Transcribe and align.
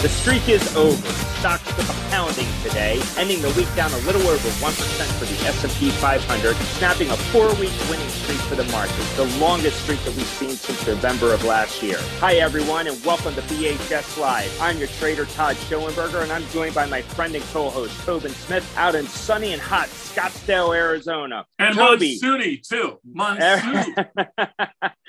The 0.00 0.08
streak 0.08 0.48
is 0.48 0.74
over. 0.74 1.29
Stocks 1.40 1.74
took 1.74 1.88
a 1.88 1.98
pounding 2.10 2.46
today, 2.62 3.00
ending 3.16 3.40
the 3.40 3.48
week 3.52 3.74
down 3.74 3.90
a 3.90 3.96
little 4.04 4.20
over 4.28 4.48
1% 4.60 5.18
for 5.18 5.24
the 5.24 5.48
S&P 5.48 5.88
500, 5.88 6.54
snapping 6.54 7.08
a 7.08 7.16
four-week 7.16 7.72
winning 7.88 8.08
streak 8.10 8.36
for 8.40 8.56
the 8.56 8.64
market, 8.64 9.02
the 9.16 9.24
longest 9.38 9.82
streak 9.82 10.04
that 10.04 10.14
we've 10.16 10.26
seen 10.26 10.50
since 10.50 10.86
November 10.86 11.32
of 11.32 11.42
last 11.44 11.82
year. 11.82 11.96
Hi, 12.18 12.34
everyone, 12.34 12.88
and 12.88 13.04
welcome 13.06 13.34
to 13.36 13.40
BHS 13.40 14.20
Live. 14.20 14.54
I'm 14.60 14.76
your 14.76 14.88
trader, 14.88 15.24
Todd 15.24 15.56
Schoenberger, 15.56 16.22
and 16.22 16.30
I'm 16.30 16.46
joined 16.48 16.74
by 16.74 16.84
my 16.84 17.00
friend 17.00 17.34
and 17.34 17.44
co-host, 17.44 17.98
Tobin 18.04 18.32
Smith, 18.32 18.70
out 18.76 18.94
in 18.94 19.06
sunny 19.06 19.54
and 19.54 19.62
hot 19.62 19.88
Scottsdale, 20.10 20.76
Arizona. 20.76 21.46
And 21.58 21.76
Toby. 21.76 22.18
Too. 22.18 22.98
Monsoony. 23.16 24.06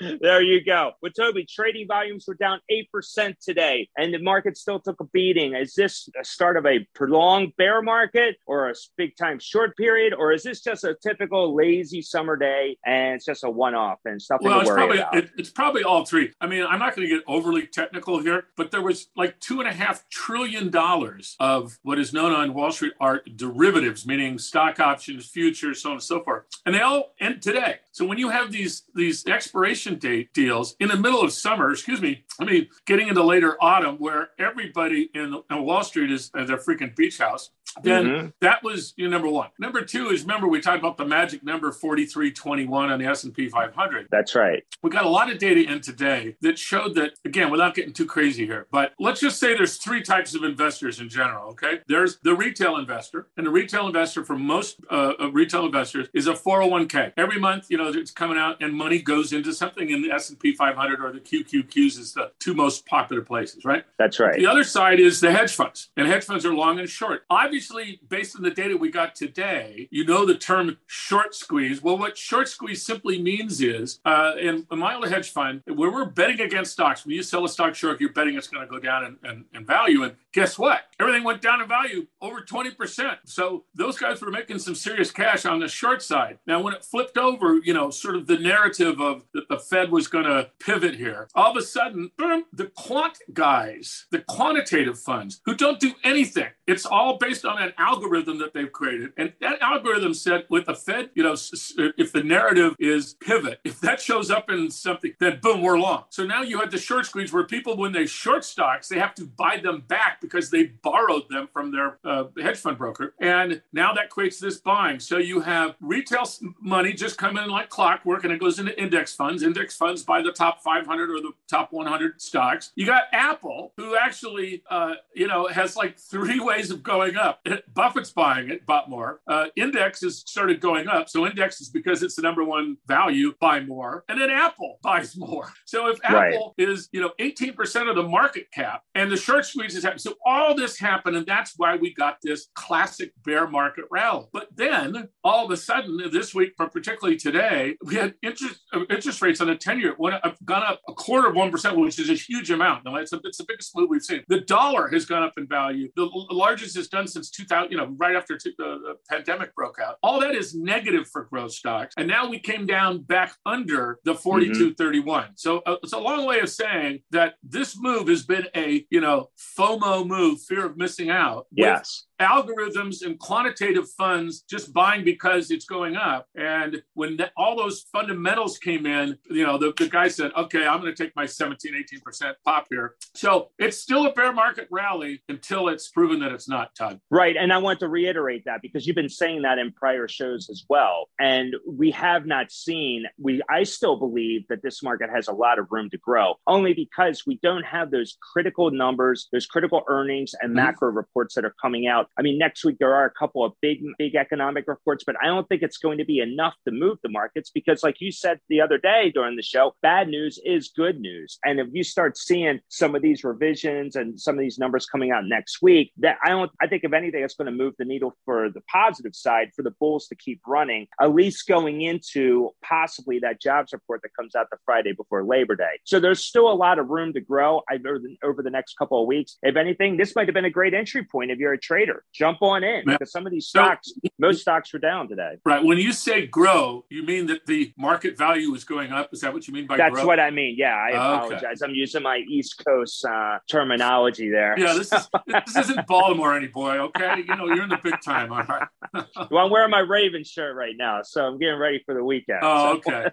there 0.20 0.42
you 0.42 0.64
go. 0.64 0.92
With 1.02 1.14
Toby, 1.14 1.44
trading 1.44 1.88
volumes 1.88 2.24
were 2.26 2.34
down 2.34 2.60
8% 2.70 3.34
today, 3.40 3.88
and 3.96 4.14
the 4.14 4.18
market 4.18 4.56
still 4.56 4.80
took 4.80 5.00
a 5.00 5.04
beating. 5.04 5.54
Is 5.54 5.74
this 5.74 6.08
a 6.22 6.24
start 6.24 6.56
of 6.56 6.66
a 6.66 6.86
prolonged 6.94 7.52
bear 7.56 7.82
market 7.82 8.36
or 8.46 8.70
a 8.70 8.74
big 8.96 9.16
time 9.16 9.38
short 9.38 9.76
period, 9.76 10.14
or 10.14 10.32
is 10.32 10.42
this 10.42 10.62
just 10.62 10.84
a 10.84 10.96
typical 11.02 11.54
lazy 11.54 12.00
summer 12.00 12.36
day 12.36 12.76
and 12.86 13.16
it's 13.16 13.24
just 13.24 13.44
a 13.44 13.50
one 13.50 13.74
off 13.74 13.98
and 14.04 14.20
nothing 14.30 14.48
well, 14.48 14.56
to 14.56 14.60
it's 14.60 14.70
worry 14.70 14.76
probably 14.76 14.98
about? 14.98 15.16
it, 15.16 15.30
it's 15.36 15.50
probably 15.50 15.84
all 15.84 16.04
three. 16.04 16.32
I 16.40 16.46
mean, 16.46 16.64
I'm 16.64 16.78
not 16.78 16.94
going 16.94 17.08
to 17.08 17.14
get 17.14 17.24
overly 17.26 17.66
technical 17.66 18.20
here, 18.20 18.44
but 18.56 18.70
there 18.70 18.82
was 18.82 19.08
like 19.16 19.38
two 19.40 19.60
and 19.60 19.68
a 19.68 19.72
half 19.72 20.08
trillion 20.08 20.70
dollars 20.70 21.36
of 21.40 21.78
what 21.82 21.98
is 21.98 22.12
known 22.12 22.32
on 22.32 22.54
Wall 22.54 22.70
Street 22.70 22.92
are 23.00 23.22
derivatives, 23.36 24.06
meaning 24.06 24.38
stock 24.38 24.80
options, 24.80 25.26
futures, 25.26 25.82
so 25.82 25.90
on 25.90 25.94
and 25.96 26.02
so 26.02 26.22
forth, 26.22 26.44
and 26.64 26.74
they 26.74 26.80
all 26.80 27.14
end 27.20 27.42
today. 27.42 27.76
So 27.90 28.06
when 28.06 28.18
you 28.18 28.30
have 28.30 28.52
these 28.52 28.84
these 28.94 29.26
expiration 29.26 29.96
date 29.96 30.32
deals 30.32 30.76
in 30.80 30.88
the 30.88 30.96
middle 30.96 31.22
of 31.22 31.32
summer, 31.32 31.72
excuse 31.72 32.00
me, 32.00 32.24
I 32.40 32.44
mean, 32.44 32.68
getting 32.86 33.08
into 33.08 33.22
later 33.22 33.56
autumn, 33.60 33.96
where 33.96 34.30
everybody 34.38 35.10
in, 35.14 35.42
in 35.50 35.64
Wall 35.64 35.82
Street 35.82 36.10
is 36.12 36.30
at 36.36 36.46
their 36.46 36.58
freaking 36.58 36.94
beach 36.94 37.18
house, 37.18 37.50
then 37.82 38.04
Mhm. 38.06 38.32
that 38.40 38.62
was 38.62 38.94
you 38.96 39.04
know, 39.04 39.10
number 39.10 39.28
one. 39.28 39.48
Number 39.58 39.82
two 39.82 40.10
is 40.10 40.22
remember 40.22 40.46
we 40.48 40.60
talked 40.60 40.78
about 40.78 40.96
the 40.96 41.04
magic 41.06 41.42
number 41.42 41.72
4321 41.72 42.90
on 42.90 42.98
the 42.98 43.06
S&P 43.06 43.48
500. 43.48 44.08
That's 44.10 44.34
right. 44.34 44.64
We 44.82 44.90
got 44.90 45.04
a 45.04 45.08
lot 45.08 45.30
of 45.30 45.38
data 45.38 45.70
in 45.70 45.80
today 45.80 46.36
that 46.42 46.58
showed 46.58 46.94
that, 46.96 47.12
again, 47.24 47.50
without 47.50 47.74
getting 47.74 47.92
too 47.92 48.06
crazy 48.06 48.46
here, 48.46 48.66
but 48.70 48.92
let's 48.98 49.20
just 49.20 49.38
say 49.38 49.54
there's 49.56 49.76
three 49.76 50.02
types 50.02 50.34
of 50.34 50.42
investors 50.44 51.00
in 51.00 51.08
general, 51.08 51.50
okay? 51.50 51.80
There's 51.86 52.18
the 52.22 52.34
retail 52.34 52.76
investor, 52.76 53.28
and 53.36 53.46
the 53.46 53.50
retail 53.50 53.86
investor 53.86 54.24
for 54.24 54.36
most 54.36 54.80
uh, 54.90 55.14
retail 55.32 55.64
investors 55.66 56.08
is 56.12 56.26
a 56.26 56.34
401k. 56.34 57.12
Every 57.16 57.38
month, 57.38 57.66
you 57.70 57.78
know, 57.78 57.88
it's 57.88 58.10
coming 58.10 58.38
out 58.38 58.56
and 58.62 58.74
money 58.74 59.00
goes 59.00 59.32
into 59.32 59.52
something 59.52 59.90
in 59.90 60.02
the 60.02 60.10
S&P 60.12 60.52
500 60.54 61.00
or 61.00 61.12
the 61.12 61.20
QQQs 61.20 61.98
is 61.98 62.12
the 62.14 62.32
two 62.38 62.54
most 62.54 62.86
popular 62.86 63.22
places, 63.22 63.64
right? 63.64 63.84
That's 63.98 64.18
right. 64.20 64.34
The 64.36 64.46
other 64.46 64.64
side 64.64 65.00
is 65.00 65.20
the 65.20 65.32
hedge 65.32 65.54
funds, 65.54 65.90
and 65.96 66.06
hedge 66.06 66.24
funds 66.24 66.44
are 66.44 66.54
long 66.54 66.78
and 66.78 66.88
short. 66.88 67.24
Obviously, 67.30 67.61
based 68.08 68.36
on 68.36 68.42
the 68.42 68.50
data 68.50 68.76
we 68.76 68.90
got 68.90 69.14
today, 69.14 69.88
you 69.90 70.04
know 70.04 70.24
the 70.26 70.34
term 70.34 70.78
short 70.86 71.34
squeeze. 71.34 71.82
Well, 71.82 71.98
what 71.98 72.16
short 72.16 72.48
squeeze 72.48 72.84
simply 72.84 73.20
means 73.20 73.60
is, 73.60 74.00
uh, 74.04 74.32
in 74.40 74.66
a 74.70 74.76
mild 74.76 75.08
hedge 75.08 75.30
fund, 75.30 75.62
where 75.66 75.90
we're 75.90 76.06
betting 76.06 76.40
against 76.40 76.72
stocks, 76.72 77.04
when 77.04 77.14
you 77.14 77.22
sell 77.22 77.44
a 77.44 77.48
stock 77.48 77.74
short, 77.74 78.00
you're 78.00 78.12
betting 78.12 78.36
it's 78.36 78.48
going 78.48 78.66
to 78.66 78.70
go 78.70 78.78
down 78.78 79.04
in, 79.04 79.30
in, 79.30 79.44
in 79.54 79.66
value. 79.66 80.02
And 80.02 80.14
guess 80.32 80.58
what? 80.58 80.82
Everything 80.98 81.24
went 81.24 81.42
down 81.42 81.60
in 81.60 81.68
value 81.68 82.06
over 82.20 82.40
20%. 82.40 83.18
So 83.24 83.64
those 83.74 83.98
guys 83.98 84.20
were 84.20 84.30
making 84.30 84.58
some 84.58 84.74
serious 84.74 85.10
cash 85.10 85.44
on 85.44 85.60
the 85.60 85.68
short 85.68 86.02
side. 86.02 86.38
Now, 86.46 86.60
when 86.60 86.74
it 86.74 86.84
flipped 86.84 87.18
over, 87.18 87.60
you 87.64 87.74
know, 87.74 87.90
sort 87.90 88.16
of 88.16 88.26
the 88.26 88.38
narrative 88.38 89.00
of 89.00 89.22
that 89.34 89.48
the 89.48 89.58
Fed 89.58 89.90
was 89.90 90.08
going 90.08 90.24
to 90.24 90.50
pivot 90.58 90.94
here, 90.94 91.28
all 91.34 91.50
of 91.50 91.56
a 91.56 91.62
sudden, 91.62 92.10
boom, 92.16 92.44
the 92.52 92.66
quant 92.66 93.18
guys, 93.32 94.06
the 94.10 94.20
quantitative 94.20 94.98
funds 94.98 95.40
who 95.44 95.54
don't 95.54 95.80
do 95.80 95.92
anything, 96.04 96.48
it's 96.66 96.86
all 96.86 97.18
based 97.18 97.44
on 97.44 97.51
an 97.60 97.72
algorithm 97.78 98.38
that 98.38 98.54
they've 98.54 98.70
created. 98.70 99.12
And 99.16 99.32
that 99.40 99.60
algorithm 99.60 100.14
said 100.14 100.46
with 100.48 100.66
the 100.66 100.74
Fed, 100.74 101.10
you 101.14 101.22
know, 101.22 101.32
if 101.32 102.12
the 102.12 102.22
narrative 102.22 102.74
is 102.78 103.14
pivot, 103.14 103.60
if 103.64 103.80
that 103.80 104.00
shows 104.00 104.30
up 104.30 104.50
in 104.50 104.70
something, 104.70 105.14
then 105.20 105.40
boom, 105.40 105.62
we're 105.62 105.78
long. 105.78 106.04
So 106.10 106.24
now 106.24 106.42
you 106.42 106.60
have 106.60 106.70
the 106.70 106.78
short 106.78 107.06
squeeze 107.06 107.32
where 107.32 107.44
people, 107.44 107.76
when 107.76 107.92
they 107.92 108.06
short 108.06 108.44
stocks, 108.44 108.88
they 108.88 108.98
have 108.98 109.14
to 109.16 109.24
buy 109.24 109.58
them 109.62 109.84
back 109.88 110.20
because 110.20 110.50
they 110.50 110.64
borrowed 110.82 111.28
them 111.28 111.48
from 111.52 111.72
their 111.72 111.98
uh, 112.04 112.24
hedge 112.40 112.58
fund 112.58 112.78
broker. 112.78 113.14
And 113.20 113.62
now 113.72 113.92
that 113.94 114.10
creates 114.10 114.38
this 114.38 114.58
buying. 114.58 115.00
So 115.00 115.18
you 115.18 115.40
have 115.40 115.76
retail 115.80 116.24
money 116.60 116.92
just 116.92 117.18
coming 117.18 117.42
in 117.42 117.50
like 117.50 117.68
clockwork 117.68 118.24
and 118.24 118.32
it 118.32 118.40
goes 118.40 118.58
into 118.58 118.78
index 118.80 119.14
funds. 119.14 119.42
Index 119.42 119.76
funds 119.76 120.02
buy 120.02 120.22
the 120.22 120.32
top 120.32 120.62
500 120.62 121.10
or 121.10 121.20
the 121.20 121.32
top 121.48 121.72
100 121.72 122.20
stocks. 122.20 122.72
You 122.74 122.86
got 122.86 123.04
Apple, 123.12 123.72
who 123.76 123.96
actually, 123.96 124.62
uh, 124.70 124.94
you 125.14 125.26
know, 125.26 125.46
has 125.48 125.76
like 125.76 125.98
three 125.98 126.40
ways 126.40 126.70
of 126.70 126.82
going 126.82 127.16
up. 127.16 127.40
Buffett's 127.74 128.10
buying 128.10 128.50
it, 128.50 128.66
bought 128.66 128.88
more. 128.88 129.20
Uh, 129.26 129.46
index 129.56 130.00
has 130.02 130.18
started 130.18 130.60
going 130.60 130.88
up. 130.88 131.08
So 131.08 131.26
index 131.26 131.60
is 131.60 131.68
because 131.68 132.02
it's 132.02 132.16
the 132.16 132.22
number 132.22 132.44
one 132.44 132.76
value, 132.86 133.34
buy 133.40 133.60
more. 133.60 134.04
And 134.08 134.20
then 134.20 134.30
Apple 134.30 134.78
buys 134.82 135.16
more. 135.16 135.52
So 135.64 135.88
if 135.88 135.98
Right. 136.02 136.34
Apple 136.34 136.54
is, 136.58 136.88
you 136.92 137.00
know, 137.00 137.12
18% 137.20 137.88
of 137.88 137.96
the 137.96 138.02
market 138.02 138.46
cap 138.52 138.82
and 138.94 139.10
the 139.10 139.16
short 139.16 139.46
squeeze 139.46 139.74
is 139.76 139.84
happening. 139.84 140.00
So 140.00 140.14
all 140.26 140.54
this 140.54 140.78
happened. 140.78 141.16
And 141.16 141.26
that's 141.26 141.54
why 141.56 141.76
we 141.76 141.94
got 141.94 142.18
this 142.22 142.48
classic 142.54 143.12
bear 143.24 143.46
market 143.46 143.84
rally. 143.90 144.26
But 144.32 144.48
then 144.54 145.08
all 145.24 145.44
of 145.44 145.50
a 145.50 145.56
sudden 145.56 146.00
this 146.12 146.34
week, 146.34 146.52
but 146.58 146.72
particularly 146.72 147.16
today, 147.16 147.76
we 147.84 147.94
had 147.94 148.14
interest 148.22 148.60
uh, 148.72 148.80
interest 148.90 149.22
rates 149.22 149.40
on 149.40 149.48
a 149.48 149.56
10 149.56 149.80
year 149.80 149.94
went 149.98 150.16
up, 150.24 150.36
gone 150.44 150.62
up 150.62 150.80
a 150.88 150.92
quarter 150.92 151.28
of 151.28 151.34
1%, 151.34 151.76
which 151.76 151.98
is 151.98 152.10
a 152.10 152.14
huge 152.14 152.50
amount. 152.50 152.84
Now, 152.84 152.96
it's, 152.96 153.12
a, 153.12 153.20
it's 153.24 153.38
the 153.38 153.44
biggest 153.46 153.76
move 153.76 153.88
we've 153.90 154.02
seen. 154.02 154.22
The 154.28 154.40
dollar 154.40 154.88
has 154.88 155.04
gone 155.04 155.22
up 155.22 155.34
in 155.36 155.46
value, 155.46 155.88
the 155.96 156.08
largest 156.30 156.76
it's 156.76 156.88
done 156.88 157.06
since 157.06 157.31
2000, 157.32 157.70
you 157.70 157.76
know, 157.76 157.94
right 157.96 158.16
after 158.16 158.38
the, 158.42 158.52
the 158.58 158.96
pandemic 159.08 159.54
broke 159.54 159.78
out. 159.78 159.96
All 160.02 160.20
that 160.20 160.34
is 160.34 160.54
negative 160.54 161.08
for 161.08 161.24
growth 161.24 161.52
stocks. 161.52 161.94
And 161.96 162.08
now 162.08 162.28
we 162.28 162.38
came 162.38 162.66
down 162.66 163.02
back 163.02 163.34
under 163.46 163.98
the 164.04 164.14
42.31. 164.14 165.30
So 165.34 165.62
uh, 165.66 165.76
it's 165.82 165.92
a 165.92 165.98
long 165.98 166.26
way 166.26 166.40
of 166.40 166.48
saying 166.48 167.00
that 167.10 167.34
this 167.42 167.78
move 167.78 168.08
has 168.08 168.24
been 168.24 168.46
a, 168.54 168.86
you 168.90 169.00
know, 169.00 169.30
FOMO 169.58 170.06
move, 170.06 170.40
fear 170.42 170.66
of 170.66 170.76
missing 170.76 171.10
out. 171.10 171.46
Yes. 171.52 172.04
Algorithms 172.22 173.04
and 173.04 173.18
quantitative 173.18 173.88
funds 173.90 174.42
just 174.48 174.72
buying 174.72 175.04
because 175.04 175.50
it's 175.50 175.64
going 175.64 175.96
up. 175.96 176.26
And 176.34 176.82
when 176.94 177.16
that, 177.18 177.32
all 177.36 177.56
those 177.56 177.86
fundamentals 177.92 178.58
came 178.58 178.86
in, 178.86 179.18
you 179.30 179.44
know, 179.44 179.58
the, 179.58 179.72
the 179.78 179.88
guy 179.88 180.08
said, 180.08 180.32
okay, 180.36 180.66
I'm 180.66 180.80
going 180.80 180.94
to 180.94 181.02
take 181.04 181.14
my 181.16 181.26
17, 181.26 181.72
18% 182.06 182.34
pop 182.44 182.66
here. 182.70 182.94
So 183.14 183.50
it's 183.58 183.78
still 183.78 184.06
a 184.06 184.12
bear 184.12 184.32
market 184.32 184.68
rally 184.70 185.22
until 185.28 185.68
it's 185.68 185.88
proven 185.88 186.20
that 186.20 186.32
it's 186.32 186.48
not, 186.48 186.74
Todd. 186.74 187.00
Right. 187.10 187.36
And 187.36 187.52
I 187.52 187.58
want 187.58 187.80
to 187.80 187.88
reiterate 187.88 188.44
that 188.46 188.62
because 188.62 188.86
you've 188.86 188.96
been 188.96 189.08
saying 189.08 189.42
that 189.42 189.58
in 189.58 189.72
prior 189.72 190.08
shows 190.08 190.48
as 190.50 190.64
well. 190.68 191.08
And 191.20 191.54
we 191.68 191.90
have 191.92 192.26
not 192.26 192.50
seen, 192.50 193.04
we 193.18 193.42
I 193.50 193.64
still 193.64 193.96
believe 193.96 194.46
that 194.48 194.62
this 194.62 194.82
market 194.82 195.10
has 195.14 195.28
a 195.28 195.32
lot 195.32 195.58
of 195.58 195.66
room 195.70 195.90
to 195.90 195.98
grow, 195.98 196.34
only 196.46 196.74
because 196.74 197.24
we 197.26 197.38
don't 197.42 197.64
have 197.64 197.90
those 197.90 198.16
critical 198.32 198.70
numbers, 198.70 199.28
those 199.32 199.46
critical 199.46 199.82
earnings 199.88 200.34
and 200.40 200.52
Mhm. 200.52 200.56
macro 200.56 200.90
reports 200.90 201.34
that 201.34 201.44
are 201.44 201.54
coming 201.60 201.86
out. 201.86 202.08
I 202.18 202.22
mean, 202.22 202.38
next 202.38 202.64
week 202.64 202.76
there 202.78 202.94
are 202.94 203.06
a 203.06 203.10
couple 203.10 203.44
of 203.44 203.52
big, 203.60 203.80
big 203.98 204.14
economic 204.14 204.64
reports, 204.66 205.04
but 205.04 205.16
I 205.22 205.26
don't 205.26 205.48
think 205.48 205.62
it's 205.62 205.78
going 205.78 205.98
to 205.98 206.04
be 206.04 206.20
enough 206.20 206.54
to 206.66 206.72
move 206.72 206.98
the 207.02 207.08
markets 207.08 207.50
because, 207.50 207.82
like 207.82 207.96
you 208.00 208.12
said 208.12 208.38
the 208.48 208.60
other 208.60 208.78
day 208.78 209.10
during 209.14 209.36
the 209.36 209.42
show, 209.42 209.74
bad 209.82 210.08
news 210.08 210.38
is 210.44 210.72
good 210.76 211.00
news. 211.00 211.38
And 211.44 211.60
if 211.60 211.68
you 211.72 211.82
start 211.82 212.16
seeing 212.16 212.60
some 212.68 212.94
of 212.94 213.02
these 213.02 213.24
revisions 213.24 213.96
and 213.96 214.20
some 214.20 214.34
of 214.34 214.40
these 214.40 214.58
numbers 214.58 214.86
coming 214.86 215.10
out 215.10 215.24
next 215.26 215.62
week, 215.62 215.92
that 215.98 216.18
I 216.24 216.30
don't, 216.30 216.50
I 216.60 216.66
think 216.66 216.84
if 216.84 216.92
anything, 216.92 217.22
it's 217.22 217.34
going 217.34 217.46
to 217.46 217.52
move 217.52 217.74
the 217.78 217.84
needle 217.84 218.14
for 218.24 218.50
the 218.50 218.60
positive 218.70 219.14
side 219.14 219.50
for 219.56 219.62
the 219.62 219.72
bulls 219.80 220.06
to 220.08 220.14
keep 220.14 220.40
running, 220.46 220.86
at 221.00 221.14
least 221.14 221.46
going 221.46 221.82
into 221.82 222.50
possibly 222.62 223.18
that 223.20 223.40
jobs 223.40 223.72
report 223.72 224.00
that 224.02 224.10
comes 224.18 224.34
out 224.34 224.48
the 224.50 224.58
Friday 224.64 224.92
before 224.92 225.24
Labor 225.24 225.56
Day. 225.56 225.80
So 225.84 226.00
there's 226.00 226.24
still 226.24 226.50
a 226.50 226.54
lot 226.54 226.78
of 226.78 226.88
room 226.88 227.12
to 227.14 227.20
grow 227.20 227.62
over 227.72 227.98
the, 227.98 228.16
over 228.22 228.42
the 228.42 228.50
next 228.50 228.74
couple 228.74 229.00
of 229.00 229.06
weeks. 229.06 229.36
If 229.42 229.56
anything, 229.56 229.96
this 229.96 230.14
might 230.14 230.26
have 230.26 230.34
been 230.34 230.44
a 230.44 230.50
great 230.50 230.74
entry 230.74 231.04
point 231.04 231.30
if 231.30 231.38
you're 231.38 231.52
a 231.52 231.58
trader. 231.58 232.01
Here. 232.12 232.26
Jump 232.26 232.42
on 232.42 232.64
in 232.64 232.84
because 232.86 233.10
some 233.10 233.26
of 233.26 233.32
these 233.32 233.46
stocks, 233.46 233.88
so, 233.88 234.08
most 234.18 234.40
stocks 234.40 234.72
were 234.72 234.78
down 234.78 235.08
today. 235.08 235.36
Right. 235.44 235.62
When 235.62 235.78
you 235.78 235.92
say 235.92 236.26
grow, 236.26 236.84
you 236.90 237.02
mean 237.02 237.26
that 237.26 237.46
the 237.46 237.72
market 237.76 238.16
value 238.18 238.54
is 238.54 238.64
going 238.64 238.92
up. 238.92 239.10
Is 239.12 239.20
that 239.20 239.32
what 239.32 239.46
you 239.48 239.54
mean 239.54 239.66
by 239.66 239.76
grow? 239.76 239.84
That's 239.86 239.94
grow? 239.96 240.06
what 240.06 240.20
I 240.20 240.30
mean. 240.30 240.56
Yeah, 240.58 240.74
I 240.74 240.90
apologize. 240.90 241.62
Okay. 241.62 241.70
I'm 241.70 241.74
using 241.74 242.02
my 242.02 242.18
East 242.28 242.62
Coast 242.64 243.04
uh, 243.04 243.38
terminology 243.50 244.30
there. 244.30 244.58
Yeah, 244.58 244.74
this 244.74 244.92
is 244.92 245.08
this 245.26 245.56
isn't 245.56 245.86
Baltimore 245.86 246.34
any 246.34 246.48
boy. 246.48 246.78
Okay, 246.78 247.18
you 247.18 247.36
know 247.36 247.46
you're 247.46 247.64
in 247.64 247.68
the 247.68 247.80
big 247.82 248.00
time. 248.04 248.32
All 248.32 248.42
right. 248.44 248.68
well, 249.30 249.44
I'm 249.44 249.50
wearing 249.50 249.70
my 249.70 249.80
Raven 249.80 250.24
shirt 250.24 250.54
right 250.56 250.74
now, 250.76 251.02
so 251.02 251.24
I'm 251.24 251.38
getting 251.38 251.58
ready 251.58 251.82
for 251.84 251.94
the 251.94 252.04
weekend. 252.04 252.40
Oh, 252.42 252.80
so. 252.84 252.92
okay. 252.92 253.10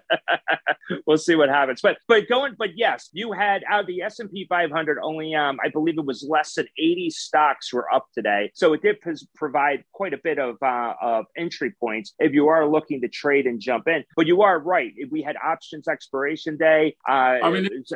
we'll 1.06 1.18
see 1.18 1.34
what 1.34 1.48
happens. 1.48 1.80
But 1.82 1.98
but 2.08 2.28
going. 2.28 2.54
But 2.58 2.76
yes, 2.76 3.10
you 3.12 3.32
had 3.32 3.62
out 3.68 3.80
of 3.80 3.86
the 3.86 4.02
S 4.02 4.18
and 4.18 4.30
P 4.30 4.46
500 4.48 4.98
only. 5.02 5.34
Um, 5.34 5.58
I 5.64 5.68
believe 5.68 5.98
it 5.98 6.04
was 6.04 6.26
less 6.28 6.54
than 6.54 6.66
80 6.78 7.10
stocks 7.10 7.72
were 7.72 7.92
up 7.92 8.06
today, 8.14 8.50
so 8.54 8.69
it 8.72 8.82
did 8.82 8.98
provide 9.34 9.84
quite 9.92 10.14
a 10.14 10.18
bit 10.18 10.38
of 10.38 10.56
uh, 10.62 10.94
of 11.00 11.26
entry 11.36 11.72
points 11.78 12.14
if 12.18 12.32
you 12.32 12.48
are 12.48 12.66
looking 12.66 13.00
to 13.00 13.08
trade 13.08 13.46
and 13.46 13.60
jump 13.60 13.88
in. 13.88 14.04
But 14.16 14.26
you 14.26 14.42
are 14.42 14.58
right. 14.58 14.92
We 15.10 15.22
had 15.22 15.36
options 15.36 15.88
expiration 15.88 16.56
day. 16.56 16.96
Uh, 17.08 17.38
I 17.42 17.50
mean, 17.50 17.66
it, 17.66 17.90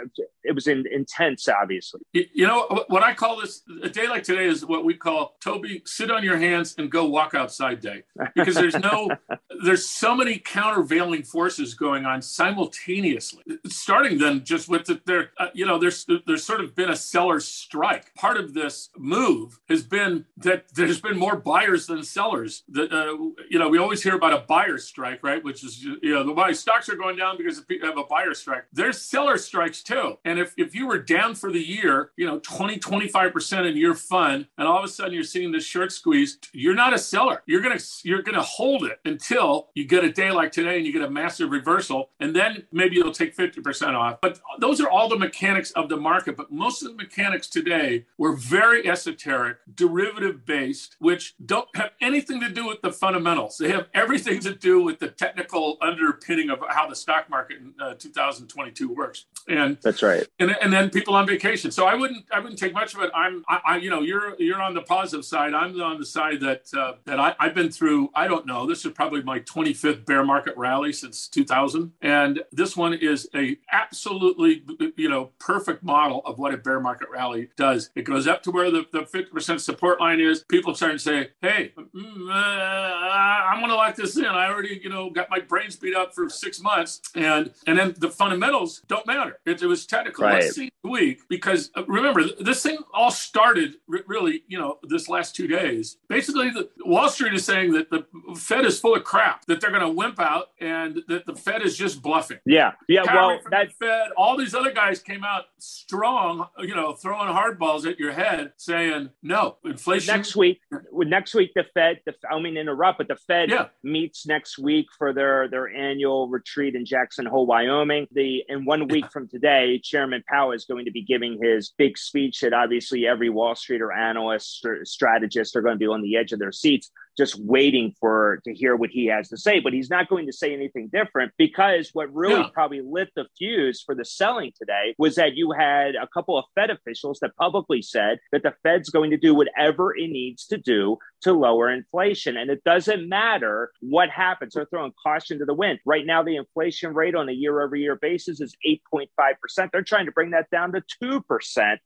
it 0.44 0.54
was 0.54 0.66
in, 0.66 0.84
intense, 0.90 1.48
obviously. 1.48 2.00
You 2.12 2.46
know 2.46 2.84
what 2.88 3.02
I 3.02 3.14
call 3.14 3.40
this? 3.40 3.62
A 3.82 3.88
day 3.88 4.08
like 4.08 4.22
today 4.22 4.46
is 4.46 4.64
what 4.64 4.84
we 4.84 4.94
call 4.94 5.36
Toby. 5.40 5.82
Sit 5.84 6.10
on 6.10 6.22
your 6.24 6.36
hands 6.36 6.74
and 6.78 6.90
go 6.90 7.06
walk 7.06 7.34
outside 7.34 7.80
day 7.80 8.02
because 8.34 8.54
there's 8.54 8.78
no, 8.78 9.10
there's 9.64 9.86
so 9.86 10.14
many 10.14 10.38
countervailing 10.38 11.22
forces 11.22 11.74
going 11.74 12.04
on 12.04 12.22
simultaneously. 12.22 13.42
Starting 13.66 14.18
then 14.18 14.44
just 14.44 14.68
with 14.68 14.86
the, 14.86 15.00
there, 15.06 15.30
uh, 15.38 15.48
you 15.54 15.66
know, 15.66 15.78
there's 15.78 16.06
there's 16.26 16.44
sort 16.44 16.60
of 16.60 16.74
been 16.74 16.90
a 16.90 16.96
seller's 16.96 17.46
strike. 17.46 18.14
Part 18.14 18.36
of 18.36 18.54
this 18.54 18.90
move 18.96 19.58
has 19.68 19.82
been 19.82 20.26
that 20.38 20.63
there's 20.74 21.00
been 21.00 21.18
more 21.18 21.36
buyers 21.36 21.86
than 21.86 22.02
sellers. 22.02 22.62
That 22.68 22.92
uh, 22.92 23.16
you 23.50 23.58
know, 23.58 23.68
we 23.68 23.78
always 23.78 24.02
hear 24.02 24.14
about 24.14 24.32
a 24.32 24.44
buyer 24.46 24.78
strike, 24.78 25.22
right? 25.22 25.42
Which 25.42 25.64
is 25.64 25.82
you 25.82 25.98
know, 26.02 26.22
the 26.22 26.54
stocks 26.54 26.88
are 26.88 26.96
going 26.96 27.16
down 27.16 27.36
because 27.36 27.58
of 27.58 27.96
a 27.96 28.04
buyer 28.04 28.34
strike. 28.34 28.64
There's 28.72 29.00
seller 29.00 29.36
strikes 29.38 29.82
too. 29.82 30.18
And 30.24 30.38
if 30.38 30.54
if 30.56 30.74
you 30.74 30.86
were 30.86 30.98
down 30.98 31.34
for 31.34 31.50
the 31.52 31.60
year, 31.60 32.10
you 32.16 32.26
know, 32.26 32.38
20, 32.40 32.78
25 32.78 33.32
percent 33.32 33.66
in 33.66 33.76
your 33.76 33.94
fund, 33.94 34.46
and 34.58 34.66
all 34.66 34.78
of 34.78 34.84
a 34.84 34.88
sudden 34.88 35.12
you're 35.12 35.24
seeing 35.24 35.52
this 35.52 35.64
short 35.64 35.92
squeeze, 35.92 36.38
you're 36.52 36.74
not 36.74 36.94
a 36.94 36.98
seller. 36.98 37.42
You're 37.46 37.62
gonna 37.62 37.80
you're 38.02 38.22
gonna 38.22 38.42
hold 38.42 38.84
it 38.84 39.00
until 39.04 39.68
you 39.74 39.86
get 39.86 40.04
a 40.04 40.12
day 40.12 40.30
like 40.30 40.52
today 40.52 40.76
and 40.76 40.86
you 40.86 40.92
get 40.92 41.02
a 41.02 41.10
massive 41.10 41.50
reversal, 41.50 42.10
and 42.20 42.34
then 42.34 42.64
maybe 42.72 42.96
you'll 42.96 43.12
take 43.12 43.34
50 43.34 43.60
percent 43.60 43.96
off. 43.96 44.20
But 44.20 44.40
those 44.60 44.80
are 44.80 44.88
all 44.88 45.08
the 45.08 45.18
mechanics 45.18 45.70
of 45.72 45.88
the 45.88 45.96
market. 45.96 46.36
But 46.36 46.52
most 46.52 46.82
of 46.82 46.90
the 46.90 46.96
mechanics 46.96 47.48
today 47.48 48.06
were 48.18 48.34
very 48.34 48.88
esoteric, 48.88 49.58
derivative 49.74 50.44
based, 50.46 50.53
which 50.98 51.34
don't 51.44 51.68
have 51.76 51.90
anything 52.00 52.40
to 52.40 52.48
do 52.48 52.66
with 52.66 52.80
the 52.82 52.92
fundamentals. 52.92 53.58
They 53.58 53.70
have 53.70 53.88
everything 53.94 54.40
to 54.40 54.54
do 54.54 54.82
with 54.82 54.98
the 54.98 55.08
technical 55.08 55.76
underpinning 55.80 56.50
of 56.50 56.60
how 56.68 56.88
the 56.88 56.96
stock 56.96 57.28
market 57.30 57.58
in 57.58 57.74
uh, 57.80 57.94
2022 57.94 58.92
works. 58.92 59.26
And 59.48 59.78
that's 59.82 60.02
right. 60.02 60.26
And, 60.38 60.56
and 60.62 60.72
then 60.72 60.90
people 60.90 61.14
on 61.14 61.26
vacation. 61.26 61.70
So 61.70 61.86
I 61.86 61.94
wouldn't 61.94 62.24
I 62.32 62.40
wouldn't 62.40 62.58
take 62.58 62.72
much 62.72 62.94
of 62.94 63.02
it. 63.02 63.10
I'm 63.14 63.44
I, 63.48 63.60
I 63.64 63.76
you 63.78 63.90
know 63.90 64.00
you're 64.00 64.34
you're 64.38 64.62
on 64.62 64.74
the 64.74 64.82
positive 64.82 65.24
side. 65.24 65.54
I'm 65.54 65.80
on 65.80 65.98
the 65.98 66.06
side 66.06 66.40
that 66.40 66.72
uh, 66.74 66.94
that 67.04 67.20
I, 67.20 67.34
I've 67.38 67.54
been 67.54 67.70
through. 67.70 68.10
I 68.14 68.26
don't 68.26 68.46
know. 68.46 68.66
This 68.66 68.84
is 68.84 68.92
probably 68.92 69.22
my 69.22 69.40
25th 69.40 70.06
bear 70.06 70.24
market 70.24 70.56
rally 70.56 70.92
since 70.92 71.28
2000, 71.28 71.92
and 72.00 72.42
this 72.52 72.76
one 72.76 72.94
is 72.94 73.28
a 73.34 73.58
absolutely 73.72 74.64
you 74.96 75.08
know 75.08 75.30
perfect 75.38 75.82
model 75.82 76.22
of 76.24 76.38
what 76.38 76.54
a 76.54 76.56
bear 76.56 76.80
market 76.80 77.08
rally 77.10 77.48
does. 77.56 77.90
It 77.94 78.04
goes 78.04 78.26
up 78.26 78.42
to 78.44 78.50
where 78.50 78.70
the, 78.70 78.86
the 78.92 79.00
50% 79.00 79.60
support 79.60 80.00
line 80.00 80.20
is. 80.20 80.43
People 80.48 80.74
start 80.74 80.92
to 80.92 80.98
say, 80.98 81.30
"Hey, 81.40 81.72
mm, 81.76 82.28
uh, 82.28 82.32
I'm 82.32 83.60
going 83.60 83.70
to 83.70 83.76
lock 83.76 83.96
this 83.96 84.16
in. 84.16 84.24
I 84.24 84.48
already 84.48 84.80
you 84.82 84.90
know 84.90 85.10
got 85.10 85.30
my 85.30 85.40
brains 85.40 85.76
beat 85.76 85.94
up 85.94 86.14
for 86.14 86.28
six 86.28 86.60
months, 86.60 87.00
and 87.14 87.50
and 87.66 87.78
then 87.78 87.94
the 87.98 88.10
fundamentals 88.10 88.82
don't 88.86 89.06
matter. 89.06 89.38
It, 89.46 89.62
it 89.62 89.66
was 89.66 89.86
technical. 89.86 90.24
Right. 90.24 90.42
Let's 90.42 90.54
see 90.54 90.70
week 90.84 91.22
because 91.28 91.70
uh, 91.76 91.84
remember 91.86 92.24
this 92.40 92.62
thing 92.62 92.78
all 92.92 93.10
started 93.10 93.74
really 94.06 94.42
you 94.46 94.58
know 94.58 94.78
this 94.82 95.08
last 95.08 95.34
two 95.34 95.46
days. 95.46 95.96
Basically, 96.08 96.50
the 96.50 96.68
Wall 96.84 97.08
Street 97.08 97.34
is 97.34 97.44
saying 97.44 97.72
that 97.72 97.90
the 97.90 98.06
Fed 98.36 98.64
is 98.64 98.78
full 98.78 98.94
of 98.94 99.04
crap, 99.04 99.46
that 99.46 99.60
they're 99.60 99.70
going 99.70 99.82
to 99.82 99.88
wimp 99.88 100.20
out, 100.20 100.48
and 100.60 101.02
that 101.08 101.26
the 101.26 101.34
Fed 101.34 101.62
is 101.62 101.76
just 101.76 102.02
bluffing. 102.02 102.38
Yeah, 102.44 102.72
yeah. 102.88 103.02
well, 103.06 103.40
that 103.50 103.72
Fed, 103.72 104.10
all 104.16 104.36
these 104.36 104.54
other 104.54 104.72
guys 104.72 105.00
came 105.00 105.24
out 105.24 105.44
strong, 105.58 106.46
you 106.60 106.74
know, 106.74 106.92
throwing 106.92 107.28
hardballs 107.28 107.86
at 107.90 107.98
your 107.98 108.12
head, 108.12 108.52
saying 108.56 109.10
no 109.22 109.56
inflation. 109.64 110.14
Next 110.34 110.40
week, 110.40 110.60
next 110.92 111.34
week 111.34 111.52
the 111.54 111.64
Fed. 111.74 112.00
The, 112.06 112.14
I 112.28 112.40
mean, 112.40 112.56
interrupt, 112.56 112.98
but 112.98 113.06
the 113.06 113.14
Fed 113.14 113.50
yeah. 113.50 113.66
meets 113.84 114.26
next 114.26 114.58
week 114.58 114.86
for 114.98 115.12
their 115.12 115.48
their 115.48 115.68
annual 115.68 116.28
retreat 116.28 116.74
in 116.74 116.84
Jackson 116.84 117.24
Hole, 117.24 117.46
Wyoming. 117.46 118.08
The 118.10 118.42
in 118.48 118.64
one 118.64 118.88
week 118.88 119.12
from 119.12 119.28
today, 119.28 119.80
Chairman 119.82 120.24
Powell 120.28 120.50
is 120.50 120.64
going 120.64 120.86
to 120.86 120.90
be 120.90 121.02
giving 121.02 121.38
his 121.40 121.72
big 121.78 121.96
speech 121.96 122.40
that 122.40 122.52
obviously 122.52 123.06
every 123.06 123.30
Wall 123.30 123.54
Street 123.54 123.80
or 123.80 123.92
analyst 123.92 124.64
or 124.64 124.84
strategist 124.84 125.54
are 125.54 125.62
going 125.62 125.76
to 125.76 125.78
be 125.78 125.86
on 125.86 126.02
the 126.02 126.16
edge 126.16 126.32
of 126.32 126.40
their 126.40 126.52
seats 126.52 126.90
just 127.16 127.38
waiting 127.40 127.94
for 128.00 128.40
to 128.44 128.52
hear 128.52 128.76
what 128.76 128.90
he 128.90 129.06
has 129.06 129.28
to 129.28 129.36
say. 129.36 129.60
But 129.60 129.72
he's 129.72 129.90
not 129.90 130.08
going 130.08 130.26
to 130.26 130.32
say 130.32 130.52
anything 130.52 130.88
different 130.92 131.32
because 131.38 131.90
what 131.92 132.12
really 132.14 132.48
probably 132.52 132.82
lit 132.84 133.08
the 133.16 133.26
fuse 133.38 133.82
for 133.84 133.94
the 133.94 134.04
selling 134.04 134.52
today 134.58 134.94
was 134.98 135.14
that 135.16 135.34
you 135.34 135.52
had 135.52 135.94
a 135.94 136.08
couple 136.12 136.38
of 136.38 136.44
Fed 136.54 136.70
officials 136.70 137.18
that 137.20 137.36
publicly 137.36 137.82
said 137.82 138.18
that 138.32 138.42
the 138.42 138.54
Fed's 138.62 138.90
going 138.90 139.10
to 139.10 139.16
do 139.16 139.34
whatever 139.34 139.96
it 139.96 140.10
needs 140.10 140.46
to 140.46 140.56
do 140.56 140.98
to 141.22 141.32
lower 141.32 141.70
inflation. 141.70 142.36
And 142.36 142.50
it 142.50 142.62
doesn't 142.64 143.08
matter 143.08 143.72
what 143.80 144.10
happens. 144.10 144.54
They're 144.54 144.66
throwing 144.66 144.92
caution 145.02 145.38
to 145.38 145.44
the 145.44 145.54
wind. 145.54 145.80
Right 145.84 146.06
now, 146.06 146.22
the 146.22 146.36
inflation 146.36 146.94
rate 146.94 147.14
on 147.14 147.28
a 147.28 147.32
year 147.32 147.62
over 147.62 147.74
year 147.74 147.96
basis 147.96 148.40
is 148.40 148.54
8.5%. 148.94 149.70
They're 149.72 149.82
trying 149.82 150.06
to 150.06 150.12
bring 150.12 150.30
that 150.30 150.50
down 150.50 150.72
to 150.72 150.82
2%. 151.02 151.22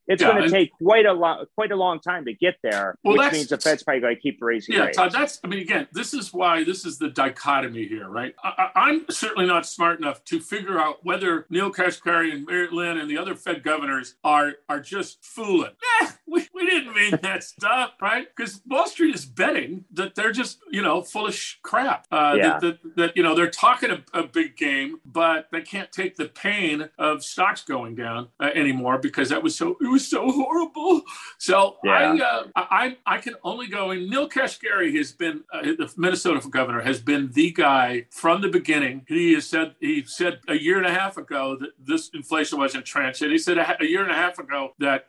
It's 0.07 0.21
yeah, 0.21 0.31
going 0.31 0.43
to 0.43 0.49
take 0.49 0.71
quite 0.81 1.05
a 1.05 1.13
long, 1.13 1.45
quite 1.55 1.71
a 1.71 1.75
long 1.75 1.99
time 1.99 2.25
to 2.25 2.33
get 2.33 2.55
there, 2.61 2.95
well, 3.03 3.17
which 3.17 3.31
means 3.31 3.47
the 3.47 3.57
Fed's 3.57 3.83
probably 3.83 4.01
going 4.01 4.15
to 4.15 4.21
keep 4.21 4.37
raising 4.41 4.75
yeah, 4.75 4.85
rates. 4.85 4.97
Todd, 4.97 5.13
that's, 5.19 5.39
I 5.43 5.47
mean, 5.47 5.59
again, 5.59 5.87
this 5.91 6.13
is 6.13 6.33
why 6.33 6.63
this 6.63 6.85
is 6.85 6.97
the 6.97 7.09
dichotomy 7.09 7.87
here, 7.87 8.07
right? 8.07 8.33
I, 8.43 8.89
am 8.89 9.05
certainly 9.09 9.45
not 9.45 9.65
smart 9.65 9.99
enough 9.99 10.23
to 10.25 10.39
figure 10.39 10.79
out 10.79 11.03
whether 11.03 11.45
Neel 11.49 11.71
Kashkari 11.71 12.31
and 12.31 12.45
Mary 12.45 12.69
Lynn 12.71 12.97
and 12.97 13.09
the 13.09 13.17
other 13.17 13.35
Fed 13.35 13.63
governors 13.63 14.15
are, 14.23 14.53
are 14.67 14.79
just 14.79 15.23
fooling. 15.23 15.71
Eh, 16.01 16.07
we, 16.27 16.47
we 16.53 16.65
didn't 16.65 16.93
mean 16.93 17.19
that 17.23 17.43
stuff, 17.43 17.93
right? 18.01 18.27
Because 18.33 18.61
Wall 18.67 18.87
Street 18.87 19.15
is 19.15 19.25
betting 19.25 19.83
that 19.93 20.15
they're 20.15 20.31
just, 20.31 20.59
you 20.71 20.81
know, 20.81 21.01
full 21.01 21.27
of 21.27 21.33
sh- 21.33 21.55
crap. 21.63 22.05
Uh, 22.11 22.35
yeah. 22.37 22.59
that, 22.59 22.61
that, 22.61 22.95
that, 22.95 23.17
you 23.17 23.23
know, 23.23 23.35
they're 23.35 23.49
talking 23.49 23.89
a, 23.89 24.03
a, 24.13 24.23
big 24.23 24.55
game, 24.55 24.99
but 25.03 25.47
they 25.51 25.61
can't 25.61 25.91
take 25.91 26.15
the 26.15 26.27
pain 26.27 26.87
of 26.97 27.23
stocks 27.23 27.63
going 27.63 27.95
down 27.95 28.27
uh, 28.39 28.49
anymore 28.53 28.99
because 28.99 29.29
that 29.29 29.41
was 29.41 29.55
so, 29.55 29.75
it 29.81 29.89
was 29.89 30.07
so 30.07 30.31
horrible. 30.31 31.01
So 31.39 31.77
yeah. 31.83 31.91
I, 31.91 32.21
uh, 32.21 32.43
I, 32.55 32.97
I 33.05 33.17
can 33.17 33.35
only 33.43 33.67
go 33.67 33.89
and 33.91 34.09
Neel 34.09 34.29
Kashkari 34.29 34.95
has 34.95 35.08
been, 35.11 35.43
uh, 35.53 35.61
the 35.61 35.91
Minnesota 35.97 36.47
governor 36.49 36.81
has 36.81 36.99
been 36.99 37.31
the 37.31 37.51
guy 37.51 38.05
from 38.09 38.41
the 38.41 38.49
beginning. 38.49 39.05
He 39.07 39.33
has 39.33 39.47
said, 39.47 39.75
he 39.79 40.03
said 40.05 40.39
a 40.47 40.55
year 40.55 40.77
and 40.77 40.85
a 40.85 40.93
half 40.93 41.17
ago 41.17 41.57
that 41.59 41.71
this 41.79 42.09
inflation 42.13 42.57
wasn't 42.57 42.85
transient. 42.85 43.31
He 43.31 43.37
said 43.37 43.57
a, 43.57 43.81
a 43.81 43.85
year 43.85 44.01
and 44.03 44.11
a 44.11 44.15
half 44.15 44.39
ago 44.39 44.73
that 44.79 45.05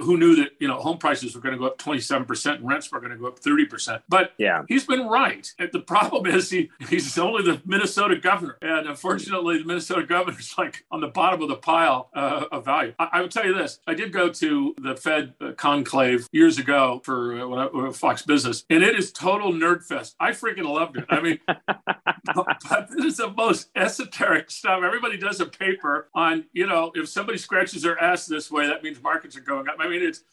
who 0.00 0.16
knew 0.16 0.36
that, 0.36 0.50
you 0.58 0.68
know, 0.68 0.78
home 0.80 0.98
prices 0.98 1.34
were 1.34 1.40
going 1.40 1.52
to 1.52 1.58
go 1.58 1.66
up 1.66 1.78
27% 1.78 2.54
and 2.56 2.68
rents 2.68 2.90
were 2.90 3.00
going 3.00 3.12
to 3.12 3.18
go 3.18 3.26
up 3.26 3.40
30%. 3.40 4.02
But 4.08 4.32
yeah, 4.38 4.62
he's 4.68 4.86
been 4.86 5.06
right. 5.06 5.52
The 5.58 5.80
problem 5.80 6.26
is 6.26 6.50
he, 6.50 6.70
he's 6.88 7.16
only 7.18 7.42
the 7.42 7.60
Minnesota 7.64 8.16
governor. 8.16 8.58
And 8.62 8.88
unfortunately, 8.88 9.58
the 9.58 9.64
Minnesota 9.64 10.04
governor 10.04 10.38
is 10.38 10.54
like 10.58 10.84
on 10.90 11.00
the 11.00 11.08
bottom 11.08 11.42
of 11.42 11.48
the 11.48 11.56
pile 11.56 12.10
uh, 12.14 12.46
of 12.52 12.64
value. 12.64 12.94
I, 12.98 13.08
I 13.12 13.20
will 13.20 13.28
tell 13.28 13.46
you 13.46 13.54
this. 13.54 13.80
I 13.86 13.94
did 13.94 14.12
go 14.12 14.28
to 14.28 14.74
the 14.78 14.96
Fed 14.96 15.34
uh, 15.40 15.52
conclave 15.52 16.28
years 16.32 16.58
ago 16.58 17.00
for 17.04 17.40
uh, 17.40 17.66
uh, 17.66 17.92
Fox 17.92 18.22
Business, 18.22 18.64
and 18.70 18.82
it 18.82 18.98
is 18.98 19.12
total 19.40 19.58
nerd 19.58 19.84
fest. 19.84 20.16
I 20.20 20.30
freaking 20.30 20.64
loved 20.64 20.96
it. 20.96 21.04
I 21.08 21.20
mean, 21.20 21.38
but 21.46 22.88
this 22.90 23.04
is 23.04 23.16
the 23.16 23.32
most 23.36 23.70
esoteric 23.74 24.50
stuff. 24.50 24.82
Everybody 24.84 25.16
does 25.16 25.40
a 25.40 25.46
paper 25.46 26.08
on, 26.14 26.44
you 26.52 26.66
know, 26.66 26.92
if 26.94 27.08
somebody 27.08 27.38
scratches 27.38 27.82
their 27.82 28.00
ass 28.00 28.26
this 28.26 28.50
way, 28.50 28.66
that 28.66 28.82
means 28.82 29.02
markets 29.02 29.36
are 29.36 29.40
going 29.40 29.68
up. 29.68 29.76
I 29.78 29.88
mean, 29.88 30.02
it's 30.02 30.24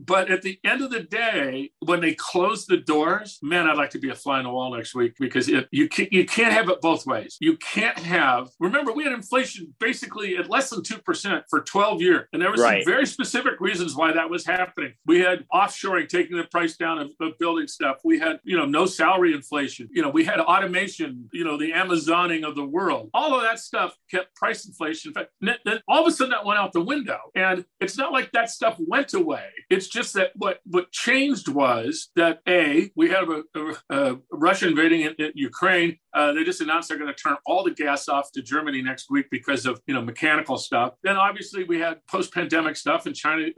but 0.00 0.30
at 0.30 0.42
the 0.42 0.58
end 0.64 0.82
of 0.82 0.90
the 0.90 1.00
day, 1.00 1.70
when 1.80 2.00
they 2.00 2.14
close 2.14 2.66
the 2.66 2.78
doors, 2.78 3.38
man, 3.42 3.68
I'd 3.68 3.76
like 3.76 3.90
to 3.90 3.98
be 3.98 4.10
a 4.10 4.14
fly 4.14 4.38
on 4.38 4.44
the 4.44 4.50
wall 4.50 4.74
next 4.74 4.94
week 4.94 5.14
because 5.18 5.48
it, 5.48 5.68
you 5.70 5.88
can't 5.88 6.12
you 6.12 6.24
can't 6.24 6.52
have 6.52 6.68
it 6.68 6.80
both 6.80 7.06
ways. 7.06 7.36
You 7.40 7.56
can't 7.56 7.98
have. 7.98 8.50
Remember, 8.58 8.92
we 8.92 9.04
had 9.04 9.12
inflation 9.12 9.74
basically 9.78 10.36
at 10.36 10.50
less 10.50 10.70
than 10.70 10.82
two 10.82 10.98
percent 10.98 11.44
for 11.48 11.60
12 11.60 12.02
years, 12.02 12.26
and 12.32 12.42
there 12.42 12.50
were 12.50 12.56
right. 12.56 12.82
some 12.82 12.92
very 12.92 13.06
specific 13.06 13.60
reasons 13.60 13.94
why 13.94 14.12
that 14.12 14.28
was 14.28 14.44
happening. 14.44 14.94
We 15.06 15.20
had 15.20 15.46
offshoring 15.52 16.08
taking 16.08 16.36
the 16.36 16.44
price 16.44 16.76
down 16.76 16.98
of, 16.98 17.10
of 17.20 17.38
building 17.38 17.68
stuff. 17.68 17.98
We 18.04 18.18
had 18.18 18.40
you 18.44 18.56
know 18.56 18.66
no 18.66 18.86
salary 18.86 19.34
inflation. 19.34 19.88
You 19.92 20.02
know 20.02 20.10
we 20.10 20.24
had 20.24 20.40
automation. 20.40 21.28
You 21.32 21.44
know 21.44 21.56
the 21.56 21.72
Amazoning 21.72 22.44
of 22.46 22.56
the 22.56 22.64
world. 22.64 23.10
All 23.14 23.34
of 23.34 23.42
that 23.42 23.58
stuff 23.58 23.96
kept 24.10 24.34
price 24.34 24.66
inflation. 24.66 25.10
In 25.10 25.14
fact, 25.14 25.30
then 25.40 25.80
all 25.88 26.02
of 26.02 26.06
a 26.06 26.10
sudden 26.10 26.30
that 26.30 26.44
went 26.44 26.58
out 26.58 26.72
the 26.72 26.80
window, 26.80 27.18
and 27.34 27.64
it's 27.80 27.96
not 27.96 28.12
like 28.12 28.32
that 28.32 28.50
stuff 28.50 28.78
went 28.86 29.14
away. 29.14 29.48
It's 29.68 29.88
just 29.88 30.14
that 30.14 30.30
what 30.36 30.60
what 30.64 30.90
changed 30.90 31.48
was 31.48 32.10
that 32.16 32.40
a 32.48 32.90
we 32.96 33.10
have 33.10 33.28
a, 33.30 33.42
a, 33.54 33.74
a 33.90 34.18
Russia 34.32 34.68
invading 34.68 35.02
in, 35.02 35.14
in 35.18 35.32
Ukraine. 35.34 35.98
Uh, 36.12 36.32
they 36.32 36.42
just 36.42 36.60
announced 36.60 36.88
they're 36.88 36.98
going 36.98 37.12
to 37.12 37.22
turn 37.22 37.36
all 37.46 37.62
the 37.62 37.70
gas 37.70 38.08
off 38.08 38.32
to 38.32 38.42
Germany 38.42 38.82
next 38.82 39.10
week 39.10 39.26
because 39.30 39.66
of 39.66 39.80
you 39.86 39.94
know 39.94 40.02
mechanical 40.02 40.56
stuff. 40.56 40.94
Then 41.02 41.16
obviously 41.16 41.64
we 41.64 41.78
had 41.78 42.04
post 42.06 42.32
pandemic 42.34 42.76
stuff 42.76 43.06
in 43.06 43.14
China. 43.14 43.48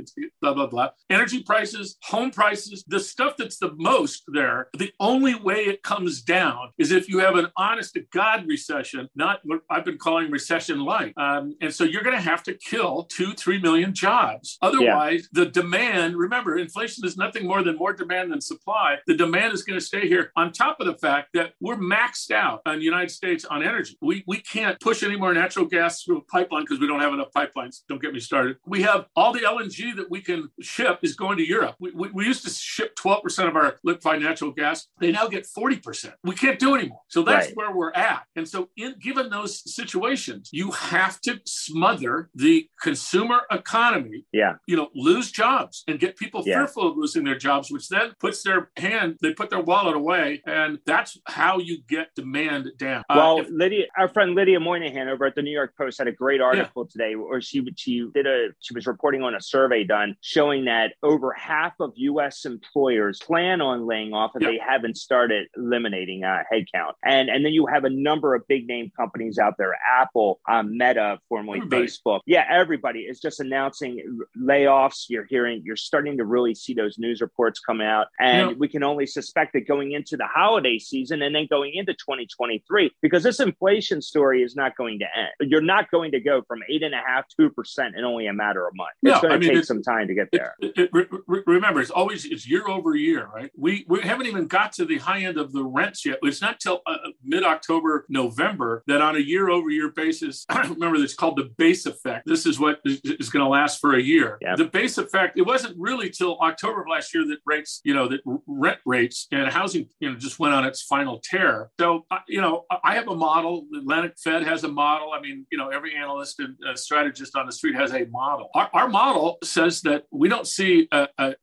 Blah 0.40 0.54
blah 0.54 0.66
blah. 0.66 0.90
Energy 1.10 1.42
prices, 1.42 1.96
home 2.02 2.30
prices, 2.30 2.84
the 2.86 3.00
stuff 3.00 3.36
that's 3.36 3.58
the 3.58 3.72
most 3.76 4.24
there. 4.28 4.68
The 4.76 4.92
only 5.00 5.34
way 5.34 5.64
it 5.64 5.82
comes 5.82 6.22
down 6.22 6.70
is 6.78 6.92
if 6.92 7.08
you 7.08 7.18
have 7.20 7.36
an 7.36 7.48
honest 7.56 7.94
to 7.94 8.04
god 8.12 8.46
recession, 8.46 9.08
not 9.14 9.40
what 9.44 9.60
I've 9.70 9.84
been 9.84 9.98
calling 9.98 10.30
recession 10.30 10.80
like. 10.80 11.14
Um, 11.16 11.54
and 11.60 11.72
so 11.72 11.84
you're 11.84 12.02
going 12.02 12.16
to 12.16 12.22
have 12.22 12.42
to 12.44 12.54
kill 12.54 13.04
two 13.04 13.32
three 13.34 13.60
million 13.60 13.94
jobs. 13.94 14.58
Otherwise, 14.62 15.11
yeah. 15.11 15.11
The 15.32 15.46
demand. 15.46 16.16
Remember, 16.16 16.58
inflation 16.58 17.04
is 17.04 17.16
nothing 17.16 17.46
more 17.46 17.62
than 17.62 17.76
more 17.76 17.92
demand 17.92 18.32
than 18.32 18.40
supply. 18.40 18.98
The 19.06 19.16
demand 19.16 19.52
is 19.52 19.62
going 19.62 19.78
to 19.78 19.84
stay 19.84 20.08
here. 20.08 20.32
On 20.36 20.52
top 20.52 20.80
of 20.80 20.86
the 20.86 20.94
fact 20.94 21.30
that 21.34 21.52
we're 21.60 21.76
maxed 21.76 22.30
out 22.30 22.62
in 22.66 22.78
the 22.78 22.84
United 22.84 23.10
States 23.10 23.44
on 23.44 23.62
energy, 23.62 23.96
we 24.00 24.24
we 24.26 24.38
can't 24.38 24.78
push 24.80 25.02
any 25.02 25.16
more 25.16 25.32
natural 25.34 25.66
gas 25.66 26.02
through 26.02 26.18
a 26.18 26.24
pipeline 26.24 26.62
because 26.62 26.80
we 26.80 26.86
don't 26.86 27.00
have 27.00 27.12
enough 27.12 27.28
pipelines. 27.36 27.80
Don't 27.88 28.00
get 28.00 28.12
me 28.12 28.20
started. 28.20 28.56
We 28.66 28.82
have 28.82 29.06
all 29.16 29.32
the 29.32 29.40
LNG 29.40 29.96
that 29.96 30.10
we 30.10 30.20
can 30.20 30.48
ship 30.60 31.00
is 31.02 31.14
going 31.14 31.38
to 31.38 31.46
Europe. 31.46 31.76
We, 31.80 31.92
we, 31.92 32.10
we 32.10 32.24
used 32.26 32.44
to 32.44 32.50
ship 32.50 32.94
12% 32.96 33.48
of 33.48 33.56
our 33.56 33.76
liquefied 33.84 34.20
natural 34.20 34.52
gas. 34.52 34.86
They 35.00 35.12
now 35.12 35.28
get 35.28 35.46
40%. 35.46 36.12
We 36.24 36.34
can't 36.34 36.58
do 36.58 36.74
anymore. 36.74 37.00
So 37.08 37.22
that's 37.22 37.48
right. 37.48 37.56
where 37.56 37.74
we're 37.74 37.92
at. 37.92 38.24
And 38.36 38.48
so, 38.48 38.68
in 38.76 38.94
given 39.00 39.30
those 39.30 39.62
situations, 39.74 40.50
you 40.52 40.70
have 40.70 41.20
to 41.22 41.40
smother 41.46 42.30
the 42.34 42.68
consumer 42.80 43.42
economy. 43.50 44.24
Yeah. 44.32 44.54
You 44.66 44.76
know, 44.76 44.88
lose 45.02 45.30
jobs 45.30 45.84
and 45.88 45.98
get 45.98 46.16
people 46.16 46.42
yeah. 46.44 46.58
fearful 46.58 46.90
of 46.90 46.96
losing 46.96 47.24
their 47.24 47.38
jobs, 47.38 47.70
which 47.70 47.88
then 47.88 48.12
puts 48.20 48.42
their 48.42 48.70
hand, 48.76 49.18
they 49.22 49.32
put 49.32 49.50
their 49.50 49.60
wallet 49.60 49.96
away. 49.96 50.42
And 50.46 50.78
that's 50.86 51.18
how 51.26 51.58
you 51.58 51.82
get 51.88 52.08
demand 52.14 52.70
down. 52.78 53.04
Uh, 53.10 53.14
well, 53.16 53.38
uh, 53.38 53.42
if, 53.42 53.48
Lydia, 53.50 53.86
our 53.98 54.08
friend 54.08 54.34
Lydia 54.34 54.60
Moynihan 54.60 55.08
over 55.08 55.26
at 55.26 55.34
the 55.34 55.42
New 55.42 55.50
York 55.50 55.74
Post 55.76 55.98
had 55.98 56.08
a 56.08 56.12
great 56.12 56.40
article 56.40 56.88
yeah. 56.88 57.04
today 57.04 57.16
where 57.16 57.40
she 57.40 57.64
she 57.76 58.08
did 58.14 58.26
a 58.26 58.48
she 58.60 58.74
was 58.74 58.86
reporting 58.86 59.22
on 59.22 59.34
a 59.34 59.40
survey 59.40 59.84
done 59.84 60.16
showing 60.20 60.64
that 60.66 60.94
over 61.02 61.32
half 61.32 61.72
of 61.80 61.92
U.S. 61.96 62.44
employers 62.44 63.18
plan 63.20 63.60
on 63.60 63.86
laying 63.86 64.12
off 64.12 64.32
if 64.34 64.42
yeah. 64.42 64.50
they 64.50 64.58
haven't 64.58 64.96
started 64.96 65.48
eliminating 65.56 66.24
uh, 66.24 66.42
headcount. 66.52 66.92
And 67.04 67.28
and 67.28 67.44
then 67.44 67.52
you 67.52 67.66
have 67.66 67.84
a 67.84 67.90
number 67.90 68.34
of 68.34 68.46
big 68.48 68.66
name 68.66 68.90
companies 68.96 69.38
out 69.38 69.54
there, 69.58 69.72
Apple, 70.00 70.40
um, 70.48 70.76
Meta, 70.76 71.18
formerly 71.28 71.58
everybody. 71.58 71.86
Facebook. 71.86 72.20
Yeah, 72.26 72.44
everybody 72.50 73.00
is 73.00 73.20
just 73.20 73.40
announcing 73.40 74.20
layoffs. 74.38 74.91
You're 75.08 75.26
hearing, 75.26 75.62
you're 75.64 75.76
starting 75.76 76.18
to 76.18 76.24
really 76.24 76.54
see 76.54 76.74
those 76.74 76.98
news 76.98 77.20
reports 77.20 77.60
come 77.60 77.80
out, 77.80 78.06
and 78.20 78.58
we 78.58 78.68
can 78.68 78.82
only 78.82 79.06
suspect 79.06 79.52
that 79.54 79.66
going 79.66 79.92
into 79.92 80.16
the 80.16 80.26
holiday 80.26 80.78
season 80.78 81.22
and 81.22 81.34
then 81.34 81.46
going 81.48 81.74
into 81.74 81.92
2023 81.94 82.90
because 83.00 83.22
this 83.22 83.40
inflation 83.40 84.00
story 84.02 84.42
is 84.42 84.56
not 84.56 84.76
going 84.76 84.98
to 84.98 85.06
end. 85.16 85.50
You're 85.50 85.60
not 85.60 85.90
going 85.90 86.12
to 86.12 86.20
go 86.20 86.42
from 86.46 86.60
eight 86.68 86.82
and 86.82 86.94
a 86.94 87.00
half, 87.06 87.24
two 87.38 87.50
percent 87.50 87.96
in 87.96 88.04
only 88.04 88.26
a 88.26 88.32
matter 88.32 88.66
of 88.66 88.74
months. 88.74 88.94
It's 89.02 89.20
going 89.20 89.30
to 89.30 89.36
I 89.36 89.38
mean, 89.38 89.56
take 89.56 89.64
some 89.64 89.82
time 89.82 90.08
to 90.08 90.14
get 90.14 90.28
there. 90.32 90.54
It, 90.60 90.72
it, 90.76 90.90
it, 90.94 91.42
remember, 91.46 91.80
it's 91.80 91.90
always 91.90 92.24
it's 92.24 92.48
year 92.48 92.68
over 92.68 92.94
year, 92.94 93.28
right? 93.34 93.50
We 93.56 93.84
we 93.88 94.00
haven't 94.00 94.26
even 94.26 94.46
got 94.46 94.72
to 94.74 94.84
the 94.84 94.98
high 94.98 95.22
end 95.22 95.38
of 95.38 95.52
the 95.52 95.64
rents 95.64 96.04
yet. 96.04 96.18
It's 96.22 96.40
not 96.40 96.60
till 96.60 96.82
uh, 96.86 96.96
mid 97.24 97.44
October, 97.44 98.06
November 98.08 98.82
that 98.86 99.00
on 99.00 99.16
a 99.16 99.20
year 99.20 99.50
over 99.50 99.70
year 99.70 99.90
basis. 99.90 100.46
remember, 100.54 100.96
it's 100.96 101.14
called 101.14 101.36
the 101.36 101.50
base 101.56 101.86
effect. 101.86 102.26
This 102.26 102.46
is 102.46 102.58
what 102.58 102.80
is, 102.84 103.00
is 103.04 103.30
going 103.30 103.44
to 103.44 103.48
last 103.48 103.80
for 103.80 103.94
a 103.94 104.02
year. 104.02 104.38
Yep. 104.40 104.58
The 104.58 104.64
base 104.66 104.81
effect. 104.98 105.38
It 105.38 105.46
wasn't 105.46 105.76
really 105.78 106.10
till 106.10 106.38
October 106.40 106.82
of 106.82 106.88
last 106.88 107.14
year 107.14 107.26
that 107.26 107.38
rates, 107.46 107.80
you 107.84 107.94
know, 107.94 108.08
that 108.08 108.20
rent 108.46 108.78
rates 108.86 109.26
and 109.32 109.48
housing, 109.48 109.88
you 110.00 110.10
know, 110.10 110.16
just 110.16 110.38
went 110.38 110.54
on 110.54 110.64
its 110.64 110.82
final 110.82 111.20
tear. 111.22 111.70
So, 111.80 112.06
uh, 112.10 112.18
you 112.28 112.40
know, 112.40 112.64
I 112.84 112.94
have 112.94 113.08
a 113.08 113.14
model. 113.14 113.66
Atlanta 113.76 114.12
Fed 114.22 114.42
has 114.44 114.64
a 114.64 114.68
model. 114.68 115.12
I 115.12 115.20
mean, 115.20 115.46
you 115.50 115.58
know, 115.58 115.68
every 115.68 115.96
analyst 115.96 116.40
and 116.40 116.56
uh, 116.68 116.74
strategist 116.74 117.36
on 117.36 117.46
the 117.46 117.52
street 117.52 117.74
has 117.74 117.92
a 117.92 118.04
model. 118.06 118.50
Our, 118.54 118.70
our 118.72 118.88
model 118.88 119.38
says 119.42 119.80
that 119.82 120.04
we 120.10 120.28
don't 120.28 120.46
see. 120.46 120.88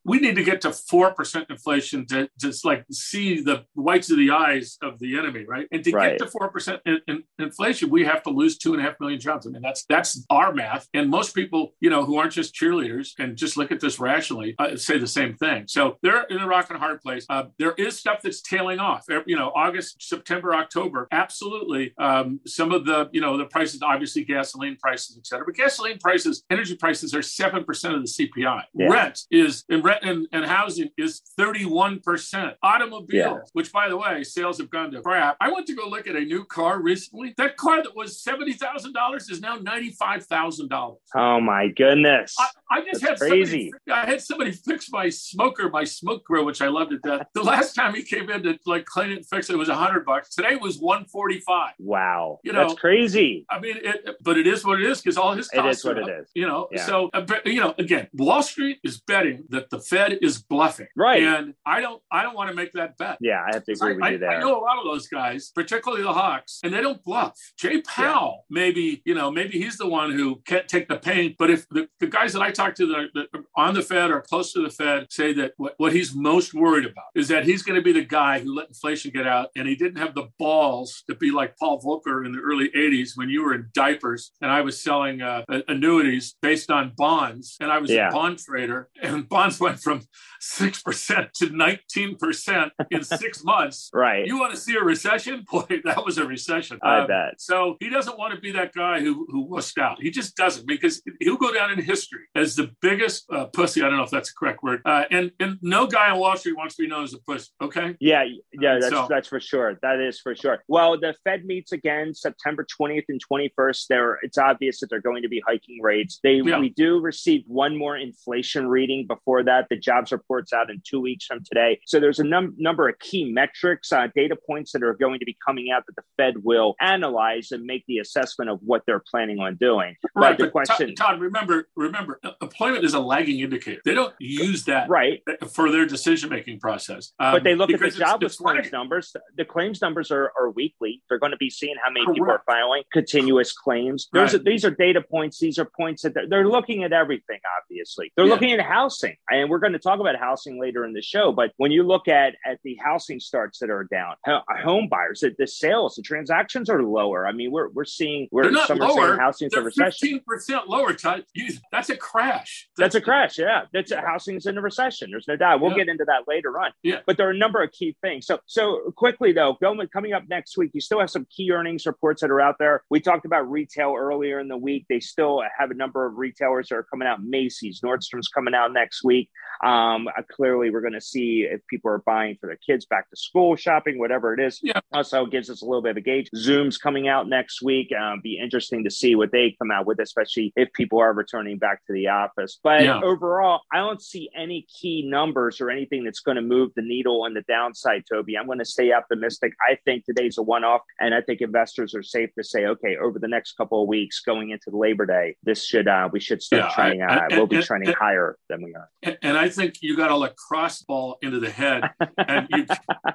We 0.04 0.18
need 0.18 0.36
to 0.36 0.44
get 0.44 0.60
to 0.62 0.72
four 0.72 1.12
percent 1.14 1.46
inflation 1.50 2.06
to 2.06 2.28
just 2.38 2.64
like 2.64 2.84
see 2.90 3.40
the 3.40 3.64
whites 3.74 4.10
of 4.10 4.18
the 4.18 4.30
eyes 4.30 4.78
of 4.82 4.98
the 4.98 5.18
enemy, 5.18 5.44
right? 5.46 5.66
And 5.72 5.82
to 5.84 5.90
right. 5.92 6.18
get 6.18 6.24
to 6.24 6.30
four 6.30 6.50
percent 6.50 6.80
in, 6.86 7.00
in 7.06 7.24
inflation, 7.38 7.90
we 7.90 8.04
have 8.04 8.22
to 8.24 8.30
lose 8.30 8.58
two 8.58 8.74
and 8.74 8.82
a 8.82 8.84
half 8.84 8.94
million 9.00 9.20
jobs. 9.20 9.46
I 9.46 9.50
mean, 9.50 9.62
that's 9.62 9.84
that's 9.88 10.24
our 10.30 10.52
math. 10.52 10.88
And 10.94 11.08
most 11.08 11.34
people, 11.34 11.74
you 11.80 11.90
know, 11.90 12.04
who 12.04 12.16
aren't 12.16 12.32
just 12.32 12.54
cheerleaders 12.54 13.12
and 13.18 13.29
just 13.36 13.56
look 13.56 13.72
at 13.72 13.80
this 13.80 13.98
rationally, 13.98 14.54
uh, 14.58 14.76
say 14.76 14.98
the 14.98 15.06
same 15.06 15.34
thing. 15.34 15.64
So 15.66 15.96
they're 16.02 16.24
in 16.24 16.38
a 16.38 16.46
rock 16.46 16.70
and 16.70 16.78
hard 16.78 17.00
place. 17.00 17.26
Uh, 17.28 17.44
there 17.58 17.72
is 17.72 17.98
stuff 17.98 18.20
that's 18.22 18.40
tailing 18.40 18.78
off. 18.78 19.04
You 19.26 19.36
know, 19.36 19.52
August, 19.54 20.02
September, 20.02 20.54
October, 20.54 21.08
absolutely. 21.12 21.94
Um, 21.98 22.40
some 22.46 22.72
of 22.72 22.84
the, 22.86 23.08
you 23.12 23.20
know, 23.20 23.36
the 23.36 23.46
prices, 23.46 23.82
obviously 23.82 24.24
gasoline 24.24 24.76
prices, 24.76 25.16
et 25.18 25.26
cetera. 25.26 25.44
But 25.44 25.56
gasoline 25.56 25.98
prices, 25.98 26.44
energy 26.50 26.76
prices 26.76 27.14
are 27.14 27.22
seven 27.22 27.64
percent 27.64 27.94
of 27.94 28.02
the 28.02 28.08
CPI. 28.08 28.62
Yeah. 28.74 28.88
Rent 28.88 29.20
is 29.30 29.64
and 29.68 29.84
rent 29.84 30.02
and, 30.02 30.26
and 30.32 30.44
housing 30.44 30.90
is 30.96 31.22
thirty 31.36 31.64
one 31.64 32.00
percent. 32.00 32.54
Automobiles, 32.62 33.10
yeah. 33.12 33.38
which 33.52 33.72
by 33.72 33.88
the 33.88 33.96
way, 33.96 34.24
sales 34.24 34.58
have 34.58 34.70
gone 34.70 34.90
to 34.92 35.00
crap. 35.02 35.36
I 35.40 35.50
went 35.50 35.66
to 35.66 35.74
go 35.74 35.88
look 35.88 36.06
at 36.06 36.16
a 36.16 36.20
new 36.20 36.44
car 36.44 36.80
recently. 36.80 37.34
That 37.36 37.56
car 37.56 37.82
that 37.82 37.94
was 37.94 38.22
seventy 38.22 38.52
thousand 38.52 38.92
dollars 38.92 39.28
is 39.30 39.40
now 39.40 39.56
ninety 39.56 39.90
five 39.90 40.24
thousand 40.26 40.68
dollars. 40.68 40.98
Oh 41.14 41.40
my 41.40 41.68
goodness! 41.68 42.34
I, 42.38 42.48
I 42.70 42.82
just 42.82 43.02
That's 43.02 43.20
had 43.20 43.30
crazy. 43.30 43.72
Somebody, 43.86 44.06
I 44.06 44.10
had 44.10 44.20
somebody 44.20 44.52
fix 44.52 44.90
my 44.92 45.08
smoker, 45.08 45.68
my 45.70 45.82
smoke 45.82 46.24
grill, 46.24 46.44
which 46.44 46.62
I 46.62 46.68
love 46.68 46.90
to 46.90 46.98
death. 46.98 47.26
The 47.34 47.42
last 47.54 47.74
time 47.74 47.94
he 47.94 48.02
came 48.02 48.30
in 48.30 48.44
to 48.44 48.58
like 48.64 48.84
clean 48.84 49.10
it 49.10 49.16
and 49.16 49.26
fix 49.26 49.50
it, 49.50 49.54
it 49.54 49.56
was 49.56 49.68
a 49.68 49.74
hundred 49.74 50.06
bucks. 50.06 50.34
Today 50.34 50.54
was 50.54 50.78
one 50.78 51.04
forty 51.06 51.40
five. 51.40 51.72
Wow, 51.78 52.38
you 52.44 52.52
know 52.52 52.68
that's 52.68 52.80
crazy. 52.80 53.44
I 53.50 53.58
mean, 53.58 53.76
it, 53.82 54.16
but 54.22 54.38
it 54.38 54.46
is 54.46 54.64
what 54.64 54.80
it 54.80 54.86
is 54.86 55.00
because 55.00 55.16
all 55.16 55.34
his 55.34 55.48
costs. 55.48 55.66
It 55.66 55.70
is 55.70 55.84
what 55.84 55.98
it 55.98 56.08
is. 56.08 56.30
You 56.34 56.46
know, 56.46 56.68
yeah. 56.70 56.86
so 56.86 57.10
uh, 57.12 57.26
you 57.44 57.60
know, 57.60 57.74
again, 57.78 58.06
Wall 58.12 58.42
Street 58.42 58.78
is 58.84 59.00
betting 59.00 59.44
that 59.48 59.70
the 59.70 59.80
Fed 59.80 60.18
is 60.22 60.40
bluffing, 60.40 60.88
right? 60.96 61.22
And 61.22 61.54
I 61.66 61.80
don't, 61.80 62.00
I 62.12 62.22
don't 62.22 62.36
want 62.36 62.50
to 62.50 62.56
make 62.56 62.72
that 62.74 62.96
bet. 62.96 63.18
Yeah, 63.20 63.42
I 63.44 63.54
have 63.54 63.64
to 63.64 63.72
agree 63.72 63.94
I, 63.94 63.96
with 63.96 64.12
you 64.12 64.18
there. 64.18 64.30
I 64.30 64.40
know 64.40 64.56
a 64.56 64.62
lot 64.62 64.78
of 64.78 64.84
those 64.84 65.08
guys, 65.08 65.50
particularly 65.54 66.04
the 66.04 66.12
Hawks, 66.12 66.60
and 66.62 66.72
they 66.72 66.80
don't 66.80 67.02
bluff. 67.02 67.36
Jay 67.58 67.80
Powell, 67.82 68.44
yeah. 68.48 68.54
maybe 68.54 69.02
you 69.04 69.14
know, 69.14 69.30
maybe 69.30 69.58
he's 69.58 69.76
the 69.76 69.88
one 69.88 70.12
who 70.12 70.36
can't 70.46 70.68
take 70.68 70.88
the 70.88 70.96
pain. 70.96 71.34
But 71.36 71.50
if 71.50 71.68
the, 71.70 71.88
the 71.98 72.06
guys 72.06 72.32
that 72.34 72.42
I 72.42 72.52
talk 72.60 72.74
to 72.76 72.86
the, 72.86 73.26
are 73.56 73.68
on 73.68 73.74
the 73.74 73.82
Fed 73.82 74.10
or 74.10 74.20
close 74.20 74.52
to 74.52 74.62
the 74.62 74.70
Fed 74.70 75.06
say 75.10 75.32
that 75.34 75.52
what, 75.56 75.74
what 75.78 75.92
he's 75.92 76.14
most 76.14 76.54
worried 76.54 76.84
about 76.84 77.06
is 77.14 77.28
that 77.28 77.44
he's 77.44 77.62
going 77.62 77.76
to 77.76 77.82
be 77.82 77.92
the 77.92 78.04
guy 78.04 78.40
who 78.40 78.54
let 78.54 78.68
inflation 78.68 79.10
get 79.10 79.26
out, 79.26 79.50
and 79.56 79.68
he 79.68 79.74
didn't 79.74 79.98
have 79.98 80.14
the 80.14 80.28
balls 80.38 81.02
to 81.08 81.14
be 81.14 81.30
like 81.30 81.56
Paul 81.56 81.80
Volcker 81.80 82.24
in 82.24 82.32
the 82.32 82.40
early 82.40 82.70
'80s 82.70 83.12
when 83.16 83.28
you 83.28 83.44
were 83.44 83.54
in 83.54 83.68
diapers 83.74 84.32
and 84.40 84.50
I 84.50 84.60
was 84.60 84.82
selling 84.82 85.22
uh, 85.22 85.44
annuities 85.68 86.36
based 86.40 86.70
on 86.70 86.92
bonds, 86.96 87.56
and 87.60 87.70
I 87.70 87.78
was 87.78 87.90
yeah. 87.90 88.08
a 88.08 88.12
bond 88.12 88.38
trader, 88.38 88.88
and 89.02 89.28
bonds 89.28 89.60
went 89.60 89.80
from 89.80 90.02
six 90.40 90.82
percent 90.82 91.34
to 91.34 91.50
nineteen 91.50 92.16
percent 92.16 92.72
in 92.90 93.02
six 93.02 93.44
months. 93.44 93.90
Right. 93.92 94.26
You 94.26 94.38
want 94.38 94.52
to 94.54 94.58
see 94.58 94.76
a 94.76 94.82
recession? 94.82 95.44
Boy, 95.50 95.80
that 95.84 96.04
was 96.04 96.18
a 96.18 96.24
recession. 96.24 96.78
I 96.82 97.00
um, 97.00 97.06
bet. 97.06 97.40
So 97.40 97.76
he 97.80 97.88
doesn't 97.88 98.18
want 98.18 98.34
to 98.34 98.40
be 98.40 98.52
that 98.52 98.72
guy 98.72 99.00
who 99.00 99.26
who 99.30 99.48
wussed 99.48 99.78
out. 99.78 100.00
He 100.00 100.10
just 100.10 100.36
doesn't 100.36 100.66
because 100.66 101.02
he'll 101.20 101.36
go 101.36 101.52
down 101.52 101.70
in 101.70 101.82
history 101.82 102.24
as 102.34 102.49
the 102.56 102.70
biggest 102.80 103.24
uh, 103.32 103.46
pussy. 103.46 103.82
I 103.82 103.88
don't 103.88 103.96
know 103.96 104.04
if 104.04 104.10
that's 104.10 104.30
a 104.30 104.34
correct 104.34 104.62
word. 104.62 104.82
Uh, 104.84 105.04
and 105.10 105.30
and 105.40 105.58
no 105.62 105.86
guy 105.86 106.10
on 106.10 106.18
Wall 106.18 106.36
Street 106.36 106.56
wants 106.56 106.76
to 106.76 106.82
be 106.82 106.88
known 106.88 107.04
as 107.04 107.14
a 107.14 107.18
pussy. 107.18 107.48
Okay. 107.60 107.96
Yeah, 108.00 108.24
yeah, 108.52 108.78
that's 108.80 108.92
so, 108.92 109.06
that's 109.08 109.28
for 109.28 109.40
sure. 109.40 109.78
That 109.82 110.00
is 110.00 110.20
for 110.20 110.34
sure. 110.34 110.62
Well, 110.68 110.98
the 110.98 111.14
Fed 111.24 111.44
meets 111.44 111.72
again 111.72 112.14
September 112.14 112.64
twentieth 112.64 113.06
and 113.08 113.20
twenty 113.20 113.52
first. 113.56 113.88
There, 113.88 114.18
it's 114.22 114.38
obvious 114.38 114.80
that 114.80 114.90
they're 114.90 115.00
going 115.00 115.22
to 115.22 115.28
be 115.28 115.42
hiking 115.46 115.80
rates. 115.82 116.20
They 116.22 116.36
yeah. 116.36 116.58
we 116.58 116.70
do 116.70 117.00
receive 117.00 117.42
one 117.46 117.76
more 117.76 117.96
inflation 117.96 118.68
reading 118.68 119.06
before 119.06 119.42
that. 119.44 119.66
The 119.70 119.76
jobs 119.76 120.12
report's 120.12 120.52
out 120.52 120.70
in 120.70 120.82
two 120.84 121.00
weeks 121.00 121.26
from 121.26 121.42
today. 121.44 121.80
So 121.86 122.00
there's 122.00 122.18
a 122.18 122.24
num- 122.24 122.54
number 122.58 122.88
of 122.88 122.98
key 122.98 123.30
metrics, 123.32 123.92
uh, 123.92 124.08
data 124.14 124.36
points 124.46 124.72
that 124.72 124.82
are 124.82 124.94
going 124.94 125.18
to 125.18 125.24
be 125.24 125.36
coming 125.44 125.70
out 125.70 125.84
that 125.86 125.96
the 125.96 126.02
Fed 126.16 126.34
will 126.42 126.74
analyze 126.80 127.52
and 127.52 127.64
make 127.64 127.84
the 127.86 127.98
assessment 127.98 128.50
of 128.50 128.58
what 128.62 128.82
they're 128.86 129.02
planning 129.10 129.38
on 129.38 129.56
doing. 129.56 129.96
Right. 130.14 130.36
But 130.36 130.44
the 130.44 130.50
question, 130.50 130.94
Todd, 130.94 131.10
Todd, 131.10 131.20
remember, 131.20 131.68
remember, 131.76 132.20
employment 132.40 132.84
is 132.84 132.94
a 132.94 133.00
lagging 133.00 133.40
indicator. 133.40 133.80
They 133.84 133.94
don't 133.94 134.14
use 134.18 134.64
that 134.64 134.88
right 134.88 135.22
for 135.50 135.70
their 135.70 135.86
decision 135.86 136.30
making 136.30 136.60
process. 136.60 137.12
Um, 137.18 137.34
but 137.34 137.44
they 137.44 137.54
look 137.54 137.70
at 137.70 137.80
the 137.80 137.90
jobless 137.90 138.36
claims 138.36 138.72
numbers. 138.72 139.14
The 139.36 139.44
claims 139.44 139.80
numbers 139.80 140.10
are, 140.10 140.32
are 140.38 140.50
weekly. 140.50 141.02
They're 141.08 141.18
going 141.18 141.32
to 141.32 141.38
be 141.38 141.50
seeing 141.50 141.76
how 141.82 141.90
many 141.90 142.06
Correct. 142.06 142.16
people 142.18 142.30
are 142.32 142.42
filing 142.46 142.82
continuous 142.92 143.52
claims. 143.52 144.08
Right. 144.12 144.44
these 144.44 144.64
are 144.64 144.70
data 144.70 145.02
points. 145.02 145.38
These 145.38 145.58
are 145.58 145.68
points 145.76 146.02
that 146.02 146.14
they're, 146.14 146.28
they're 146.28 146.48
looking 146.48 146.84
at 146.84 146.92
everything. 146.92 147.38
Obviously, 147.62 148.12
they're 148.16 148.26
yeah. 148.26 148.32
looking 148.32 148.52
at 148.52 148.60
housing, 148.60 149.16
and 149.30 149.50
we're 149.50 149.58
going 149.58 149.72
to 149.72 149.78
talk 149.78 150.00
about 150.00 150.16
housing 150.16 150.60
later 150.60 150.84
in 150.84 150.92
the 150.92 151.02
show. 151.02 151.32
But 151.32 151.52
when 151.56 151.72
you 151.72 151.82
look 151.82 152.08
at 152.08 152.36
at 152.46 152.58
the 152.64 152.78
housing 152.82 153.20
starts 153.20 153.58
that 153.58 153.70
are 153.70 153.84
down, 153.84 154.14
home 154.26 154.88
buyers, 154.88 155.20
the, 155.20 155.34
the 155.38 155.46
sales, 155.46 155.96
the 155.96 156.02
transactions 156.02 156.70
are 156.70 156.82
lower. 156.82 157.26
I 157.26 157.32
mean, 157.32 157.50
we're 157.50 157.68
we're 157.68 157.84
seeing 157.84 158.28
we're 158.30 158.44
They're 158.44 158.52
not 158.52 158.68
some 158.68 158.78
lower. 158.78 159.18
housing 159.18 159.50
they're 159.52 159.70
fifteen 159.70 160.20
percent 160.26 160.68
lower. 160.68 160.92
Todd. 160.94 161.24
that's 161.70 161.90
a 161.90 161.96
crash 161.96 162.29
crash. 162.30 162.68
That's, 162.76 162.94
that's 162.94 162.94
a 162.94 163.00
crash. 163.00 163.38
Yeah, 163.38 163.62
that's 163.72 163.90
a, 163.90 164.00
housing's 164.00 164.46
in 164.46 164.58
a 164.58 164.60
recession. 164.60 165.10
There's 165.10 165.28
no 165.28 165.36
doubt. 165.36 165.60
We'll 165.60 165.72
yeah. 165.72 165.78
get 165.78 165.88
into 165.88 166.04
that 166.06 166.28
later 166.28 166.58
on. 166.60 166.72
Yeah, 166.82 167.00
but 167.06 167.16
there 167.16 167.28
are 167.28 167.32
a 167.32 167.38
number 167.38 167.62
of 167.62 167.72
key 167.72 167.96
things. 168.02 168.26
So, 168.26 168.38
so 168.46 168.92
quickly 168.96 169.32
though, 169.32 169.56
going 169.60 169.80
coming 169.88 170.12
up 170.12 170.24
next 170.28 170.56
week, 170.56 170.70
you 170.74 170.80
still 170.80 171.00
have 171.00 171.10
some 171.10 171.26
key 171.34 171.50
earnings 171.52 171.86
reports 171.86 172.20
that 172.20 172.30
are 172.30 172.40
out 172.40 172.56
there. 172.58 172.82
We 172.90 173.00
talked 173.00 173.26
about 173.26 173.50
retail 173.50 173.94
earlier 173.98 174.40
in 174.40 174.48
the 174.48 174.56
week. 174.56 174.86
They 174.88 175.00
still 175.00 175.42
have 175.58 175.70
a 175.70 175.74
number 175.74 176.06
of 176.06 176.16
retailers 176.16 176.68
that 176.68 176.76
are 176.76 176.82
coming 176.82 177.08
out. 177.08 177.22
Macy's, 177.22 177.80
Nordstrom's 177.80 178.28
coming 178.28 178.54
out 178.54 178.72
next 178.72 179.04
week. 179.04 179.30
Um, 179.62 180.08
uh, 180.08 180.22
clearly, 180.30 180.70
we're 180.70 180.80
going 180.80 180.94
to 180.94 181.00
see 181.00 181.46
if 181.50 181.60
people 181.66 181.90
are 181.90 182.02
buying 182.06 182.36
for 182.40 182.46
their 182.46 182.58
kids 182.66 182.86
back 182.86 183.10
to 183.10 183.16
school 183.16 183.56
shopping, 183.56 183.98
whatever 183.98 184.32
it 184.32 184.40
is. 184.40 184.58
Yeah. 184.62 184.80
Also 184.92 185.26
gives 185.26 185.50
us 185.50 185.62
a 185.62 185.64
little 185.64 185.82
bit 185.82 185.92
of 185.92 185.96
a 185.98 186.00
gauge. 186.00 186.30
Zoom's 186.34 186.78
coming 186.78 187.08
out 187.08 187.28
next 187.28 187.62
week. 187.62 187.88
Um, 187.92 188.20
be 188.22 188.38
interesting 188.38 188.84
to 188.84 188.90
see 188.90 189.14
what 189.14 189.32
they 189.32 189.56
come 189.58 189.70
out 189.70 189.86
with, 189.86 189.98
especially 190.00 190.52
if 190.56 190.72
people 190.72 190.98
are 191.00 191.12
returning 191.12 191.58
back 191.58 191.84
to 191.86 191.92
the 191.92 192.08
office. 192.08 192.19
But 192.62 192.84
yeah. 192.84 193.00
overall, 193.02 193.60
I 193.72 193.78
don't 193.78 194.02
see 194.02 194.30
any 194.36 194.66
key 194.80 195.08
numbers 195.08 195.60
or 195.60 195.70
anything 195.70 196.04
that's 196.04 196.20
going 196.20 196.36
to 196.36 196.42
move 196.42 196.70
the 196.76 196.82
needle 196.82 197.22
on 197.22 197.34
the 197.34 197.42
downside, 197.42 198.04
Toby. 198.10 198.36
I'm 198.36 198.46
going 198.46 198.58
to 198.58 198.64
stay 198.64 198.92
optimistic. 198.92 199.52
I 199.68 199.76
think 199.84 200.04
today's 200.04 200.38
a 200.38 200.42
one 200.42 200.64
off, 200.64 200.82
and 201.00 201.14
I 201.14 201.20
think 201.20 201.40
investors 201.40 201.94
are 201.94 202.02
safe 202.02 202.30
to 202.36 202.44
say, 202.44 202.66
okay, 202.66 202.96
over 202.96 203.18
the 203.18 203.28
next 203.28 203.52
couple 203.56 203.82
of 203.82 203.88
weeks 203.88 204.20
going 204.20 204.50
into 204.50 204.70
the 204.70 204.76
Labor 204.76 205.06
Day, 205.06 205.36
this 205.42 205.64
should, 205.64 205.88
uh, 205.88 206.08
we 206.12 206.20
should 206.20 206.42
start 206.42 206.64
yeah, 206.64 206.74
trending, 206.74 207.02
I, 207.02 207.06
I, 207.06 207.26
uh, 207.26 207.28
we'll 207.32 207.46
be 207.46 207.56
and, 207.56 207.64
trending 207.64 207.88
and, 207.88 207.98
higher 207.98 208.36
than 208.48 208.62
we 208.62 208.74
are. 208.74 209.16
And 209.22 209.36
I 209.36 209.48
think 209.48 209.76
you 209.80 209.96
got 209.96 210.10
a 210.10 210.16
lacrosse 210.16 210.82
ball 210.82 211.18
into 211.22 211.40
the 211.40 211.50
head, 211.50 211.84
and 212.18 212.48
you, 212.50 212.66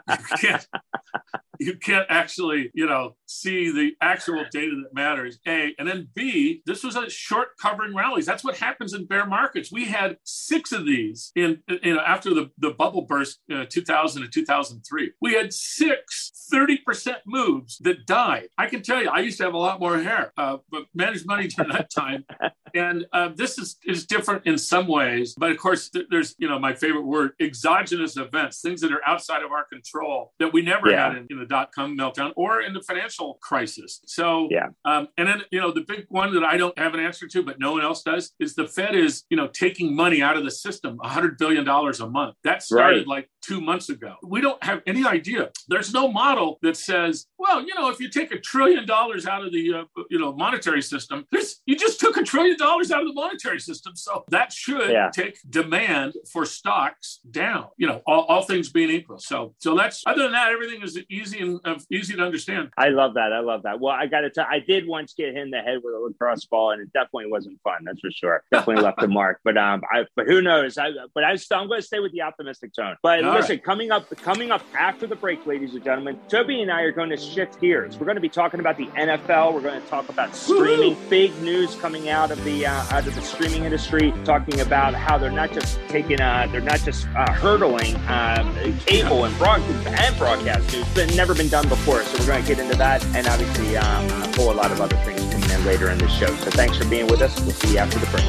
you 0.09 0.15
can't 0.39 0.65
you 1.59 1.77
can't 1.77 2.05
actually, 2.09 2.71
you 2.73 2.85
know, 2.85 3.15
see 3.25 3.71
the 3.71 3.95
actual 4.01 4.45
data 4.51 4.75
that 4.83 4.93
matters. 4.93 5.39
A 5.47 5.73
and 5.77 5.87
then 5.87 6.09
B, 6.13 6.61
this 6.65 6.83
was 6.83 6.95
a 6.95 7.09
short 7.09 7.49
covering 7.61 7.95
rallies. 7.95 8.25
That's 8.25 8.43
what 8.43 8.57
happens 8.57 8.93
in 8.93 9.05
bear 9.05 9.25
markets. 9.25 9.71
We 9.71 9.85
had 9.85 10.17
six 10.23 10.71
of 10.71 10.85
these 10.85 11.31
in, 11.35 11.61
you 11.83 11.95
know, 11.95 12.01
after 12.01 12.33
the, 12.33 12.51
the 12.57 12.71
bubble 12.71 13.03
burst, 13.03 13.39
uh, 13.53 13.65
2000 13.69 14.23
to 14.23 14.27
2003. 14.27 15.11
We 15.21 15.33
had 15.33 15.53
six 15.53 16.31
30% 16.53 17.15
moves 17.25 17.77
that 17.79 18.05
died. 18.05 18.49
I 18.57 18.67
can 18.67 18.81
tell 18.81 19.01
you, 19.01 19.09
I 19.09 19.19
used 19.19 19.37
to 19.39 19.43
have 19.43 19.53
a 19.53 19.57
lot 19.57 19.79
more 19.79 19.97
hair, 19.99 20.31
uh, 20.37 20.57
but 20.69 20.83
managed 20.93 21.25
money 21.25 21.47
during 21.47 21.71
that 21.71 21.89
time. 21.89 22.25
and 22.75 23.05
uh, 23.13 23.29
this 23.35 23.57
is, 23.57 23.77
is 23.85 24.05
different 24.05 24.45
in 24.45 24.57
some 24.57 24.87
ways. 24.87 25.35
But 25.37 25.51
of 25.51 25.57
course, 25.57 25.89
th- 25.89 26.07
there's, 26.09 26.35
you 26.37 26.47
know, 26.47 26.59
my 26.59 26.73
favorite 26.73 27.05
word, 27.05 27.31
exogenous 27.41 28.17
events, 28.17 28.61
things 28.61 28.81
that 28.81 28.91
are 28.91 29.01
outside 29.05 29.43
of 29.43 29.51
our 29.51 29.65
control 29.65 30.33
that 30.39 30.53
we 30.53 30.61
never 30.61 30.89
yeah. 30.89 31.09
had 31.09 31.17
in, 31.17 31.27
in 31.29 31.39
the 31.39 31.44
dot 31.47 31.71
com 31.73 31.97
meltdown 31.97 32.31
or 32.35 32.61
in 32.61 32.73
the 32.73 32.81
financial 32.81 33.37
crisis. 33.41 34.01
So, 34.05 34.47
yeah. 34.51 34.67
Um, 34.83 35.07
and 35.17 35.27
then, 35.27 35.41
you 35.51 35.59
know, 35.59 35.71
the 35.71 35.81
big 35.81 36.05
one 36.09 36.33
that 36.33 36.43
I 36.43 36.57
don't 36.57 36.77
have 36.77 36.93
an 36.93 36.99
answer 36.99 37.27
to, 37.27 37.43
but 37.43 37.59
no 37.59 37.73
one 37.73 37.83
else 37.83 38.03
does, 38.03 38.33
is 38.39 38.55
the 38.55 38.67
Fed 38.67 38.95
is, 38.95 39.23
you 39.29 39.37
know, 39.37 39.47
taking 39.47 39.95
money 39.95 40.21
out 40.21 40.37
of 40.37 40.43
the 40.43 40.51
system, 40.51 40.97
$100 41.03 41.37
billion 41.37 41.67
a 41.67 42.09
month. 42.09 42.35
That 42.43 42.63
started 42.63 42.99
right. 42.99 43.07
like 43.07 43.29
two 43.41 43.61
months 43.61 43.89
ago. 43.89 44.15
We 44.23 44.41
don't 44.41 44.61
have 44.63 44.81
any 44.87 45.05
idea. 45.05 45.49
There's 45.67 45.93
no 45.93 46.11
model 46.11 46.57
that 46.61 46.77
says, 46.77 47.27
well, 47.37 47.61
you 47.61 47.75
know, 47.75 47.89
if 47.89 47.99
you 47.99 48.09
take 48.09 48.31
a 48.31 48.39
trillion 48.39 48.85
dollars 48.85 49.25
out 49.27 49.45
of 49.45 49.51
the, 49.51 49.73
uh, 49.73 50.01
you 50.09 50.19
know, 50.19 50.33
monetary 50.33 50.81
system, 50.81 51.25
you 51.65 51.75
just 51.75 51.99
took 51.99 52.17
a 52.17 52.23
trillion 52.23 52.57
dollars 52.57 52.91
out 52.91 53.01
of 53.01 53.07
the 53.07 53.13
monetary 53.13 53.59
system. 53.59 53.95
So 53.95 54.23
that 54.29 54.51
should 54.51 54.89
yeah. 54.89 55.09
take 55.13 55.37
demand 55.49 56.13
for 56.31 56.45
stocks 56.45 57.19
down, 57.29 57.67
you 57.77 57.87
know, 57.87 58.01
all, 58.05 58.23
all, 58.23 58.43
things 58.43 58.69
being 58.69 58.89
equal. 58.89 59.19
So, 59.19 59.55
so 59.59 59.75
that's, 59.75 60.03
other 60.05 60.23
than 60.23 60.31
that, 60.33 60.51
everything 60.51 60.81
is 60.81 60.99
easy 61.09 61.34
and 61.41 61.59
uh, 61.63 61.77
easy 61.91 62.15
to 62.15 62.23
understand. 62.23 62.71
I 62.77 62.89
love 62.89 63.15
that. 63.15 63.33
I 63.33 63.39
love 63.39 63.63
that. 63.63 63.79
Well, 63.79 63.93
I 63.93 64.07
got 64.07 64.21
to 64.21 64.29
tell 64.29 64.45
I 64.49 64.59
did 64.59 64.87
once 64.87 65.13
get 65.13 65.33
hit 65.33 65.43
in 65.43 65.51
the 65.51 65.59
head 65.59 65.79
with 65.83 65.93
a 65.93 65.99
lacrosse 65.99 66.45
ball 66.45 66.71
and 66.71 66.81
it 66.81 66.93
definitely 66.93 67.31
wasn't 67.31 67.59
fun. 67.61 67.83
That's 67.83 67.99
for 67.99 68.11
sure. 68.11 68.43
Definitely 68.51 68.83
left 68.83 69.01
a 69.03 69.07
mark, 69.07 69.41
but, 69.43 69.57
um, 69.57 69.81
I, 69.91 70.05
but 70.15 70.27
who 70.27 70.41
knows? 70.41 70.77
I, 70.77 70.89
but 71.13 71.23
I 71.23 71.35
still, 71.35 71.59
I'm 71.59 71.67
going 71.67 71.81
to 71.81 71.85
stay 71.85 71.99
with 71.99 72.11
the 72.11 72.21
optimistic 72.21 72.73
tone, 72.73 72.95
but 73.01 73.23
all 73.23 73.33
listen, 73.33 73.55
right. 73.55 73.63
coming 73.63 73.91
up, 73.91 74.09
coming 74.17 74.51
up 74.51 74.61
after 74.77 75.07
the 75.07 75.15
break, 75.15 75.45
ladies 75.45 75.73
and 75.73 75.83
gentlemen, 75.83 76.19
Toby 76.29 76.61
and 76.61 76.71
I 76.71 76.81
are 76.81 76.91
going 76.91 77.09
to 77.09 77.17
shift 77.17 77.59
gears. 77.59 77.97
We're 77.97 78.05
going 78.05 78.15
to 78.15 78.21
be 78.21 78.29
talking 78.29 78.59
about 78.59 78.77
the 78.77 78.87
NFL. 78.87 79.53
We're 79.53 79.61
going 79.61 79.81
to 79.81 79.87
talk 79.87 80.09
about 80.09 80.35
streaming. 80.35 80.95
Woo-hoo! 80.95 81.09
Big 81.09 81.41
news 81.41 81.75
coming 81.75 82.09
out 82.09 82.31
of 82.31 82.43
the 82.43 82.65
uh, 82.65 82.71
out 82.91 83.07
of 83.07 83.15
the 83.15 83.21
streaming 83.21 83.63
industry, 83.63 84.13
talking 84.23 84.59
about 84.61 84.93
how 84.93 85.17
they're 85.17 85.31
not 85.31 85.51
just 85.51 85.79
taking, 85.87 86.21
uh, 86.21 86.47
they're 86.51 86.61
not 86.61 86.79
just 86.79 87.07
uh, 87.15 87.31
hurdling 87.31 87.95
um, 88.07 88.77
cable 88.79 89.25
and, 89.25 89.37
broad- 89.37 89.61
and 89.61 90.17
broadcast 90.17 90.71
news, 90.73 90.85
but 90.93 91.15
never 91.27 91.41
been 91.41 91.49
done 91.49 91.67
before. 91.67 92.03
So 92.03 92.19
we're 92.19 92.27
going 92.27 92.43
to 92.43 92.47
get 92.47 92.59
into 92.59 92.77
that, 92.77 93.03
and 93.15 93.25
obviously 93.25 93.75
um, 93.77 94.05
a 94.21 94.35
whole 94.35 94.53
lot 94.53 94.71
of 94.71 94.79
other 94.79 94.95
things 94.97 95.21
coming 95.33 95.49
in 95.49 95.65
later 95.65 95.89
in 95.89 95.97
the 95.97 96.07
show. 96.07 96.27
So 96.27 96.51
thanks 96.51 96.77
for 96.77 96.87
being 96.87 97.07
with 97.07 97.19
us. 97.19 97.39
We'll 97.41 97.49
see 97.49 97.73
you 97.73 97.79
after 97.79 97.97
the 97.97 98.05
break. 98.11 98.23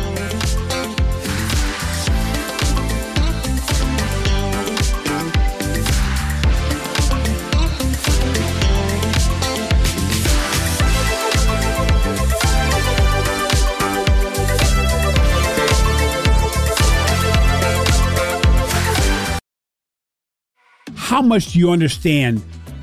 how 20.94 21.22
much 21.22 21.52
do 21.52 21.58
you 21.58 21.70
understand 21.70 22.42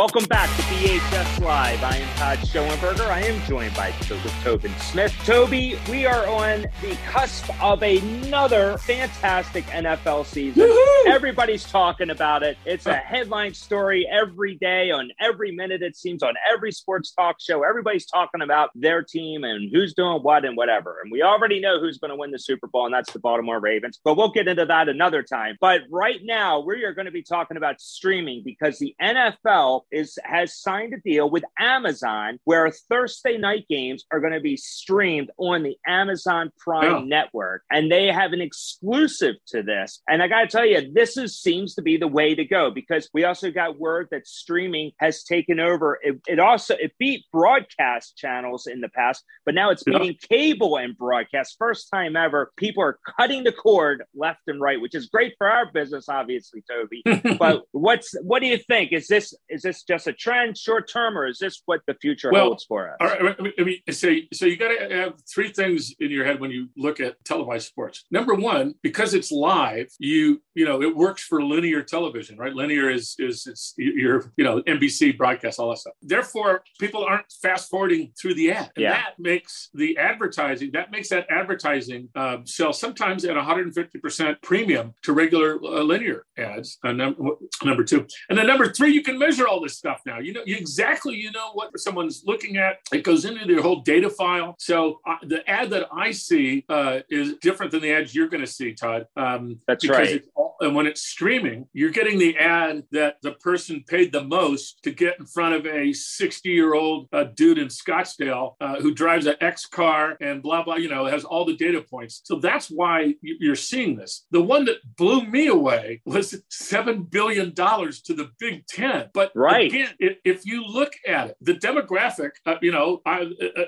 Welcome 0.00 0.24
back 0.24 0.48
to 0.56 0.62
BHS 0.62 1.44
Live. 1.44 1.84
I 1.84 1.96
am 1.96 2.16
Todd 2.16 2.38
Schoenberger. 2.38 3.06
I 3.08 3.20
am 3.20 3.38
joined 3.46 3.74
by 3.74 3.90
Joseph 4.00 4.34
Tobin 4.42 4.72
Smith. 4.78 5.14
Toby, 5.26 5.78
we 5.90 6.06
are 6.06 6.26
on 6.26 6.62
the 6.80 6.96
cusp 7.06 7.50
of 7.62 7.82
another 7.82 8.78
fantastic 8.78 9.66
NFL 9.66 10.24
season. 10.24 10.62
Woo-hoo! 10.62 11.10
Everybody's 11.12 11.64
talking 11.64 12.08
about 12.08 12.42
it. 12.42 12.56
It's 12.64 12.86
a 12.86 12.92
uh, 12.92 13.00
headline 13.02 13.52
story 13.52 14.08
every 14.10 14.54
day, 14.54 14.90
on 14.90 15.10
every 15.20 15.50
minute, 15.50 15.82
it 15.82 15.96
seems, 15.96 16.22
on 16.22 16.32
every 16.50 16.72
sports 16.72 17.12
talk 17.12 17.36
show. 17.38 17.62
Everybody's 17.62 18.06
talking 18.06 18.40
about 18.40 18.70
their 18.74 19.02
team 19.02 19.44
and 19.44 19.68
who's 19.70 19.92
doing 19.92 20.22
what 20.22 20.46
and 20.46 20.56
whatever. 20.56 20.96
And 21.02 21.12
we 21.12 21.20
already 21.20 21.60
know 21.60 21.78
who's 21.78 21.98
going 21.98 22.10
to 22.10 22.16
win 22.16 22.30
the 22.30 22.38
Super 22.38 22.68
Bowl, 22.68 22.86
and 22.86 22.94
that's 22.94 23.12
the 23.12 23.18
Baltimore 23.18 23.60
Ravens. 23.60 24.00
But 24.02 24.16
we'll 24.16 24.32
get 24.32 24.48
into 24.48 24.64
that 24.64 24.88
another 24.88 25.22
time. 25.22 25.58
But 25.60 25.82
right 25.90 26.20
now, 26.24 26.60
we 26.60 26.84
are 26.84 26.94
going 26.94 27.04
to 27.04 27.12
be 27.12 27.22
talking 27.22 27.58
about 27.58 27.82
streaming 27.82 28.40
because 28.42 28.78
the 28.78 28.94
NFL 28.98 29.82
is 29.92 30.18
has 30.24 30.56
signed 30.56 30.94
a 30.94 31.00
deal 31.00 31.28
with 31.28 31.44
Amazon 31.58 32.38
where 32.44 32.70
Thursday 32.70 33.36
night 33.36 33.66
games 33.68 34.04
are 34.10 34.20
going 34.20 34.32
to 34.32 34.40
be 34.40 34.56
streamed 34.56 35.30
on 35.38 35.62
the 35.62 35.76
Amazon 35.86 36.50
Prime 36.58 37.08
network, 37.08 37.62
and 37.70 37.90
they 37.90 38.06
have 38.06 38.32
an 38.32 38.40
exclusive 38.40 39.36
to 39.48 39.62
this. 39.62 40.02
And 40.08 40.22
I 40.22 40.28
got 40.28 40.42
to 40.42 40.46
tell 40.48 40.66
you, 40.66 40.92
this 40.92 41.16
is 41.16 41.40
seems 41.40 41.74
to 41.74 41.82
be 41.82 41.96
the 41.96 42.08
way 42.08 42.34
to 42.34 42.44
go 42.44 42.70
because 42.70 43.08
we 43.12 43.24
also 43.24 43.50
got 43.50 43.78
word 43.78 44.08
that 44.10 44.26
streaming 44.26 44.92
has 44.98 45.22
taken 45.24 45.60
over. 45.60 45.98
It, 46.02 46.20
it 46.26 46.38
also 46.38 46.74
it 46.74 46.92
beat 46.98 47.24
broadcast 47.32 48.16
channels 48.16 48.66
in 48.66 48.80
the 48.80 48.88
past, 48.88 49.24
but 49.44 49.54
now 49.54 49.70
it's 49.70 49.82
beating 49.82 50.16
yeah. 50.20 50.28
cable 50.28 50.76
and 50.76 50.96
broadcast. 50.96 51.56
First 51.58 51.88
time 51.92 52.16
ever, 52.16 52.52
people 52.56 52.82
are 52.82 52.98
cutting 53.18 53.44
the 53.44 53.52
cord 53.52 54.04
left 54.14 54.40
and 54.46 54.60
right, 54.60 54.80
which 54.80 54.94
is 54.94 55.06
great 55.06 55.34
for 55.38 55.48
our 55.48 55.70
business, 55.72 56.08
obviously, 56.08 56.62
Toby. 56.68 57.02
but 57.38 57.62
what's 57.72 58.14
what 58.22 58.40
do 58.40 58.46
you 58.46 58.58
think? 58.58 58.92
Is 58.92 59.06
this 59.06 59.34
is 59.48 59.62
this 59.62 59.79
this 59.86 60.00
just 60.00 60.06
a 60.06 60.12
trend, 60.12 60.56
short 60.56 60.90
term, 60.90 61.16
or 61.16 61.26
is 61.26 61.38
this 61.38 61.62
what 61.66 61.80
the 61.86 61.94
future 61.94 62.30
well, 62.32 62.46
holds 62.46 62.64
for 62.64 62.90
us? 62.90 62.96
All 63.00 63.06
right, 63.08 63.36
I 63.58 63.62
mean, 63.62 63.78
so 63.90 64.14
so 64.32 64.46
you 64.46 64.56
got 64.56 64.68
to 64.68 64.94
have 64.94 65.14
three 65.32 65.52
things 65.52 65.94
in 66.00 66.10
your 66.10 66.24
head 66.24 66.40
when 66.40 66.50
you 66.50 66.68
look 66.76 67.00
at 67.00 67.22
televised 67.24 67.68
sports. 67.68 68.04
Number 68.10 68.34
one, 68.34 68.74
because 68.82 69.14
it's 69.14 69.30
live, 69.30 69.88
you 69.98 70.42
you 70.54 70.64
know 70.64 70.82
it 70.82 70.94
works 70.94 71.22
for 71.22 71.42
linear 71.42 71.82
television, 71.82 72.36
right? 72.36 72.54
Linear 72.54 72.90
is 72.90 73.14
is 73.18 73.46
it's 73.46 73.74
your 73.76 74.32
you 74.36 74.44
know 74.44 74.62
NBC 74.62 75.16
broadcast, 75.16 75.58
all 75.58 75.70
that 75.70 75.78
stuff. 75.78 75.94
Therefore, 76.02 76.62
people 76.78 77.04
aren't 77.04 77.26
fast 77.42 77.70
forwarding 77.70 78.12
through 78.20 78.34
the 78.34 78.52
ad, 78.52 78.70
and 78.76 78.82
yeah. 78.82 78.92
that 78.92 79.14
makes 79.18 79.70
the 79.74 79.96
advertising 79.98 80.70
that 80.72 80.90
makes 80.90 81.08
that 81.10 81.26
advertising 81.30 82.08
uh, 82.14 82.38
sell 82.44 82.72
sometimes 82.72 83.24
at 83.24 83.36
150 83.36 83.98
percent 83.98 84.40
premium 84.42 84.94
to 85.02 85.12
regular 85.12 85.58
uh, 85.62 85.82
linear 85.82 86.24
ads. 86.38 86.78
Uh, 86.84 86.92
num- 86.92 87.16
number 87.62 87.84
two, 87.84 88.06
and 88.28 88.38
then 88.38 88.46
number 88.46 88.72
three, 88.72 88.92
you 88.92 89.02
can 89.02 89.18
measure 89.18 89.46
all 89.46 89.60
this 89.60 89.69
stuff 89.70 90.00
now. 90.06 90.18
You 90.18 90.32
know 90.32 90.42
you 90.44 90.56
exactly 90.56 91.14
you 91.14 91.30
know 91.32 91.50
what 91.54 91.78
someone's 91.78 92.22
looking 92.26 92.56
at. 92.56 92.78
It 92.92 93.02
goes 93.02 93.24
into 93.24 93.46
their 93.46 93.62
whole 93.62 93.80
data 93.80 94.10
file. 94.10 94.54
So 94.58 95.00
uh, 95.06 95.16
the 95.22 95.48
ad 95.48 95.70
that 95.70 95.88
I 95.92 96.10
see 96.12 96.64
uh, 96.68 97.00
is 97.08 97.34
different 97.40 97.72
than 97.72 97.82
the 97.82 97.92
ads 97.92 98.14
you're 98.14 98.28
going 98.28 98.42
to 98.42 98.46
see, 98.46 98.74
Todd. 98.74 99.06
Um, 99.16 99.60
That's 99.66 99.88
right. 99.88 100.22
All, 100.34 100.49
and 100.60 100.74
when 100.74 100.86
it's 100.86 101.02
streaming, 101.02 101.66
you're 101.72 101.90
getting 101.90 102.18
the 102.18 102.36
ad 102.36 102.84
that 102.92 103.16
the 103.22 103.32
person 103.32 103.82
paid 103.86 104.12
the 104.12 104.24
most 104.24 104.82
to 104.82 104.90
get 104.90 105.18
in 105.18 105.26
front 105.26 105.54
of 105.54 105.66
a 105.66 105.92
60 105.92 106.48
year 106.48 106.74
old 106.74 107.08
uh, 107.12 107.24
dude 107.34 107.58
in 107.58 107.68
Scottsdale 107.68 108.54
uh, 108.60 108.76
who 108.80 108.92
drives 108.92 109.26
an 109.26 109.36
X 109.40 109.66
car 109.66 110.16
and 110.20 110.42
blah 110.42 110.62
blah. 110.62 110.76
You 110.76 110.88
know, 110.88 111.06
has 111.06 111.24
all 111.24 111.44
the 111.44 111.56
data 111.56 111.82
points. 111.82 112.20
So 112.24 112.36
that's 112.36 112.68
why 112.68 113.14
you're 113.22 113.56
seeing 113.56 113.96
this. 113.96 114.26
The 114.30 114.42
one 114.42 114.64
that 114.66 114.76
blew 114.96 115.24
me 115.24 115.48
away 115.48 116.02
was 116.04 116.42
seven 116.50 117.04
billion 117.04 117.54
dollars 117.54 118.02
to 118.02 118.14
the 118.14 118.30
Big 118.38 118.66
Ten. 118.66 119.08
But 119.14 119.32
right. 119.34 119.66
again, 119.66 119.94
if 119.98 120.44
you 120.44 120.64
look 120.64 120.92
at 121.06 121.30
it, 121.30 121.36
the 121.40 121.54
demographic, 121.54 122.30
uh, 122.46 122.56
you 122.60 122.72
know, 122.72 123.00
I, 123.06 123.20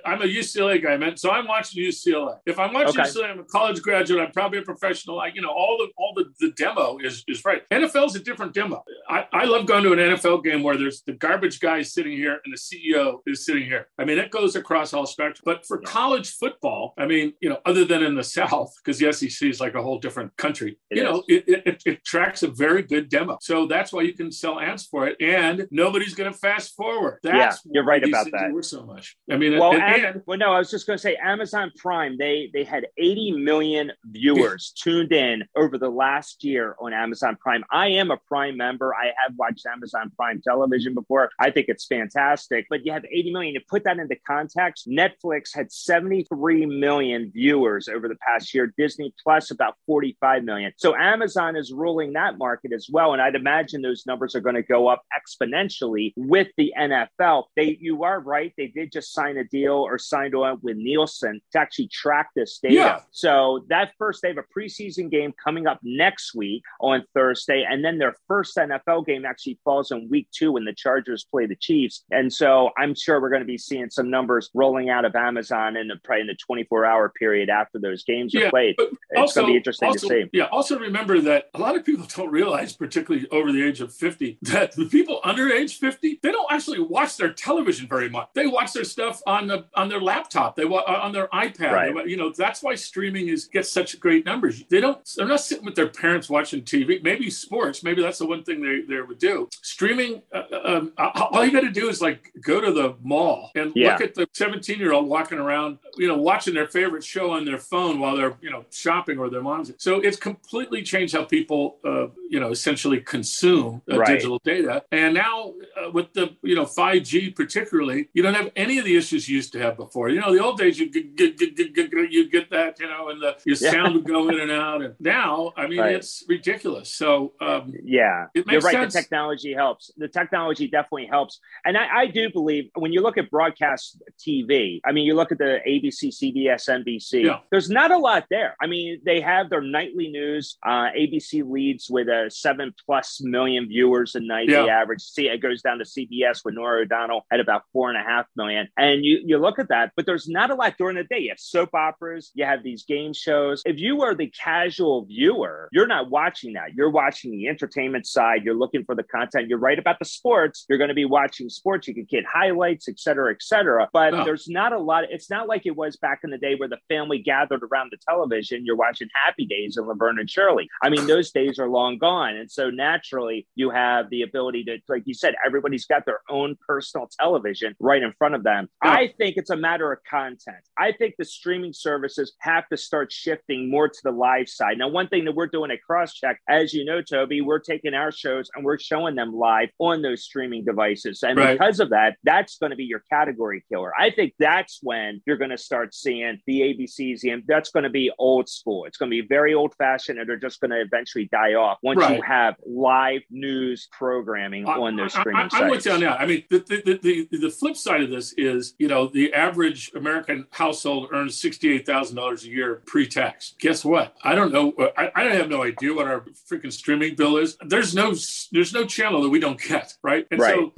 am 0.05 0.22
a 0.22 0.26
UCLA 0.26 0.83
guy, 0.83 0.96
man. 0.96 1.16
So 1.16 1.31
I'm 1.31 1.46
watching 1.46 1.83
UCLA. 1.83 2.38
If 2.46 2.59
I'm 2.59 2.72
watching 2.72 3.00
okay. 3.00 3.09
UCLA, 3.09 3.31
I'm 3.31 3.40
a 3.40 3.44
college 3.44 3.81
graduate. 3.83 4.20
I'm 4.20 4.33
probably 4.33 4.59
a 4.59 4.62
professional. 4.62 5.16
Like, 5.16 5.35
you 5.35 5.42
know, 5.42 5.50
all 5.50 5.78
the 5.78 5.88
all 5.96 6.12
the, 6.14 6.33
the 6.40 6.52
demo 6.52 6.81
is 7.02 7.24
is 7.28 7.44
right. 7.44 7.62
NFL's 7.70 8.16
a 8.16 8.20
different 8.20 8.54
demo. 8.54 8.84
I, 9.08 9.26
I 9.32 9.44
love 9.44 9.66
going 9.66 9.84
to 9.84 9.92
an 9.92 9.98
NFL 9.98 10.44
game 10.44 10.62
where 10.62 10.76
there's 10.76 11.02
the 11.02 11.12
garbage 11.12 11.60
guy 11.60 11.82
sitting 11.82 12.12
here 12.12 12.40
and 12.44 12.52
the 12.52 12.58
CEO 12.58 13.18
is 13.26 13.44
sitting 13.44 13.64
here. 13.64 13.88
I 13.98 14.04
mean, 14.04 14.18
it 14.18 14.30
goes 14.30 14.56
across 14.56 14.92
all 14.92 15.06
spectrum. 15.06 15.42
But 15.44 15.66
for 15.66 15.80
yeah. 15.82 15.90
college 15.90 16.30
football, 16.30 16.94
I 16.98 17.06
mean, 17.06 17.32
you 17.40 17.48
know, 17.48 17.58
other 17.66 17.84
than 17.84 18.02
in 18.02 18.14
the 18.14 18.24
South, 18.24 18.72
because 18.82 18.98
the 18.98 19.12
SEC 19.12 19.48
is 19.48 19.60
like 19.60 19.74
a 19.74 19.82
whole 19.82 19.98
different 19.98 20.36
country, 20.36 20.78
it 20.90 20.98
you 20.98 21.02
is. 21.02 21.08
know, 21.08 21.22
it, 21.28 21.44
it, 21.46 21.82
it 21.84 22.04
tracks 22.04 22.42
a 22.42 22.48
very 22.48 22.82
good 22.82 23.08
demo. 23.08 23.38
So 23.40 23.66
that's 23.66 23.92
why 23.92 24.02
you 24.02 24.14
can 24.14 24.30
sell 24.30 24.60
ads 24.60 24.86
for 24.86 25.06
it, 25.06 25.16
and 25.20 25.66
nobody's 25.70 26.14
going 26.14 26.32
to 26.32 26.38
fast 26.38 26.74
forward. 26.74 27.18
That's 27.22 27.60
yeah, 27.64 27.72
you're 27.72 27.84
right 27.84 28.06
about 28.06 28.26
that. 28.32 28.50
So 28.62 28.84
much. 28.84 29.16
I 29.30 29.36
mean, 29.36 29.58
well, 29.58 29.72
and, 29.72 29.82
and, 29.82 30.22
well, 30.26 30.38
no, 30.38 30.52
I 30.52 30.58
was 30.58 30.70
just 30.70 30.86
going 30.86 30.96
to 30.96 31.02
say 31.02 31.16
Amazon 31.16 31.72
Prime. 31.76 32.16
They 32.18 32.50
they 32.52 32.64
had 32.64 32.86
80 32.96 33.32
million 33.32 33.92
viewers 34.04 34.72
tuned 34.82 35.12
in 35.12 35.44
over 35.56 35.78
the 35.78 35.88
last 35.88 36.44
year 36.44 36.71
on 36.80 36.92
Amazon 36.92 37.37
Prime. 37.40 37.64
I 37.70 37.88
am 37.88 38.11
a 38.11 38.16
Prime 38.16 38.56
member. 38.56 38.94
I 38.94 39.06
have 39.06 39.37
watched 39.37 39.66
Amazon 39.66 40.11
Prime 40.16 40.40
television 40.42 40.94
before. 40.94 41.30
I 41.38 41.50
think 41.50 41.66
it's 41.68 41.87
fantastic. 41.87 42.66
But 42.70 42.85
you 42.85 42.92
have 42.92 43.04
80 43.04 43.32
million. 43.32 43.54
To 43.54 43.61
put 43.68 43.85
that 43.85 43.98
into 43.98 44.16
context, 44.26 44.88
Netflix 44.88 45.54
had 45.54 45.72
73 45.72 46.66
million 46.66 47.30
viewers 47.32 47.88
over 47.88 48.08
the 48.08 48.16
past 48.26 48.54
year. 48.54 48.72
Disney 48.76 49.14
Plus 49.22 49.50
about 49.50 49.74
45 49.87 50.44
million. 50.44 50.72
So 50.76 50.94
Amazon 50.94 51.56
is 51.56 51.72
ruling 51.72 52.12
that 52.14 52.38
market 52.38 52.72
as 52.72 52.88
well. 52.90 53.12
And 53.12 53.22
I'd 53.22 53.35
imagine 53.35 53.82
those 53.82 54.06
numbers 54.06 54.35
are 54.35 54.40
going 54.40 54.54
to 54.54 54.62
go 54.62 54.88
up 54.88 55.02
exponentially 55.12 56.12
with 56.16 56.48
the 56.56 56.72
NFL. 56.78 57.44
They, 57.56 57.78
you 57.80 58.04
are 58.04 58.20
right. 58.20 58.52
They 58.56 58.68
did 58.68 58.92
just 58.92 59.12
sign 59.12 59.37
a 59.37 59.44
deal 59.44 59.74
or 59.74 59.98
signed 59.98 60.35
on 60.35 60.58
with 60.62 60.76
Nielsen 60.76 61.40
to 61.52 61.58
actually 61.58 61.88
track 61.88 62.30
this 62.35 62.58
data. 62.62 62.74
Yeah. 62.74 63.00
So 63.11 63.64
that 63.68 63.92
first, 63.98 64.22
they 64.22 64.28
have 64.28 64.38
a 64.38 64.58
preseason 64.58 65.11
game 65.11 65.32
coming 65.42 65.66
up 65.66 65.80
next 65.82 66.35
week 66.35 66.62
on 66.81 67.05
Thursday, 67.14 67.64
and 67.68 67.85
then 67.85 67.98
their 67.98 68.14
first 68.29 68.57
NFL 68.57 69.07
game 69.07 69.25
actually 69.25 69.59
falls 69.64 69.90
in 69.90 70.09
week 70.11 70.29
two 70.33 70.53
when 70.53 70.64
the 70.64 70.75
Chargers 70.75 71.25
play 71.25 71.46
the 71.46 71.57
Chiefs. 71.57 72.05
And 72.11 72.33
so 72.33 72.70
I'm 72.79 72.94
sure 72.94 73.20
we're 73.20 73.31
going 73.31 73.42
to 73.42 73.46
be 73.46 73.59
seeing 73.59 73.90
some 73.90 74.11
numbers 74.11 74.51
rolling 74.55 74.90
out 74.90 75.05
of 75.05 75.14
Amazon 75.14 75.77
in 75.77 75.88
the 75.88 75.96
probably 76.05 76.22
in 76.22 76.27
the 76.27 76.35
24 76.35 76.85
hour 76.85 77.09
period 77.09 77.48
after 77.48 77.79
those 77.79 78.05
games 78.05 78.35
yeah, 78.35 78.46
are 78.46 78.51
played. 78.51 78.75
It's 78.79 78.90
also, 79.16 79.40
going 79.40 79.48
to 79.48 79.53
be 79.53 79.57
interesting 79.57 79.88
also, 79.88 80.09
to 80.09 80.14
see. 80.25 80.31
Yeah. 80.33 80.44
Also 80.46 80.79
remember 80.79 81.20
that 81.20 81.51
a 81.55 81.59
lot 81.59 81.77
of 81.77 81.85
people 81.85 82.07
don't 82.16 82.31
realize, 82.31 82.72
particularly 82.75 83.29
over 83.31 83.53
the 83.53 83.62
age 83.62 83.81
of 83.81 83.92
50, 83.92 84.38
that 84.42 84.72
the 84.72 84.87
people 84.87 85.20
under 85.25 85.51
age 85.53 85.79
50 85.79 86.20
they 86.22 86.31
don't 86.31 86.51
actually 86.51 86.81
watch 86.81 87.16
their 87.16 87.33
television 87.33 87.88
very 87.88 88.09
much. 88.09 88.29
They 88.35 88.46
watch 88.46 88.72
their 88.72 88.85
stuff 88.85 89.20
on 89.27 89.46
the 89.46 89.66
on 89.75 89.88
their 89.88 90.01
laptop. 90.01 90.57
They 90.57 90.64
watch 90.64 90.85
uh, 90.87 91.01
on 91.03 91.12
their 91.12 91.29
iPad. 91.29 91.72
Right. 91.72 91.94
They, 91.94 92.11
you 92.11 92.16
know 92.16 92.33
that's 92.37 92.62
why 92.62 92.75
streaming 92.75 93.29
is 93.29 93.46
gets 93.46 93.70
such 93.70 93.98
great 94.01 94.25
numbers. 94.25 94.64
They 94.68 94.81
don't. 94.81 94.98
They're 95.16 95.27
not 95.27 95.40
sitting 95.40 95.64
with 95.64 95.75
their 95.75 95.88
parents 95.88 96.29
watching 96.29 96.41
TV. 96.44 97.02
Maybe 97.02 97.31
sports. 97.31 97.83
Maybe 97.83 98.02
that's 98.02 98.18
the 98.18 98.26
one 98.26 98.42
thing 98.42 98.62
they, 98.62 98.83
they 98.83 99.00
would 99.00 99.18
do. 99.18 99.48
Streaming. 99.62 100.22
Uh, 100.33 100.42
um, 100.64 100.92
all 100.98 101.44
you 101.44 101.52
got 101.52 101.61
to 101.61 101.70
do 101.70 101.88
is 101.88 102.00
like 102.00 102.33
go 102.40 102.61
to 102.61 102.72
the 102.72 102.96
mall 103.02 103.50
and 103.55 103.72
yeah. 103.74 103.92
look 103.92 104.00
at 104.00 104.14
the 104.14 104.28
17 104.35 104.78
year 104.78 104.92
old 104.92 105.09
walking 105.09 105.38
around. 105.38 105.78
You 105.96 106.09
know, 106.09 106.16
watching 106.16 106.55
their 106.55 106.66
favorite 106.66 107.05
show 107.05 107.31
on 107.31 107.44
their 107.44 107.59
phone 107.59 107.98
while 107.98 108.16
they're 108.16 108.37
you 108.40 108.50
know 108.50 108.64
shopping 108.70 109.18
or 109.18 109.28
their 109.31 109.42
moms. 109.42 109.72
So 109.78 110.00
it's 110.00 110.16
completely 110.16 110.83
changed 110.83 111.14
how 111.14 111.24
people 111.24 111.78
uh, 111.85 112.07
you 112.28 112.40
know 112.40 112.50
essentially 112.50 113.00
consume 113.00 113.83
uh, 113.90 113.98
right. 113.98 114.09
digital 114.09 114.40
data. 114.44 114.85
And 114.92 115.14
now 115.14 115.55
uh, 115.76 115.90
with 115.90 116.12
the 116.12 116.37
you 116.42 116.55
know 116.55 116.64
5G 116.64 117.35
particularly, 117.35 118.09
you 118.14 118.22
don't 118.22 118.35
have 118.35 118.50
any 118.57 118.78
of 118.78 118.85
the 118.85 118.96
issues 118.96 119.28
you 119.28 119.37
used 119.37 119.52
to 119.52 119.59
have 119.61 119.76
before. 119.76 120.09
You 120.09 120.20
know, 120.20 120.33
the 120.33 120.42
old 120.42 120.59
days 120.59 120.78
you 120.78 120.90
get, 120.90 121.16
get, 121.16 121.38
get, 121.38 121.74
get 121.74 121.92
you 122.11 122.31
get 122.31 122.50
that 122.50 122.78
you 122.81 122.88
know, 122.88 123.09
and 123.09 123.22
the 123.22 123.37
your 123.44 123.57
yeah. 123.57 123.70
sound 123.70 123.94
would 123.94 124.05
go 124.05 124.28
in 124.28 124.40
and 124.40 124.50
out. 124.50 124.83
And 124.83 124.94
now, 125.00 125.52
I 125.57 125.66
mean, 125.66 125.81
right. 125.81 125.94
it's 125.94 126.24
ridiculous. 126.32 126.94
So 126.94 127.32
um, 127.40 127.72
yeah, 127.84 128.26
you're 128.34 128.60
right. 128.60 128.72
Sense. 128.72 128.94
The 128.94 129.00
technology 129.00 129.52
helps. 129.52 129.90
The 129.96 130.08
technology 130.08 130.68
definitely 130.68 131.06
helps. 131.06 131.40
And 131.64 131.76
I, 131.76 132.02
I 132.02 132.06
do 132.06 132.30
believe 132.30 132.70
when 132.74 132.92
you 132.92 133.02
look 133.02 133.18
at 133.18 133.30
broadcast 133.30 134.02
TV, 134.18 134.80
I 134.84 134.92
mean, 134.92 135.04
you 135.04 135.14
look 135.14 135.32
at 135.32 135.38
the 135.38 135.58
ABC, 135.66 136.08
CBS, 136.08 136.68
NBC. 136.68 137.24
Yeah. 137.24 137.40
There's 137.50 137.70
not 137.70 137.90
a 137.90 137.98
lot 137.98 138.26
there. 138.30 138.56
I 138.60 138.66
mean, 138.66 139.00
they 139.04 139.20
have 139.20 139.50
their 139.50 139.60
nightly 139.60 140.08
news. 140.08 140.56
Uh, 140.64 140.88
ABC 140.98 141.48
leads 141.48 141.88
with 141.90 142.08
a 142.08 142.30
seven 142.30 142.74
plus 142.84 143.20
million 143.22 143.68
viewers 143.68 144.14
a 144.14 144.20
night. 144.20 144.48
Yeah. 144.48 144.62
The 144.62 144.70
average. 144.70 145.02
See, 145.02 145.28
it 145.28 145.38
goes 145.38 145.62
down 145.62 145.78
to 145.78 145.84
CBS 145.84 146.44
with 146.44 146.54
Norah 146.54 146.82
O'Donnell 146.82 147.26
at 147.30 147.40
about 147.40 147.62
four 147.72 147.90
and 147.90 147.98
a 147.98 148.02
half 148.02 148.26
million. 148.36 148.68
And 148.76 149.04
you 149.04 149.20
you 149.24 149.38
look 149.38 149.58
at 149.58 149.68
that, 149.68 149.92
but 149.96 150.06
there's 150.06 150.28
not 150.28 150.50
a 150.50 150.54
lot 150.54 150.74
during 150.78 150.96
the 150.96 151.04
day. 151.04 151.20
You 151.20 151.30
have 151.30 151.40
soap 151.40 151.74
operas. 151.74 152.30
You 152.34 152.44
have 152.44 152.62
these 152.62 152.84
game 152.84 153.12
shows. 153.12 153.62
If 153.64 153.78
you 153.78 154.02
are 154.02 154.14
the 154.14 154.28
casual 154.28 155.04
viewer, 155.04 155.68
you're 155.72 155.86
not 155.86 156.10
watching 156.10 156.21
that. 156.54 156.74
You're 156.74 156.90
watching 156.90 157.30
the 157.30 157.48
entertainment 157.48 158.06
side. 158.06 158.44
You're 158.44 158.54
looking 158.54 158.85
for 158.85 158.94
the 158.94 159.02
content. 159.02 159.48
You're 159.48 159.58
right 159.58 159.78
about 159.78 159.98
the 159.98 160.04
sports. 160.04 160.64
You're 160.68 160.78
going 160.78 160.88
to 160.88 160.94
be 160.94 161.04
watching 161.04 161.48
sports. 161.48 161.88
You 161.88 161.94
can 161.94 162.06
get 162.08 162.24
highlights, 162.24 162.88
et 162.88 162.98
cetera, 162.98 163.32
et 163.32 163.42
cetera. 163.42 163.88
But 163.92 164.14
oh. 164.14 164.24
there's 164.24 164.48
not 164.48 164.72
a 164.72 164.78
lot. 164.78 165.04
It's 165.11 165.30
not 165.30 165.48
like 165.48 165.66
it 165.66 165.76
was 165.76 165.96
back 165.96 166.20
in 166.24 166.30
the 166.30 166.38
day 166.38 166.54
where 166.54 166.68
the 166.68 166.78
family 166.88 167.18
gathered 167.18 167.62
around 167.62 167.90
the 167.92 167.98
television. 168.08 168.64
You're 168.64 168.76
watching 168.76 169.08
Happy 169.24 169.46
Days 169.46 169.76
and 169.76 169.87
Laverne 169.87 170.18
and 170.18 170.30
Shirley. 170.30 170.68
I 170.82 170.88
mean, 170.88 171.06
those 171.06 171.30
days 171.30 171.58
are 171.58 171.68
long 171.68 171.98
gone. 171.98 172.37
And 172.37 172.50
so 172.50 172.70
naturally, 172.70 173.46
you 173.54 173.70
have 173.70 174.11
the 174.11 174.22
ability 174.22 174.64
to, 174.64 174.78
like 174.88 175.02
you 175.06 175.14
said, 175.14 175.35
everybody's 175.44 175.87
got 175.87 176.06
their 176.06 176.20
own 176.28 176.56
personal 176.66 177.08
television 177.18 177.74
right 177.80 178.02
in 178.02 178.12
front 178.18 178.35
of 178.35 178.42
them. 178.42 178.68
Oh. 178.85 178.88
I 178.88 179.12
think 179.18 179.37
it's 179.37 179.50
a 179.50 179.56
matter 179.56 179.92
of 179.92 179.98
content. 180.08 180.58
I 180.78 180.92
think 180.92 181.14
the 181.18 181.24
streaming 181.24 181.72
services 181.72 182.35
have 182.40 182.68
to 182.68 182.76
start 182.76 183.12
shifting 183.12 183.70
more 183.70 183.88
to 183.88 183.98
the 184.04 184.11
live 184.11 184.48
side. 184.48 184.78
Now, 184.78 184.88
one 184.88 185.08
thing 185.08 185.24
that 185.24 185.35
we're 185.35 185.46
doing 185.46 185.70
at 185.70 185.78
CrossCheck, 186.12 186.37
as 186.48 186.72
you 186.72 186.85
know, 186.85 187.03
Toby, 187.03 187.40
we're 187.40 187.59
taking 187.59 187.94
our 187.94 188.12
shows 188.12 188.51
and 188.55 188.64
we're 188.64 188.79
showing 188.79 189.14
them 189.14 189.35
live 189.35 189.70
on 189.79 190.03
those 190.03 190.25
streaming 190.25 190.64
devices. 190.64 191.22
And 191.22 191.38
right. 191.38 191.59
because 191.59 191.81
of 191.81 191.90
that, 191.90 192.16
that's 192.25 192.59
going 192.59 192.70
to 192.70 192.77
be 192.77 192.85
your 192.85 193.03
category 193.11 193.64
killer. 193.68 193.92
I 193.98 194.11
think 194.11 194.35
that's 194.38 194.81
when 194.83 195.20
you're 195.27 195.37
going 195.37 195.51
to 195.51 195.59
start 195.59 195.94
seeing 195.94 196.40
the 196.46 196.61
ABCs, 196.61 197.31
and 197.31 197.42
that's 197.46 197.70
going 197.70 197.85
to 197.85 197.90
be 197.90 198.11
old 198.18 198.48
school. 198.48 198.85
It's 198.85 198.96
going 198.96 199.11
to 199.11 199.22
be 199.22 199.27
very 199.27 199.55
old 199.55 199.75
fashioned 199.77 200.18
and 200.18 200.29
they're 200.29 200.37
just 200.37 200.61
going 200.61 200.70
to 200.70 200.81
eventually 200.81 201.29
die 201.33 201.55
off 201.55 201.79
once 201.83 201.98
right. 201.98 202.16
you 202.16 202.22
have 202.22 202.55
live 202.66 203.22
news 203.31 203.88
programming 203.92 204.68
I, 204.68 204.72
on 204.72 204.96
those 204.96 205.12
streaming 205.12 205.42
I, 205.42 205.44
I, 205.44 205.48
sites. 205.48 205.62
I'm 205.62 205.70
with 205.70 205.87
you 205.87 205.92
on 205.92 206.01
that. 206.01 206.20
I 206.20 206.27
mean, 206.27 206.44
the, 206.51 206.59
the, 206.59 207.29
the, 207.31 207.38
the 207.38 207.51
flip 207.51 207.77
side 207.77 208.03
of 208.03 208.11
this 208.11 208.33
is, 208.35 208.75
you 208.79 208.88
know, 208.88 209.07
the 209.09 209.33
average 209.33 209.90
American 209.94 210.46
household 210.51 211.09
earns 211.12 211.40
$68,000 211.40 212.42
a 212.42 212.48
year 212.48 212.83
pre-tax. 212.87 213.55
Guess 213.59 213.85
what? 213.85 214.14
I 214.22 214.35
don't 214.35 214.53
know. 214.53 214.72
Uh, 214.72 214.88
I, 214.96 215.11
I 215.14 215.25
have 215.35 215.48
no 215.48 215.62
idea 215.62 215.92
what 215.94 216.01
our 216.06 216.24
freaking 216.50 216.72
streaming 216.72 217.14
bill 217.14 217.36
is. 217.36 217.56
There's 217.66 217.94
no 217.94 218.14
there's 218.52 218.72
no 218.72 218.86
channel 218.86 219.22
that 219.22 219.28
we 219.28 219.40
don't 219.40 219.60
get, 219.60 219.94
right? 220.02 220.26
And 220.30 220.40
right. 220.40 220.54
so 220.54 220.72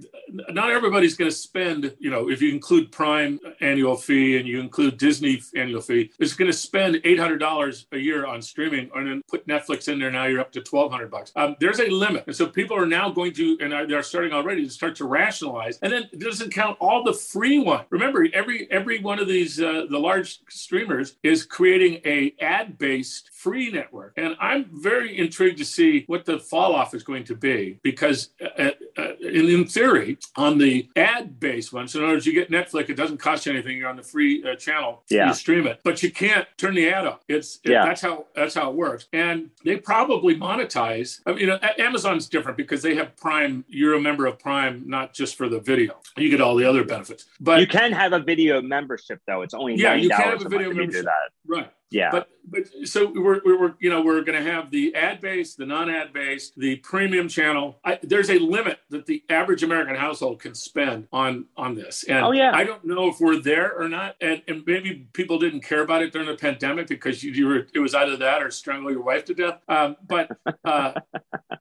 not 0.51 0.71
everybody's 0.71 1.17
going 1.17 1.31
to 1.31 1.37
spend, 1.37 1.95
you 1.99 2.11
know, 2.11 2.31
if 2.31 2.41
you 2.41 2.53
include 2.53 2.91
Prime 2.91 3.39
annual 3.61 3.97
fee 3.97 4.39
and 4.39 4.49
you 4.49 4.61
include 4.61 4.99
Disney 4.99 5.43
annual 5.57 5.81
fee, 5.81 6.11
is 6.19 6.35
going 6.35 6.51
to 6.51 6.57
spend 6.57 6.97
$800 6.97 7.85
a 7.93 7.99
year 7.99 8.27
on 8.27 8.43
streaming 8.43 8.91
and 8.95 9.07
then 9.07 9.23
put 9.29 9.47
Netflix 9.47 9.89
in 9.89 9.99
there. 9.99 10.11
Now 10.11 10.25
you're 10.27 10.41
up 10.41 10.53
to 10.53 10.61
$1,200 10.61 10.95
hundred 10.95 11.11
bucks. 11.11 11.33
Um, 11.37 11.57
there's 11.61 11.81
a 11.81 11.89
limit, 11.89 12.25
and 12.27 12.37
so 12.37 12.47
people 12.47 12.77
are 12.77 12.87
now 12.87 13.11
going 13.11 13.33
to, 13.35 13.59
and 13.61 13.91
they're 13.91 14.03
starting 14.03 14.33
already 14.33 14.65
to 14.65 14.71
start 14.71 14.95
to 14.97 15.07
rationalize. 15.07 15.79
And 15.83 15.93
then 15.93 16.09
it 16.13 16.21
doesn't 16.21 16.53
count 16.53 16.77
all 16.81 17.03
the 17.03 17.13
free 17.13 17.59
one. 17.59 17.85
Remember, 17.91 18.27
every 18.33 18.71
every 18.71 19.01
one 19.01 19.19
of 19.19 19.29
these 19.29 19.61
uh, 19.61 19.87
the 19.91 19.99
large 19.99 20.41
streamers 20.49 21.17
is 21.23 21.45
creating 21.45 22.01
a 22.05 22.35
ad 22.41 22.79
based 22.79 23.31
free 23.45 23.71
network, 23.71 24.15
and 24.17 24.35
I'm 24.41 24.71
very 24.73 25.19
intrigued 25.19 25.59
to 25.59 25.67
see 25.67 26.05
what 26.07 26.25
the 26.25 26.39
fall 26.39 26.75
off 26.75 26.95
is 26.95 27.03
going 27.03 27.25
to 27.25 27.35
be 27.35 27.79
because, 27.83 28.31
uh, 28.41 28.71
uh, 28.97 29.13
in, 29.21 29.51
in 29.51 29.67
theory, 29.67 30.17
on 30.35 30.57
the 30.57 30.89
ad 30.97 31.39
based 31.39 31.71
one, 31.71 31.87
so 31.87 31.99
in 31.99 32.07
other 32.07 32.15
words, 32.15 32.25
you 32.25 32.33
get 32.33 32.51
Netflix, 32.51 32.89
it 32.89 32.95
doesn't 32.95 33.19
cost 33.19 33.45
you 33.45 33.53
anything. 33.53 33.77
You're 33.77 33.91
on 33.91 33.97
the 33.97 34.03
free 34.03 34.43
uh, 34.43 34.57
channel, 34.57 35.03
yeah. 35.11 35.29
you 35.29 35.35
stream 35.35 35.67
it, 35.67 35.81
but 35.85 36.03
you 36.03 36.11
can't 36.11 36.49
turn 36.57 36.75
the 36.75 36.89
ad 36.89 37.07
off. 37.07 37.21
It's 37.29 37.61
it, 37.65 37.73
yeah. 37.73 37.85
that's 37.85 38.01
how 38.01 38.25
that's 38.35 38.55
how 38.55 38.71
it 38.71 38.77
works, 38.77 39.09
and 39.13 39.51
they 39.63 39.77
probably 39.77 40.37
monetize. 40.37 41.21
I 41.27 41.33
mean, 41.33 41.41
you 41.41 41.47
know, 41.49 41.59
Amazon's 41.79 42.27
different 42.31 42.57
because 42.57 42.81
they 42.81 42.95
have 42.95 43.15
Prime. 43.17 43.67
You're 43.69 43.95
a 43.95 44.01
member 44.01 44.25
of 44.25 44.39
Prime, 44.39 44.85
not 44.87 45.13
just 45.13 45.37
for 45.37 45.51
the 45.51 45.61
video. 45.61 46.01
You 46.17 46.31
get 46.31 46.41
all 46.41 46.57
the 46.57 46.65
other 46.65 46.83
benefits, 46.83 47.27
but 47.41 47.61
you 47.61 47.67
can 47.67 47.93
have 47.93 48.15
a 48.15 48.21
video 48.21 48.63
membership 48.63 49.21
though. 49.27 49.43
It's 49.43 49.53
only 49.53 49.75
yeah, 49.77 49.95
you 49.95 50.09
can 50.09 50.31
have 50.31 50.47
a 50.47 50.49
video 50.49 50.73
membership. 50.73 51.07
Right. 51.47 51.71
Yeah. 51.95 52.11
But 52.11 52.29
but 52.45 52.63
so 52.89 53.13
we're, 53.15 53.41
we're 53.45 53.75
you 53.79 53.89
know 53.89 54.03
we're 54.03 54.23
going 54.23 54.43
to 54.43 54.51
have 54.51 54.73
the 54.73 54.93
ad 54.97 55.21
based, 55.21 55.59
the 55.59 55.65
non 55.65 55.89
ad 55.89 56.13
based, 56.13 56.59
the 56.59 56.75
premium 56.77 57.29
channel. 57.29 57.79
I, 57.85 58.01
there's 58.03 58.31
a 58.31 58.39
limit 58.41 58.81
that 58.91 59.07
the 59.07 59.23
average 59.29 59.63
American 59.63 59.95
household 59.95 60.41
can 60.41 60.57
spend 60.57 61.07
on 61.13 61.47
on 61.57 61.77
this. 61.77 62.03
And 62.03 62.25
oh, 62.25 62.33
yeah. 62.33 62.51
I 62.53 62.65
don't 62.65 62.85
know 62.85 63.09
if 63.09 63.21
we're 63.21 63.39
there 63.39 63.81
or 63.81 63.89
not. 63.89 64.17
And, 64.21 64.43
and 64.49 64.65
maybe 64.67 65.07
people 65.13 65.39
didn't 65.39 65.61
care 65.61 65.83
about 65.83 66.03
it 66.03 66.13
during 66.13 66.27
the 66.27 66.35
pandemic 66.35 66.89
because 66.89 67.23
you, 67.23 67.31
you 67.31 67.47
were 67.47 67.67
it 67.73 67.79
was 67.79 67.95
either 67.95 68.17
that 68.17 68.43
or 68.43 68.51
strangle 68.51 68.91
your 68.91 69.05
wife 69.05 69.25
to 69.27 69.35
death. 69.35 69.61
Um, 69.69 69.97
but 70.05 70.37
uh, 70.65 70.95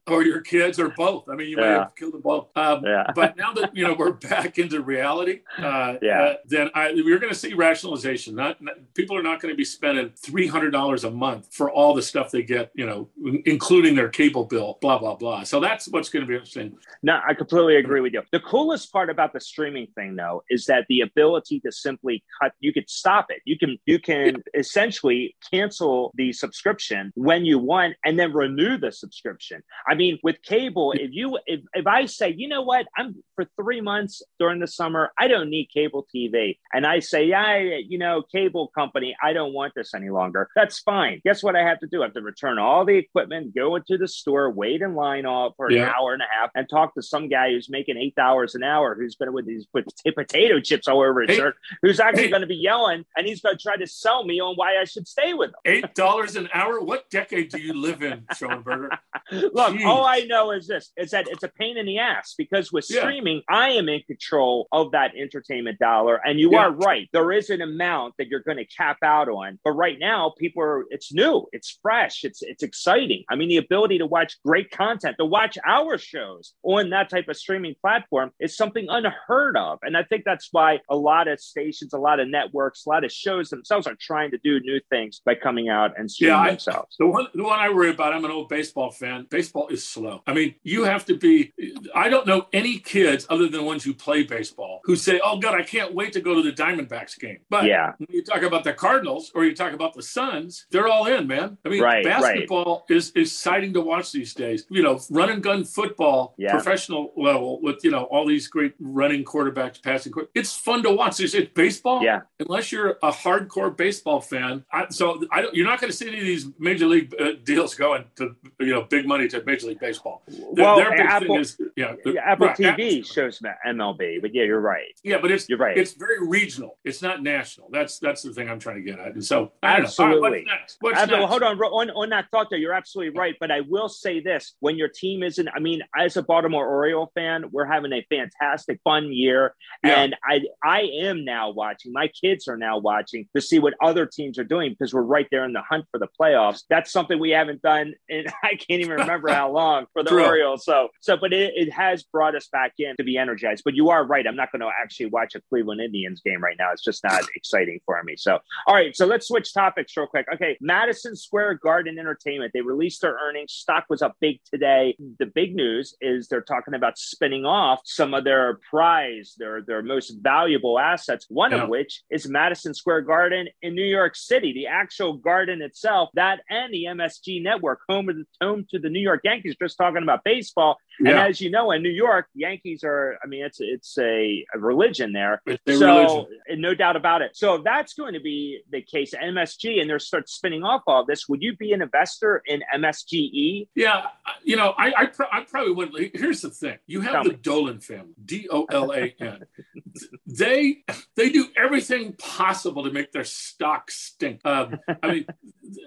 or 0.07 0.23
your 0.23 0.41
kids 0.41 0.79
or 0.79 0.89
both. 0.89 1.29
I 1.29 1.35
mean, 1.35 1.49
you 1.49 1.57
yeah. 1.57 1.63
might 1.63 1.79
have 1.79 1.95
killed 1.95 2.13
them 2.13 2.21
both. 2.21 2.47
Um, 2.55 2.83
yeah. 2.85 3.05
but 3.15 3.37
now 3.37 3.53
that 3.53 3.75
you 3.75 3.87
know 3.87 3.93
we're 3.93 4.11
back 4.11 4.59
into 4.59 4.81
reality, 4.81 5.41
uh, 5.57 5.95
yeah. 6.01 6.21
Uh, 6.21 6.35
then 6.45 6.69
I, 6.75 6.91
we're 6.93 7.19
going 7.19 7.31
to 7.31 7.39
see 7.39 7.53
rationalization. 7.53 8.35
Not, 8.35 8.61
not 8.61 8.75
people 8.93 9.17
are 9.17 9.23
not 9.23 9.41
going 9.41 9.53
to 9.53 9.57
be 9.57 9.65
spending 9.65 10.11
three 10.17 10.47
hundred 10.47 10.71
dollars 10.71 11.03
a 11.03 11.11
month 11.11 11.53
for 11.53 11.71
all 11.71 11.93
the 11.93 12.01
stuff 12.01 12.31
they 12.31 12.43
get, 12.43 12.71
you 12.75 12.85
know, 12.85 13.09
including 13.45 13.95
their 13.95 14.09
cable 14.09 14.45
bill, 14.45 14.77
blah 14.81 14.97
blah 14.97 15.15
blah. 15.15 15.43
So 15.43 15.59
that's 15.59 15.87
what's 15.87 16.09
going 16.09 16.23
to 16.23 16.27
be 16.27 16.35
interesting. 16.35 16.77
No, 17.01 17.19
I 17.25 17.33
completely 17.33 17.77
agree 17.77 18.01
with 18.01 18.13
you. 18.13 18.21
The 18.31 18.39
coolest 18.39 18.91
part 18.91 19.09
about 19.09 19.33
the 19.33 19.39
streaming 19.39 19.87
thing, 19.95 20.15
though, 20.15 20.43
is 20.49 20.65
that 20.65 20.85
the 20.89 21.01
ability 21.01 21.59
to 21.61 21.71
simply 21.71 22.23
cut. 22.41 22.53
You 22.59 22.73
could 22.73 22.89
stop 22.89 23.27
it. 23.29 23.41
You 23.45 23.57
can 23.57 23.77
you 23.85 23.99
can 23.99 24.43
essentially 24.53 25.35
cancel 25.51 26.11
the 26.15 26.33
subscription 26.33 27.11
when 27.15 27.45
you 27.45 27.57
want, 27.59 27.95
and 28.03 28.19
then 28.19 28.33
renew 28.33 28.77
the 28.77 28.91
subscription. 28.91 29.63
I 29.87 29.92
mean, 29.93 30.19
with 30.23 30.41
cable, 30.41 30.93
if 30.93 31.11
you 31.11 31.37
if 31.45 31.61
if 31.73 31.87
I 31.87 32.05
say, 32.05 32.33
you 32.35 32.47
know 32.47 32.61
what, 32.61 32.85
I'm 32.97 33.15
for 33.35 33.45
three 33.59 33.81
months 33.81 34.21
during 34.39 34.59
the 34.59 34.67
summer, 34.67 35.11
I 35.17 35.27
don't 35.27 35.49
need 35.49 35.69
cable 35.73 36.05
TV, 36.13 36.57
and 36.73 36.85
I 36.85 36.99
say, 36.99 37.25
yeah, 37.25 37.57
you 37.57 37.97
know, 37.97 38.23
cable 38.31 38.67
company, 38.67 39.15
I 39.21 39.33
don't 39.33 39.53
want 39.53 39.73
this 39.75 39.93
any 39.93 40.09
longer. 40.09 40.49
That's 40.55 40.79
fine. 40.79 41.21
Guess 41.23 41.43
what 41.43 41.55
I 41.55 41.63
have 41.63 41.79
to 41.79 41.87
do? 41.87 42.01
I 42.01 42.05
have 42.05 42.13
to 42.13 42.21
return 42.21 42.59
all 42.59 42.85
the 42.85 42.95
equipment, 42.95 43.55
go 43.55 43.75
into 43.75 43.97
the 43.97 44.07
store, 44.07 44.49
wait 44.49 44.81
in 44.81 44.95
line 44.95 45.25
all 45.25 45.53
for 45.57 45.71
yeah. 45.71 45.83
an 45.83 45.93
hour 45.97 46.13
and 46.13 46.21
a 46.21 46.27
half, 46.29 46.49
and 46.55 46.67
talk 46.69 46.93
to 46.95 47.01
some 47.01 47.29
guy 47.29 47.51
who's 47.51 47.69
making 47.69 47.97
eight 47.97 48.15
dollars 48.15 48.55
an 48.55 48.63
hour, 48.63 48.95
who's 48.95 49.15
been 49.15 49.33
with 49.33 49.45
these 49.45 49.65
put 49.65 49.85
potato 50.15 50.59
chips 50.59 50.87
all 50.87 51.01
over 51.01 51.21
his 51.21 51.31
hey, 51.31 51.37
shirt, 51.37 51.55
who's 51.81 51.99
actually 51.99 52.23
hey. 52.23 52.29
going 52.29 52.41
to 52.41 52.47
be 52.47 52.55
yelling, 52.55 53.05
and 53.17 53.27
he's 53.27 53.41
going 53.41 53.57
to 53.57 53.61
try 53.61 53.75
to 53.75 53.87
sell 53.87 54.23
me 54.23 54.39
on 54.39 54.55
why 54.55 54.77
I 54.77 54.83
should 54.83 55.07
stay 55.07 55.33
with 55.33 55.49
him. 55.49 55.55
Eight 55.65 55.95
dollars 55.95 56.35
an 56.35 56.49
hour? 56.53 56.81
What 56.81 57.09
decade 57.09 57.49
do 57.49 57.59
you 57.59 57.73
live 57.73 58.03
in, 58.03 58.21
Schoenberger? 58.33 58.89
Look, 59.31 59.79
All 59.85 60.05
I 60.05 60.21
know 60.21 60.51
is 60.51 60.67
this: 60.67 60.91
is 60.97 61.11
that 61.11 61.27
it's 61.27 61.43
a 61.43 61.47
pain 61.47 61.77
in 61.77 61.85
the 61.85 61.99
ass 61.99 62.35
because 62.37 62.71
with 62.71 62.85
yeah. 62.89 63.01
streaming, 63.01 63.41
I 63.49 63.69
am 63.69 63.89
in 63.89 64.01
control 64.01 64.67
of 64.71 64.91
that 64.91 65.15
entertainment 65.15 65.79
dollar, 65.79 66.19
and 66.23 66.39
you 66.39 66.51
yeah. 66.51 66.59
are 66.59 66.71
right. 66.71 67.09
There 67.13 67.31
is 67.31 67.49
an 67.49 67.61
amount 67.61 68.15
that 68.17 68.27
you're 68.27 68.41
going 68.41 68.57
to 68.57 68.65
cap 68.65 68.97
out 69.03 69.29
on, 69.29 69.59
but 69.63 69.71
right 69.71 69.97
now, 69.99 70.33
people 70.37 70.63
are. 70.63 70.85
It's 70.89 71.13
new, 71.13 71.45
it's 71.51 71.79
fresh, 71.81 72.23
it's 72.23 72.41
it's 72.41 72.63
exciting. 72.63 73.23
I 73.29 73.35
mean, 73.35 73.49
the 73.49 73.57
ability 73.57 73.97
to 73.99 74.05
watch 74.05 74.37
great 74.45 74.71
content, 74.71 75.17
to 75.19 75.25
watch 75.25 75.57
our 75.65 75.97
shows 75.97 76.53
on 76.63 76.89
that 76.91 77.09
type 77.09 77.27
of 77.27 77.37
streaming 77.37 77.75
platform 77.81 78.31
is 78.39 78.55
something 78.55 78.87
unheard 78.89 79.57
of, 79.57 79.79
and 79.81 79.95
I 79.97 80.03
think 80.03 80.23
that's 80.25 80.49
why 80.51 80.79
a 80.89 80.95
lot 80.95 81.27
of 81.27 81.39
stations, 81.39 81.93
a 81.93 81.97
lot 81.97 82.19
of 82.19 82.27
networks, 82.27 82.85
a 82.85 82.89
lot 82.89 83.03
of 83.03 83.11
shows 83.11 83.49
themselves 83.49 83.87
are 83.87 83.95
trying 83.99 84.31
to 84.31 84.37
do 84.43 84.59
new 84.59 84.79
things 84.89 85.21
by 85.25 85.35
coming 85.35 85.69
out 85.69 85.91
and 85.97 86.09
streaming 86.09 86.37
yeah, 86.37 86.49
themselves. 86.49 86.95
The 86.99 87.07
one, 87.07 87.27
the 87.33 87.43
one 87.43 87.59
I 87.59 87.69
worry 87.69 87.91
about. 87.91 88.13
I'm 88.13 88.25
an 88.25 88.31
old 88.31 88.49
baseball 88.49 88.91
fan. 88.91 89.27
Baseball 89.29 89.67
is 89.73 89.85
slow. 89.85 90.21
I 90.27 90.33
mean, 90.33 90.55
you 90.63 90.83
have 90.83 91.05
to 91.05 91.17
be. 91.17 91.53
I 91.95 92.09
don't 92.09 92.27
know 92.27 92.47
any 92.53 92.79
kids 92.79 93.25
other 93.29 93.43
than 93.43 93.53
the 93.53 93.63
ones 93.63 93.83
who 93.83 93.93
play 93.93 94.23
baseball 94.23 94.81
who 94.83 94.95
say, 94.95 95.19
"Oh 95.23 95.37
God, 95.37 95.55
I 95.55 95.63
can't 95.63 95.93
wait 95.93 96.13
to 96.13 96.21
go 96.21 96.35
to 96.35 96.41
the 96.41 96.51
Diamondbacks 96.51 97.19
game." 97.19 97.39
But 97.49 97.65
yeah, 97.65 97.93
when 97.97 98.07
you 98.09 98.23
talk 98.23 98.43
about 98.43 98.63
the 98.63 98.73
Cardinals 98.73 99.31
or 99.35 99.45
you 99.45 99.55
talk 99.55 99.73
about 99.73 99.93
the 99.93 100.03
Suns, 100.03 100.65
they're 100.71 100.87
all 100.87 101.05
in, 101.07 101.27
man. 101.27 101.57
I 101.65 101.69
mean, 101.69 101.81
right, 101.81 102.03
basketball 102.03 102.85
right. 102.89 102.97
is 102.97 103.11
is 103.11 103.27
exciting 103.27 103.73
to 103.73 103.81
watch 103.81 104.11
these 104.11 104.33
days. 104.33 104.65
You 104.69 104.83
know, 104.83 104.99
run 105.09 105.29
and 105.29 105.43
gun 105.43 105.63
football, 105.63 106.35
yeah. 106.37 106.51
professional 106.51 107.11
level 107.17 107.61
with 107.61 107.83
you 107.83 107.91
know 107.91 108.03
all 108.03 108.25
these 108.25 108.47
great 108.47 108.73
running 108.79 109.23
quarterbacks, 109.23 109.81
passing. 109.81 110.13
It's 110.35 110.55
fun 110.55 110.83
to 110.83 110.91
watch. 110.91 111.19
It's, 111.19 111.33
it's 111.33 111.51
baseball. 111.53 112.03
Yeah. 112.03 112.21
Unless 112.39 112.71
you're 112.71 112.97
a 113.03 113.11
hardcore 113.11 113.75
baseball 113.75 114.21
fan, 114.21 114.65
I, 114.71 114.87
so 114.89 115.23
I 115.31 115.41
don't, 115.41 115.55
you're 115.55 115.67
not 115.67 115.81
going 115.81 115.91
to 115.91 115.97
see 115.97 116.07
any 116.07 116.19
of 116.19 116.25
these 116.25 116.47
major 116.59 116.87
league 116.87 117.13
uh, 117.19 117.33
deals 117.43 117.75
going 117.75 118.05
to 118.17 118.35
you 118.59 118.73
know 118.73 118.83
big 118.83 119.07
money 119.07 119.27
to 119.27 119.43
Major 119.43 119.62
League 119.63 119.79
Baseball. 119.79 120.21
Well, 120.27 120.77
their, 120.77 120.89
their 120.95 121.07
Apple, 121.07 121.37
is, 121.37 121.57
yeah, 121.75 121.95
Apple 122.23 122.47
right, 122.47 122.57
TV 122.57 122.99
Apple. 122.99 123.03
shows 123.03 123.41
MLB, 123.65 124.21
but 124.21 124.33
yeah, 124.33 124.43
you're 124.43 124.59
right. 124.59 124.93
Yeah, 125.03 125.17
but 125.21 125.31
it's 125.31 125.47
you're 125.49 125.57
right. 125.57 125.77
It's 125.77 125.93
very 125.93 126.25
regional. 126.25 126.77
It's 126.83 127.01
not 127.01 127.23
national. 127.23 127.69
That's 127.71 127.99
that's 127.99 128.21
the 128.21 128.33
thing 128.33 128.49
I'm 128.49 128.59
trying 128.59 128.77
to 128.77 128.81
get 128.81 128.99
at. 128.99 129.13
And 129.13 129.23
so 129.23 129.51
absolutely. 129.63 130.21
Right, 130.21 130.31
what's 130.31 130.45
next? 130.47 130.77
What's 130.81 131.07
next? 131.07 131.29
Hold 131.29 131.43
on, 131.43 131.57
on 131.57 131.89
on 131.91 132.09
that 132.09 132.25
thought 132.31 132.47
there, 132.49 132.59
you're 132.59 132.73
absolutely 132.73 133.17
right. 133.17 133.35
But 133.39 133.51
I 133.51 133.61
will 133.61 133.89
say 133.89 134.19
this: 134.19 134.53
when 134.59 134.77
your 134.77 134.89
team 134.89 135.23
isn't, 135.23 135.49
I 135.53 135.59
mean, 135.59 135.81
as 135.97 136.17
a 136.17 136.23
Baltimore 136.23 136.67
Oriole 136.67 137.11
fan, 137.15 137.45
we're 137.51 137.65
having 137.65 137.93
a 137.93 138.05
fantastic, 138.09 138.79
fun 138.83 139.11
year, 139.11 139.55
yeah. 139.83 140.01
and 140.01 140.15
I 140.23 140.41
I 140.63 140.81
am 141.01 141.25
now 141.25 141.51
watching. 141.51 141.93
My 141.93 142.07
kids 142.07 142.47
are 142.47 142.57
now 142.57 142.77
watching 142.77 143.27
to 143.35 143.41
see 143.41 143.59
what 143.59 143.73
other 143.81 144.05
teams 144.05 144.37
are 144.37 144.43
doing 144.43 144.71
because 144.71 144.93
we're 144.93 145.01
right 145.01 145.27
there 145.31 145.45
in 145.45 145.53
the 145.53 145.61
hunt 145.61 145.85
for 145.91 145.99
the 145.99 146.07
playoffs. 146.19 146.63
That's 146.69 146.91
something 146.91 147.19
we 147.19 147.31
haven't 147.31 147.61
done, 147.61 147.93
and 148.09 148.27
I 148.43 148.55
can't 148.55 148.81
even 148.81 148.97
remember 148.97 149.29
how 149.29 149.51
long 149.53 149.85
for 149.93 150.03
the 150.03 150.09
True. 150.09 150.25
Orioles. 150.25 150.65
So, 150.65 150.89
so, 150.99 151.17
but 151.17 151.31
it, 151.31 151.53
it 151.55 151.71
has 151.71 152.03
brought 152.03 152.35
us 152.35 152.47
back 152.47 152.73
in 152.79 152.95
to 152.97 153.03
be 153.03 153.17
energized. 153.17 153.63
But 153.63 153.75
you 153.75 153.89
are 153.89 154.05
right. 154.05 154.25
I'm 154.27 154.35
not 154.35 154.51
going 154.51 154.61
to 154.61 154.69
actually 154.81 155.07
watch 155.07 155.35
a 155.35 155.41
Cleveland 155.49 155.81
Indians 155.81 156.21
game 156.21 156.43
right 156.43 156.55
now. 156.57 156.71
It's 156.71 156.83
just 156.83 157.03
not 157.03 157.23
exciting 157.35 157.79
for 157.85 158.01
me. 158.03 158.15
So, 158.17 158.39
all 158.67 158.75
right. 158.75 158.95
So 158.95 159.05
let's 159.05 159.27
switch 159.27 159.53
topics 159.53 159.95
real 159.95 160.07
quick. 160.07 160.25
Okay. 160.33 160.57
Madison 160.59 161.15
Square 161.15 161.55
Garden 161.63 161.97
Entertainment. 161.97 162.51
They 162.53 162.61
released 162.61 163.01
their 163.01 163.15
earnings. 163.15 163.53
Stock 163.53 163.85
was 163.89 164.01
up 164.01 164.15
big 164.19 164.39
today. 164.51 164.95
The 165.19 165.27
big 165.27 165.55
news 165.55 165.95
is 166.01 166.27
they're 166.27 166.41
talking 166.41 166.73
about 166.73 166.97
spinning 166.97 167.45
off 167.45 167.81
some 167.85 168.13
of 168.13 168.23
their 168.23 168.59
prize, 168.69 169.35
their, 169.37 169.61
their 169.61 169.81
most 169.81 170.15
valuable 170.21 170.79
assets, 170.79 171.25
one 171.29 171.51
yeah. 171.51 171.63
of 171.63 171.69
which 171.69 172.01
is 172.09 172.27
Madison 172.27 172.73
Square 172.73 173.01
Garden 173.01 173.47
in 173.61 173.75
New 173.75 173.85
York 173.85 174.15
City, 174.15 174.53
the 174.53 174.67
actual 174.67 175.13
garden 175.13 175.61
itself, 175.61 176.09
that 176.15 176.39
and 176.49 176.73
the 176.73 176.85
MSG 176.85 177.41
network, 177.41 177.79
home 177.87 178.09
of 178.09 178.15
the 178.15 178.25
home 178.41 178.65
to 178.71 178.79
the 178.79 178.89
New 178.89 178.99
York 178.99 179.21
Yankees, 179.23 179.42
just 179.61 179.77
talking 179.77 180.03
about 180.03 180.23
baseball. 180.23 180.77
Yeah. 180.99 181.11
And 181.11 181.19
as 181.19 181.41
you 181.41 181.49
know, 181.49 181.71
in 181.71 181.81
New 181.81 181.89
York, 181.89 182.27
Yankees 182.35 182.83
are, 182.83 183.17
I 183.23 183.27
mean, 183.27 183.43
it's 183.43 183.59
it's 183.59 183.97
a, 183.97 184.45
a 184.53 184.59
religion 184.59 185.13
there. 185.13 185.41
It's 185.45 185.79
so, 185.79 185.87
religion. 185.87 186.61
no 186.61 186.73
doubt 186.73 186.95
about 186.95 187.21
it. 187.21 187.35
So 187.35 187.55
if 187.55 187.63
that's 187.63 187.93
going 187.93 188.13
to 188.13 188.19
be 188.19 188.61
the 188.71 188.81
case, 188.81 189.13
MSG, 189.13 189.81
and 189.81 189.89
they 189.89 189.97
start 189.97 190.29
spinning 190.29 190.63
off 190.63 190.83
all 190.87 191.05
this, 191.05 191.27
would 191.27 191.41
you 191.41 191.55
be 191.55 191.73
an 191.73 191.81
investor 191.81 192.41
in 192.45 192.61
MSGE? 192.75 193.67
Yeah, 193.75 194.07
you 194.43 194.55
know, 194.55 194.73
I 194.77 194.89
I, 194.89 195.09
I 195.31 195.41
probably 195.41 195.73
wouldn't. 195.73 196.15
Here's 196.15 196.41
the 196.41 196.49
thing: 196.49 196.77
you 196.87 197.01
have 197.01 197.13
Tell 197.13 197.23
the 197.23 197.29
me. 197.29 197.39
Dolan 197.41 197.79
family, 197.79 198.13
D 198.23 198.47
O 198.51 198.65
L 198.65 198.93
A 198.93 199.15
N. 199.19 199.43
they 200.27 200.83
they 201.15 201.29
do 201.29 201.47
everything 201.57 202.13
possible 202.13 202.83
to 202.83 202.91
make 202.91 203.11
their 203.11 203.23
stock 203.23 203.91
stink. 203.91 204.41
Um, 204.45 204.79
I 205.01 205.11
mean, 205.11 205.25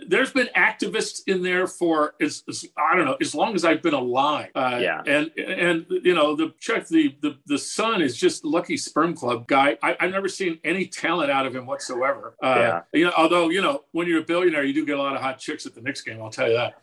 there's 0.06 0.32
been 0.32 0.48
activists 0.56 1.20
in 1.26 1.42
there 1.42 1.66
for 1.66 2.14
as, 2.20 2.42
as, 2.48 2.64
I 2.76 2.96
don't 2.96 3.04
know 3.04 3.16
as 3.20 3.34
long 3.34 3.54
as 3.54 3.64
I've 3.64 3.82
been 3.82 3.94
alive. 3.94 4.50
Uh, 4.54 4.78
yeah, 4.80 4.95
and 5.06 5.30
and 5.38 5.87
you 5.88 6.14
know 6.14 6.37
the 6.37 6.52
check 6.61 6.87
the 6.88 7.16
the 7.20 7.37
the 7.46 7.59
son 7.59 8.00
is 8.02 8.16
just 8.16 8.44
lucky 8.44 8.76
sperm 8.76 9.14
club 9.14 9.46
guy. 9.46 9.76
I, 9.82 9.96
have 10.00 10.11
never 10.11 10.28
seen 10.28 10.59
any 10.64 10.87
talent 10.87 11.30
out 11.30 11.46
of 11.46 11.54
him 11.54 11.66
whatsoever. 11.66 12.35
Uh, 12.42 12.54
yeah, 12.56 12.80
you 12.92 13.04
know, 13.04 13.12
although 13.16 13.50
you 13.50 13.62
know 13.62 13.85
when 13.92 14.06
you're 14.06 14.20
a 14.20 14.24
billionaire, 14.24 14.64
you 14.64 14.74
do 14.74 14.87
get 14.87 14.96
a 14.96 15.02
lot 15.02 15.14
of 15.14 15.22
hot 15.22 15.38
chicks 15.38 15.66
at 15.66 15.74
the 15.74 15.80
Knicks 15.80 16.00
game. 16.02 16.22
I'll 16.22 16.30
tell 16.30 16.48
you 16.48 16.56
that. 16.56 16.74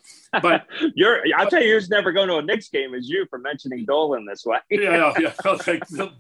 But 0.41 0.65
you're, 0.95 1.19
I'll 1.37 1.49
tell 1.49 1.61
you, 1.61 1.73
who's 1.73 1.89
never 1.89 2.11
going 2.11 2.27
to 2.29 2.37
a 2.37 2.41
Knicks 2.41 2.69
game 2.69 2.93
is 2.93 3.07
you 3.07 3.25
for 3.29 3.39
mentioning 3.39 3.85
Dolan 3.85 4.25
this 4.25 4.45
way. 4.45 4.57
yeah, 4.69 5.13
yeah, 5.19 5.31
yeah. 5.45 5.55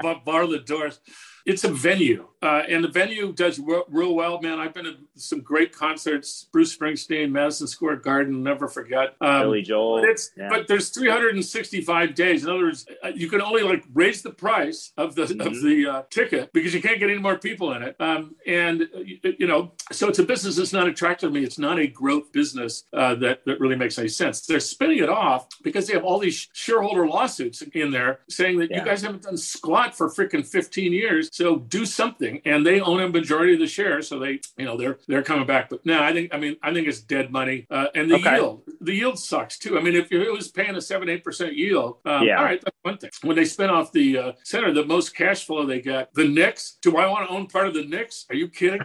Like 0.03 0.25
bar 0.25 0.47
the 0.47 0.59
doors. 0.59 0.99
It's 1.45 1.63
a 1.63 1.69
venue. 1.69 2.27
Uh, 2.43 2.61
and 2.67 2.83
the 2.83 2.89
venue 2.89 3.31
does 3.31 3.57
real, 3.57 3.85
real, 3.87 4.13
well, 4.13 4.41
man. 4.41 4.59
I've 4.59 4.73
been 4.73 4.83
to 4.83 4.97
some 5.15 5.39
great 5.39 5.71
concerts. 5.71 6.49
Bruce 6.51 6.75
Springsteen, 6.75 7.31
Madison 7.31 7.67
Square 7.67 7.97
Garden, 7.97 8.43
never 8.43 8.67
forget. 8.67 9.15
Um, 9.21 9.43
Billy 9.43 9.61
Joel. 9.61 10.01
But, 10.01 10.19
yeah. 10.35 10.49
but, 10.49 10.67
there's 10.67 10.89
365 10.89 12.13
days. 12.13 12.43
In 12.43 12.49
other 12.49 12.63
words, 12.63 12.85
uh, 13.01 13.09
you 13.15 13.29
can 13.29 13.41
only 13.41 13.63
like 13.63 13.85
raise 13.93 14.21
the 14.21 14.31
price 14.31 14.91
of 14.97 15.15
the 15.15 15.23
mm-hmm. 15.23 15.39
of 15.39 15.61
the 15.61 15.87
uh, 15.87 16.01
ticket 16.09 16.51
because 16.51 16.73
you 16.73 16.81
can't 16.81 16.99
get 16.99 17.09
any 17.09 17.19
more 17.19 17.37
people 17.37 17.71
in 17.73 17.83
it. 17.83 17.95
Um, 18.01 18.35
and 18.45 18.89
uh, 18.93 19.29
you 19.37 19.47
know, 19.47 19.71
so 19.93 20.09
it's 20.09 20.19
a 20.19 20.23
business 20.23 20.57
that's 20.57 20.73
not 20.73 20.87
attractive 20.87 21.29
to 21.29 21.33
me. 21.33 21.45
It's 21.45 21.59
not 21.59 21.79
a 21.79 21.87
growth 21.87 22.33
business 22.33 22.83
uh, 22.91 23.15
that 23.15 23.45
that 23.45 23.61
really 23.61 23.77
makes 23.77 23.97
any 23.97 24.09
sense. 24.09 24.45
They're 24.45 24.59
spinning 24.59 24.97
it 24.97 25.09
off 25.09 25.47
because 25.63 25.87
they 25.87 25.93
have 25.93 26.03
all 26.03 26.19
these 26.19 26.49
shareholder 26.51 27.07
lawsuits 27.07 27.61
in 27.61 27.91
there 27.91 28.19
saying 28.27 28.59
that 28.59 28.69
yeah. 28.69 28.79
you 28.79 28.85
guys 28.85 29.01
haven't 29.01 29.23
done 29.23 29.37
squat 29.37 29.95
for 29.95 30.09
freaking 30.09 30.45
15 30.45 30.91
years, 30.91 31.29
so 31.33 31.57
do 31.57 31.83
something 31.83 32.39
and 32.45 32.63
they 32.63 32.79
own 32.79 33.01
a 33.01 33.09
majority 33.09 33.55
of 33.55 33.59
the 33.59 33.65
shares, 33.65 34.07
so 34.07 34.19
they, 34.19 34.39
you 34.55 34.65
know, 34.65 34.77
they're 34.77 34.99
they're 35.07 35.23
coming 35.23 35.47
back. 35.47 35.67
But 35.67 35.83
no, 35.83 35.99
I 35.99 36.13
think 36.13 36.31
I 36.31 36.37
mean 36.37 36.57
I 36.61 36.71
think 36.71 36.87
it's 36.87 37.01
dead 37.01 37.31
money, 37.31 37.65
uh, 37.71 37.87
and 37.95 38.09
the 38.09 38.17
okay. 38.17 38.35
yield, 38.35 38.61
the 38.81 38.93
yield 38.93 39.17
sucks 39.17 39.57
too. 39.57 39.75
I 39.75 39.81
mean, 39.81 39.95
if 39.95 40.11
it 40.11 40.31
was 40.31 40.49
paying 40.49 40.75
a 40.75 40.81
seven 40.81 41.09
eight 41.09 41.23
percent 41.23 41.55
yield, 41.55 41.97
um, 42.05 42.27
yeah. 42.27 42.37
all 42.37 42.45
right, 42.45 42.61
that's 42.63 42.77
one 42.83 42.99
thing. 42.99 43.09
When 43.23 43.35
they 43.35 43.45
spin 43.45 43.71
off 43.71 43.91
the 43.91 44.15
uh, 44.15 44.31
center, 44.43 44.71
the 44.71 44.85
most 44.85 45.15
cash 45.15 45.47
flow 45.47 45.65
they 45.65 45.81
get, 45.81 46.13
the 46.13 46.27
Knicks. 46.27 46.77
Do 46.83 46.97
I 46.97 47.07
want 47.07 47.27
to 47.27 47.33
own 47.33 47.47
part 47.47 47.65
of 47.65 47.73
the 47.73 47.83
Knicks? 47.83 48.27
Are 48.29 48.35
you 48.35 48.47
kidding? 48.47 48.81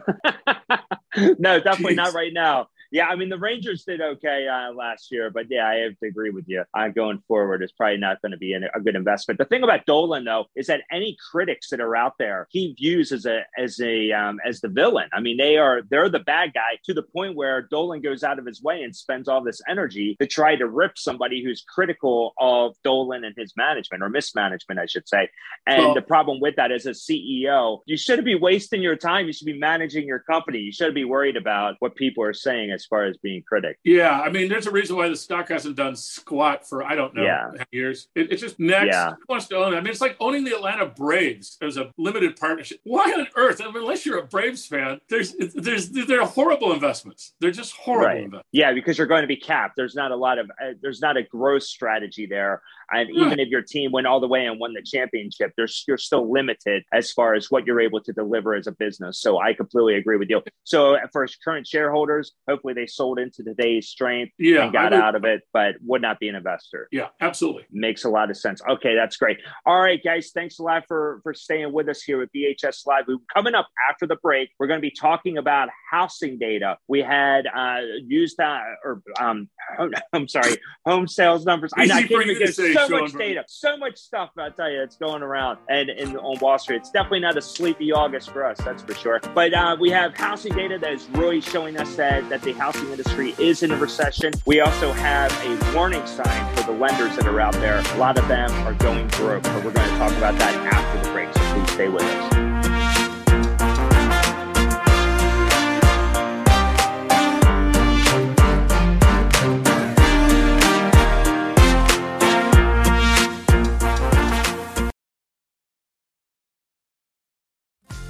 no, 1.38 1.60
definitely 1.60 1.92
Jeez. 1.92 1.96
not 1.96 2.14
right 2.14 2.32
now. 2.32 2.68
Yeah, 2.90 3.06
I 3.06 3.16
mean 3.16 3.28
the 3.28 3.38
Rangers 3.38 3.84
did 3.84 4.00
okay 4.00 4.48
uh, 4.48 4.72
last 4.72 5.12
year, 5.12 5.30
but 5.30 5.46
yeah, 5.50 5.68
I 5.68 5.74
have 5.76 5.98
to 5.98 6.06
agree 6.06 6.30
with 6.30 6.44
you. 6.48 6.64
Uh, 6.72 6.88
going 6.88 7.22
forward, 7.28 7.62
it's 7.62 7.72
probably 7.72 7.98
not 7.98 8.22
going 8.22 8.32
to 8.32 8.38
be 8.38 8.54
a 8.54 8.80
good 8.80 8.96
investment. 8.96 9.38
The 9.38 9.44
thing 9.44 9.62
about 9.62 9.84
Dolan 9.84 10.24
though 10.24 10.46
is 10.56 10.68
that 10.68 10.82
any 10.90 11.16
critics 11.30 11.68
that 11.68 11.80
are 11.80 11.94
out 11.94 12.14
there, 12.18 12.46
he 12.50 12.72
views 12.72 13.12
as 13.12 13.26
a 13.26 13.42
as 13.58 13.78
a 13.80 14.10
um, 14.12 14.38
as 14.46 14.60
the 14.60 14.68
villain. 14.68 15.08
I 15.12 15.20
mean, 15.20 15.36
they 15.36 15.58
are 15.58 15.82
they're 15.90 16.08
the 16.08 16.18
bad 16.18 16.54
guy 16.54 16.78
to 16.84 16.94
the 16.94 17.02
point 17.02 17.36
where 17.36 17.62
Dolan 17.62 18.00
goes 18.00 18.24
out 18.24 18.38
of 18.38 18.46
his 18.46 18.62
way 18.62 18.82
and 18.82 18.96
spends 18.96 19.28
all 19.28 19.42
this 19.42 19.60
energy 19.68 20.16
to 20.18 20.26
try 20.26 20.56
to 20.56 20.66
rip 20.66 20.96
somebody 20.96 21.44
who's 21.44 21.62
critical 21.68 22.32
of 22.38 22.74
Dolan 22.84 23.22
and 23.24 23.34
his 23.36 23.52
management 23.54 24.02
or 24.02 24.08
mismanagement, 24.08 24.80
I 24.80 24.86
should 24.86 25.06
say. 25.06 25.28
And 25.66 25.84
well, 25.84 25.94
the 25.94 26.02
problem 26.02 26.40
with 26.40 26.56
that 26.56 26.72
is, 26.72 26.86
as 26.86 27.06
a 27.08 27.12
CEO, 27.12 27.80
you 27.84 27.98
shouldn't 27.98 28.24
be 28.24 28.34
wasting 28.34 28.80
your 28.80 28.96
time. 28.96 29.26
You 29.26 29.34
should 29.34 29.46
be 29.46 29.58
managing 29.58 30.06
your 30.06 30.20
company. 30.20 30.58
You 30.60 30.72
shouldn't 30.72 30.94
be 30.94 31.04
worried 31.04 31.36
about 31.36 31.76
what 31.80 31.94
people 31.94 32.24
are 32.24 32.32
saying 32.32 32.70
as 32.78 32.86
far 32.86 33.04
as 33.04 33.16
being 33.18 33.42
critic. 33.42 33.78
Yeah, 33.84 34.20
I 34.20 34.30
mean, 34.30 34.48
there's 34.48 34.66
a 34.66 34.70
reason 34.70 34.96
why 34.96 35.08
the 35.08 35.16
stock 35.16 35.48
hasn't 35.48 35.76
done 35.76 35.96
squat 35.96 36.68
for 36.68 36.84
I 36.84 36.94
don't 36.94 37.14
know 37.14 37.24
yeah. 37.24 37.50
years. 37.72 38.08
It, 38.14 38.32
it's 38.32 38.40
just 38.40 38.60
next 38.60 38.94
yeah. 38.94 39.14
wants 39.28 39.46
to 39.48 39.56
own 39.56 39.74
it. 39.74 39.76
I 39.76 39.80
mean, 39.80 39.90
it's 39.90 40.00
like 40.00 40.16
owning 40.20 40.44
the 40.44 40.54
Atlanta 40.54 40.86
Braves 40.86 41.58
as 41.60 41.76
a 41.76 41.90
limited 41.98 42.36
partnership. 42.36 42.80
Why 42.84 43.12
on 43.16 43.26
earth? 43.36 43.60
I 43.60 43.66
mean, 43.66 43.76
unless 43.78 44.06
you're 44.06 44.18
a 44.18 44.26
Braves 44.26 44.66
fan, 44.66 45.00
there's 45.08 45.34
there's 45.54 45.90
they're 45.90 46.24
horrible 46.24 46.72
investments. 46.72 47.34
They're 47.40 47.50
just 47.50 47.72
horrible 47.72 48.06
right. 48.06 48.16
investments. 48.18 48.48
Yeah, 48.52 48.72
because 48.72 48.98
you're 48.98 49.06
going 49.06 49.22
to 49.22 49.28
be 49.28 49.36
capped. 49.36 49.74
There's 49.76 49.94
not 49.94 50.12
a 50.12 50.16
lot 50.16 50.38
of 50.38 50.50
uh, 50.50 50.72
there's 50.80 51.00
not 51.00 51.16
a 51.16 51.22
growth 51.22 51.64
strategy 51.64 52.26
there. 52.26 52.62
And 52.90 53.10
even 53.10 53.38
if 53.38 53.48
your 53.48 53.60
team 53.60 53.92
went 53.92 54.06
all 54.06 54.18
the 54.18 54.28
way 54.28 54.46
and 54.46 54.58
won 54.58 54.72
the 54.72 54.82
championship, 54.82 55.52
there's 55.56 55.84
you're 55.86 55.98
still 55.98 56.30
limited 56.30 56.84
as 56.92 57.12
far 57.12 57.34
as 57.34 57.50
what 57.50 57.66
you're 57.66 57.80
able 57.80 58.00
to 58.00 58.12
deliver 58.12 58.54
as 58.54 58.66
a 58.66 58.72
business. 58.72 59.20
So 59.20 59.38
I 59.38 59.52
completely 59.52 59.96
agree 59.96 60.16
with 60.16 60.30
you. 60.30 60.42
So 60.64 60.96
for 61.12 61.26
current 61.44 61.66
shareholders, 61.66 62.32
hopefully 62.48 62.67
they 62.74 62.86
sold 62.86 63.18
into 63.18 63.42
today's 63.42 63.88
strength 63.88 64.32
yeah, 64.38 64.64
and 64.64 64.72
got 64.72 64.92
would, 64.92 65.00
out 65.00 65.14
of 65.14 65.24
it, 65.24 65.42
but 65.52 65.76
would 65.84 66.02
not 66.02 66.18
be 66.20 66.28
an 66.28 66.34
investor. 66.34 66.88
Yeah, 66.92 67.08
absolutely. 67.20 67.64
Makes 67.70 68.04
a 68.04 68.08
lot 68.08 68.30
of 68.30 68.36
sense. 68.36 68.60
Okay, 68.68 68.94
that's 68.94 69.16
great. 69.16 69.38
All 69.66 69.80
right, 69.80 70.02
guys, 70.02 70.30
thanks 70.34 70.58
a 70.58 70.62
lot 70.62 70.84
for 70.86 71.20
for 71.22 71.34
staying 71.34 71.72
with 71.72 71.88
us 71.88 72.02
here 72.02 72.22
at 72.22 72.28
BHS 72.34 72.86
Live. 72.86 73.04
We 73.06 73.18
coming 73.34 73.54
up 73.54 73.68
after 73.88 74.06
the 74.06 74.16
break. 74.16 74.50
We're 74.58 74.66
going 74.66 74.80
to 74.80 74.82
be 74.82 74.90
talking 74.90 75.38
about 75.38 75.68
housing 75.90 76.38
data. 76.38 76.78
We 76.88 77.00
had 77.00 77.46
uh, 77.46 77.80
used 78.06 78.36
that, 78.38 78.62
or 78.84 79.02
um, 79.20 79.48
I'm 80.12 80.28
sorry, 80.28 80.56
home 80.84 81.08
sales 81.08 81.44
numbers. 81.44 81.72
Easy 81.78 81.92
I, 81.92 81.96
I 81.98 82.02
can't 82.02 82.26
even 82.26 82.38
get 82.38 82.54
so 82.54 82.88
much 82.88 83.12
data, 83.12 83.44
so 83.46 83.76
much 83.76 83.96
stuff. 83.96 84.30
I 84.38 84.50
tell 84.50 84.70
you, 84.70 84.82
it's 84.82 84.96
going 84.96 85.22
around 85.22 85.58
and 85.68 85.90
in 85.90 86.16
on 86.16 86.38
Wall 86.40 86.58
Street. 86.58 86.76
It's 86.76 86.90
definitely 86.90 87.20
not 87.20 87.36
a 87.36 87.42
sleepy 87.42 87.92
August 87.92 88.30
for 88.30 88.44
us, 88.44 88.58
that's 88.58 88.82
for 88.82 88.94
sure. 88.94 89.20
But 89.34 89.54
uh, 89.54 89.76
we 89.78 89.90
have 89.90 90.16
housing 90.16 90.54
data 90.54 90.78
that 90.78 90.92
is 90.92 91.08
really 91.10 91.40
showing 91.40 91.76
us 91.78 91.94
that 91.96 92.28
that 92.28 92.42
the 92.42 92.52
housing 92.58 92.90
industry 92.90 93.36
is 93.38 93.62
in 93.62 93.70
a 93.70 93.76
recession. 93.76 94.32
We 94.44 94.58
also 94.60 94.90
have 94.90 95.30
a 95.44 95.74
warning 95.74 96.04
sign 96.06 96.56
for 96.56 96.64
the 96.64 96.72
lenders 96.72 97.14
that 97.14 97.26
are 97.26 97.40
out 97.40 97.54
there. 97.54 97.78
A 97.78 97.96
lot 97.96 98.18
of 98.18 98.26
them 98.26 98.50
are 98.66 98.74
going 98.74 99.06
broke, 99.08 99.44
but 99.44 99.64
we're 99.64 99.70
going 99.70 99.88
to 99.88 99.96
talk 99.96 100.12
about 100.16 100.36
that 100.38 100.54
after 100.66 101.06
the 101.06 101.12
break. 101.12 101.32
So 101.32 101.40
please 101.54 101.70
stay 101.70 101.88
with 101.88 102.02
us. 102.02 102.34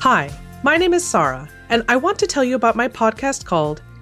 Hi, 0.00 0.30
my 0.62 0.78
name 0.78 0.94
is 0.94 1.06
Sarah, 1.06 1.50
and 1.68 1.84
I 1.86 1.96
want 1.96 2.18
to 2.20 2.26
tell 2.26 2.42
you 2.42 2.54
about 2.54 2.76
my 2.76 2.88
podcast 2.88 3.44
called 3.44 3.82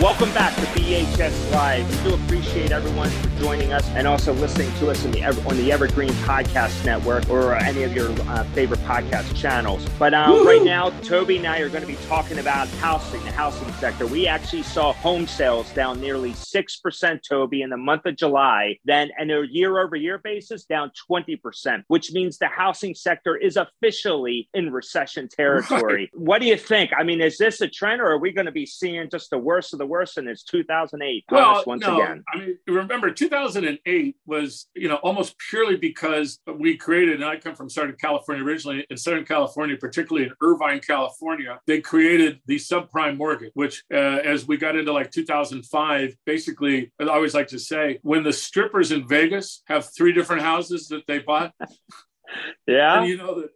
Welcome 0.00 0.32
back 0.32 0.54
to 0.54 0.62
BHS 0.62 1.50
Live. 1.50 2.04
We 2.04 2.10
do 2.10 2.14
appreciate 2.14 2.70
everyone 2.70 3.10
for 3.10 3.28
joining 3.40 3.72
us 3.72 3.84
and 3.90 4.06
also 4.06 4.32
listening 4.32 4.70
to 4.78 4.92
us 4.92 5.02
the, 5.02 5.24
on 5.24 5.56
the 5.56 5.72
Evergreen 5.72 6.12
Podcast 6.22 6.84
Network 6.84 7.28
or 7.28 7.56
any 7.56 7.82
of 7.82 7.92
your 7.96 8.12
uh, 8.30 8.44
favorite 8.44 8.78
podcast 8.82 9.34
channels. 9.34 9.84
But 9.98 10.14
uh, 10.14 10.40
right 10.46 10.62
now, 10.62 10.90
Toby 11.00 11.38
and 11.38 11.48
I 11.48 11.58
are 11.58 11.68
going 11.68 11.80
to 11.80 11.88
be 11.88 11.98
talking 12.06 12.38
about 12.38 12.68
housing, 12.68 13.24
the 13.24 13.32
housing 13.32 13.72
sector. 13.72 14.06
We 14.06 14.28
actually 14.28 14.62
saw 14.62 14.92
home 14.92 15.26
sales 15.26 15.68
down 15.72 16.00
nearly 16.00 16.30
6%, 16.30 17.20
Toby, 17.28 17.62
in 17.62 17.70
the 17.70 17.76
month 17.76 18.06
of 18.06 18.14
July. 18.14 18.78
Then, 18.84 19.10
and 19.18 19.32
a 19.32 19.42
year 19.50 19.80
over 19.80 19.96
year 19.96 20.18
basis, 20.18 20.64
down 20.64 20.92
20%, 21.10 21.82
which 21.88 22.12
means 22.12 22.38
the 22.38 22.46
housing 22.46 22.94
sector 22.94 23.36
is 23.36 23.56
officially 23.56 24.48
in 24.54 24.70
recession 24.70 25.26
territory. 25.28 25.82
Right. 25.82 26.10
What 26.14 26.40
do 26.40 26.46
you 26.46 26.56
think? 26.56 26.92
I 26.96 27.02
mean, 27.02 27.20
is 27.20 27.36
this 27.36 27.60
a 27.60 27.66
trend 27.66 28.00
or 28.00 28.06
are 28.12 28.18
we 28.18 28.30
going 28.30 28.46
to 28.46 28.52
be 28.52 28.64
seeing 28.64 29.10
just 29.10 29.30
the 29.30 29.38
worst 29.38 29.72
of 29.72 29.80
the 29.80 29.87
worst? 29.88 30.18
and 30.18 30.28
it's 30.28 30.42
2008. 30.44 31.24
Well, 31.30 31.62
once 31.66 31.82
no, 31.82 32.00
again. 32.00 32.24
I 32.32 32.38
mean, 32.38 32.58
remember 32.66 33.10
2008 33.10 34.16
was 34.26 34.66
you 34.74 34.88
know 34.88 34.96
almost 34.96 35.36
purely 35.38 35.76
because 35.76 36.40
we 36.58 36.76
created. 36.76 37.16
And 37.16 37.24
I 37.24 37.36
come 37.36 37.54
from 37.54 37.68
Southern 37.70 37.96
California 37.96 38.44
originally. 38.44 38.86
In 38.90 38.96
Southern 38.96 39.24
California, 39.24 39.76
particularly 39.76 40.28
in 40.28 40.34
Irvine, 40.42 40.80
California, 40.80 41.60
they 41.66 41.80
created 41.80 42.40
the 42.46 42.56
subprime 42.56 43.16
mortgage, 43.16 43.50
which 43.54 43.82
uh, 43.92 43.96
as 43.96 44.46
we 44.46 44.56
got 44.56 44.76
into 44.76 44.92
like 44.92 45.10
2005, 45.10 46.16
basically, 46.26 46.92
I 47.00 47.04
always 47.06 47.34
like 47.34 47.48
to 47.48 47.58
say, 47.58 47.98
when 48.02 48.22
the 48.22 48.32
strippers 48.32 48.92
in 48.92 49.06
Vegas 49.08 49.62
have 49.66 49.88
three 49.96 50.12
different 50.12 50.42
houses 50.42 50.88
that 50.88 51.06
they 51.06 51.18
bought. 51.20 51.54
yeah. 52.66 53.00
And 53.00 53.08
you 53.08 53.16
know 53.16 53.40
that 53.40 53.50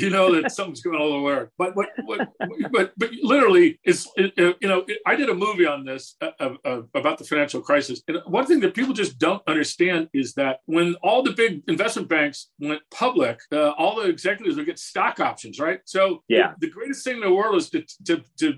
you 0.00 0.10
know 0.10 0.34
that 0.34 0.52
something's 0.52 0.82
going 0.82 0.98
little 0.98 1.24
weird. 1.24 1.50
But 1.58 1.76
what, 1.76 1.88
what, 2.04 2.28
but 2.70 2.92
but 2.96 3.10
literally, 3.22 3.78
it's 3.84 4.08
it, 4.16 4.32
you 4.36 4.68
know 4.68 4.84
it, 4.86 4.98
I 5.06 5.16
did 5.16 5.28
a 5.28 5.34
movie 5.34 5.66
on 5.66 5.84
this 5.84 6.16
uh, 6.20 6.30
uh, 6.38 6.54
uh, 6.64 6.82
about 6.94 7.18
the 7.18 7.24
financial 7.24 7.60
crisis, 7.60 8.02
and 8.08 8.18
one 8.26 8.46
thing 8.46 8.60
that 8.60 8.74
people 8.74 8.92
just 8.92 9.18
don't 9.18 9.42
understand 9.46 10.08
is 10.12 10.34
that 10.34 10.60
when 10.66 10.94
all 11.02 11.22
the 11.22 11.32
big 11.32 11.62
investment 11.68 12.08
banks 12.08 12.50
went 12.58 12.82
public, 12.90 13.40
uh, 13.52 13.70
all 13.70 13.96
the 13.96 14.08
executives 14.08 14.56
would 14.56 14.66
get 14.66 14.78
stock 14.78 15.20
options, 15.20 15.58
right? 15.58 15.80
So 15.84 16.22
yeah, 16.28 16.52
the, 16.60 16.66
the 16.66 16.72
greatest 16.72 17.04
thing 17.04 17.16
in 17.16 17.20
the 17.20 17.32
world 17.32 17.56
is 17.56 17.70
to, 17.70 17.84
to 18.06 18.22
to 18.38 18.54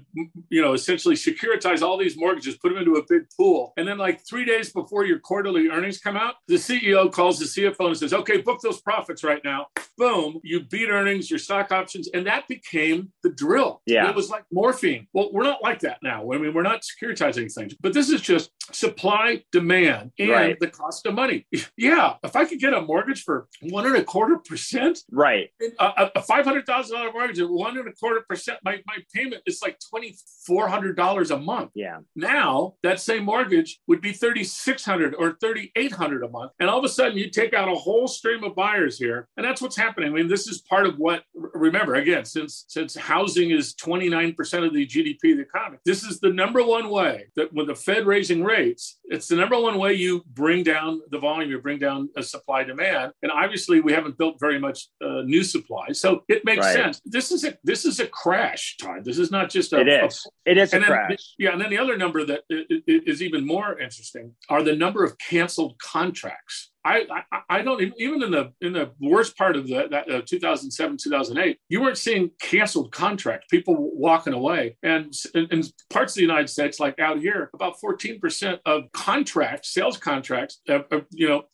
you 0.48 0.62
know 0.62 0.72
essentially 0.72 1.14
securitize 1.14 1.82
all 1.82 1.98
these 1.98 2.16
mortgages, 2.16 2.56
put 2.56 2.70
them 2.70 2.78
into 2.78 2.94
a 2.94 3.02
big 3.08 3.22
pool, 3.36 3.72
and 3.76 3.86
then 3.86 3.98
like 3.98 4.20
three 4.28 4.44
days 4.44 4.72
before 4.72 5.04
your 5.04 5.18
quarterly 5.20 5.68
earnings 5.68 5.98
come 5.98 6.16
out, 6.16 6.34
the 6.48 6.54
CEO 6.54 7.10
calls 7.12 7.38
the 7.38 7.44
CFO 7.44 7.88
and 7.88 7.96
says, 7.96 8.12
"Okay, 8.12 8.40
book 8.40 8.60
those 8.60 8.80
profits 8.80 9.22
right 9.22 9.42
now." 9.44 9.66
Boom, 9.96 10.40
you 10.42 10.60
beat 10.64 10.88
earnings 10.88 11.27
your 11.30 11.38
stock 11.38 11.72
options, 11.72 12.08
and 12.12 12.26
that 12.26 12.48
became 12.48 13.12
the 13.22 13.30
drill. 13.30 13.82
Yeah, 13.86 14.08
it 14.08 14.16
was 14.16 14.30
like 14.30 14.44
morphine. 14.52 15.06
Well, 15.12 15.30
we're 15.32 15.44
not 15.44 15.62
like 15.62 15.80
that 15.80 15.98
now. 16.02 16.30
I 16.32 16.38
mean, 16.38 16.54
we're 16.54 16.62
not 16.62 16.82
securitizing 16.82 17.52
things, 17.52 17.74
but 17.80 17.92
this 17.92 18.10
is 18.10 18.20
just 18.20 18.50
supply, 18.72 19.42
demand, 19.52 20.12
and 20.18 20.30
right. 20.30 20.60
the 20.60 20.68
cost 20.68 21.06
of 21.06 21.14
money. 21.14 21.46
Yeah, 21.76 22.14
if 22.24 22.34
I 22.34 22.44
could 22.44 22.58
get 22.58 22.72
a 22.72 22.80
mortgage 22.80 23.22
for 23.22 23.46
one 23.60 23.86
and 23.86 23.94
a 23.94 24.02
quarter 24.02 24.38
percent, 24.38 25.00
right, 25.12 25.48
a, 25.78 26.10
a 26.16 26.22
five 26.22 26.44
hundred 26.44 26.66
thousand 26.66 26.96
dollar 26.96 27.12
mortgage 27.12 27.38
at 27.38 27.48
one 27.48 27.78
and 27.78 27.86
a 27.86 27.92
quarter 27.92 28.24
percent, 28.28 28.58
my 28.64 28.80
my 28.86 28.96
payment 29.14 29.42
is 29.46 29.60
like 29.62 29.78
twenty 29.88 30.16
four 30.46 30.66
hundred 30.66 30.96
dollars 30.96 31.30
a 31.30 31.38
month. 31.38 31.70
Yeah. 31.74 31.98
Now 32.16 32.74
that 32.82 33.00
same 33.00 33.24
mortgage 33.24 33.80
would 33.86 34.00
be 34.00 34.12
thirty 34.12 34.44
six 34.44 34.84
hundred 34.84 35.14
or 35.14 35.36
thirty 35.40 35.70
eight 35.76 35.92
hundred 35.92 36.24
a 36.24 36.28
month, 36.28 36.52
and 36.58 36.68
all 36.68 36.78
of 36.78 36.84
a 36.84 36.88
sudden 36.88 37.16
you 37.16 37.30
take 37.30 37.54
out 37.54 37.68
a 37.68 37.74
whole 37.74 38.08
stream 38.08 38.42
of 38.44 38.56
buyers 38.56 38.98
here, 38.98 39.28
and 39.36 39.46
that's 39.46 39.62
what's 39.62 39.76
happening. 39.76 40.10
I 40.10 40.12
mean, 40.12 40.28
this 40.28 40.48
is 40.48 40.62
part 40.62 40.86
of 40.86 40.96
what 40.98 41.07
remember 41.34 41.94
again 41.96 42.24
since 42.24 42.64
since 42.68 42.94
housing 42.96 43.50
is 43.50 43.74
29% 43.74 44.66
of 44.66 44.72
the 44.74 44.86
gdp 44.86 45.32
of 45.32 45.38
the 45.38 45.42
economy 45.42 45.78
this 45.84 46.02
is 46.04 46.20
the 46.20 46.32
number 46.32 46.62
one 46.62 46.88
way 46.90 47.26
that 47.36 47.52
with 47.52 47.66
the 47.66 47.74
fed 47.74 48.06
raising 48.06 48.42
rates 48.44 48.98
it's 49.04 49.28
the 49.28 49.36
number 49.36 49.58
one 49.58 49.78
way 49.78 49.94
you 49.94 50.22
bring 50.32 50.62
down 50.62 51.00
the 51.10 51.18
volume 51.18 51.50
you 51.50 51.60
bring 51.60 51.78
down 51.78 52.08
a 52.16 52.22
supply 52.22 52.64
demand. 52.64 53.12
And 53.22 53.32
obviously 53.32 53.80
we 53.80 53.92
haven't 53.92 54.18
built 54.18 54.36
very 54.38 54.58
much 54.58 54.88
uh, 55.02 55.22
new 55.22 55.42
supply. 55.42 55.92
So 55.92 56.22
it 56.28 56.44
makes 56.44 56.64
right. 56.64 56.74
sense. 56.74 57.00
This 57.04 57.32
is 57.32 57.44
a 57.44 57.56
this 57.64 57.84
is 57.84 58.00
a 58.00 58.06
crash 58.06 58.76
time 58.80 59.02
this 59.02 59.18
is 59.18 59.30
not 59.30 59.50
just 59.50 59.72
a 59.72 59.80
it 59.80 59.88
is. 59.88 60.26
A, 60.46 60.50
it 60.50 60.58
is 60.58 60.72
a 60.72 60.78
then, 60.78 60.88
crash. 60.88 61.34
yeah 61.38 61.52
and 61.52 61.60
then 61.60 61.70
the 61.70 61.78
other 61.78 61.96
number 61.96 62.24
that 62.24 62.42
is 62.48 63.22
even 63.22 63.46
more 63.46 63.78
interesting 63.78 64.34
are 64.48 64.62
the 64.62 64.74
number 64.74 65.04
of 65.04 65.16
canceled 65.18 65.78
contracts 65.78 66.70
I, 66.88 67.22
I, 67.30 67.40
I 67.58 67.62
don't 67.62 67.82
even 67.82 68.22
in 68.22 68.30
the 68.30 68.52
in 68.60 68.72
the 68.72 68.90
worst 69.00 69.36
part 69.36 69.56
of 69.56 69.66
the 69.66 69.88
that, 69.90 70.10
uh, 70.10 70.22
2007 70.24 70.96
2008 70.96 71.58
you 71.68 71.82
weren't 71.82 71.98
seeing 71.98 72.30
canceled 72.40 72.92
contracts 72.92 73.46
people 73.50 73.76
walking 73.78 74.32
away. 74.32 74.76
And 74.82 75.14
in, 75.34 75.46
in, 75.50 75.64
parts 75.90 76.12
of 76.12 76.16
the 76.16 76.22
United 76.22 76.48
States 76.48 76.80
like 76.80 76.98
out 76.98 77.18
here 77.18 77.50
about 77.54 77.78
14 77.80 78.20
percent 78.20 78.60
of 78.64 78.90
contracts 78.92 79.72
sales 79.74 79.98
contracts 79.98 80.60
uh, 80.68 80.80
uh, 80.90 81.00
you 81.10 81.28
know 81.28 81.44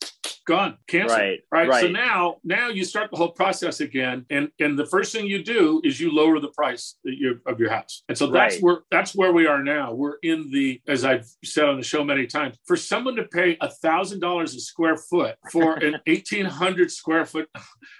gone 0.45 0.77
canceled 0.87 1.19
right, 1.19 1.39
right? 1.51 1.67
Right. 1.67 1.81
so 1.81 1.87
now 1.87 2.37
now 2.43 2.69
you 2.69 2.85
start 2.85 3.09
the 3.09 3.17
whole 3.17 3.31
process 3.31 3.79
again 3.79 4.25
and 4.29 4.49
and 4.59 4.77
the 4.77 4.85
first 4.85 5.11
thing 5.11 5.25
you 5.25 5.43
do 5.43 5.81
is 5.83 5.99
you 5.99 6.13
lower 6.13 6.39
the 6.39 6.49
price 6.49 6.95
you, 7.03 7.39
of 7.47 7.59
your 7.59 7.71
house. 7.71 8.03
And 8.07 8.17
so 8.17 8.27
that's 8.27 8.55
right. 8.55 8.63
where 8.63 8.77
that's 8.91 9.15
where 9.15 9.33
we 9.33 9.47
are 9.47 9.63
now. 9.63 9.93
We're 9.93 10.17
in 10.21 10.51
the 10.51 10.81
as 10.87 11.03
I've 11.03 11.27
said 11.43 11.65
on 11.65 11.77
the 11.77 11.83
show 11.83 12.03
many 12.03 12.27
times 12.27 12.57
for 12.65 12.77
someone 12.77 13.15
to 13.15 13.23
pay 13.23 13.57
a 13.59 13.69
thousand 13.69 14.19
dollars 14.19 14.53
a 14.55 14.59
square 14.59 14.97
foot 14.97 15.24
for 15.51 15.75
an 15.75 15.95
1800 16.05 16.91
square 16.91 17.25
foot 17.25 17.49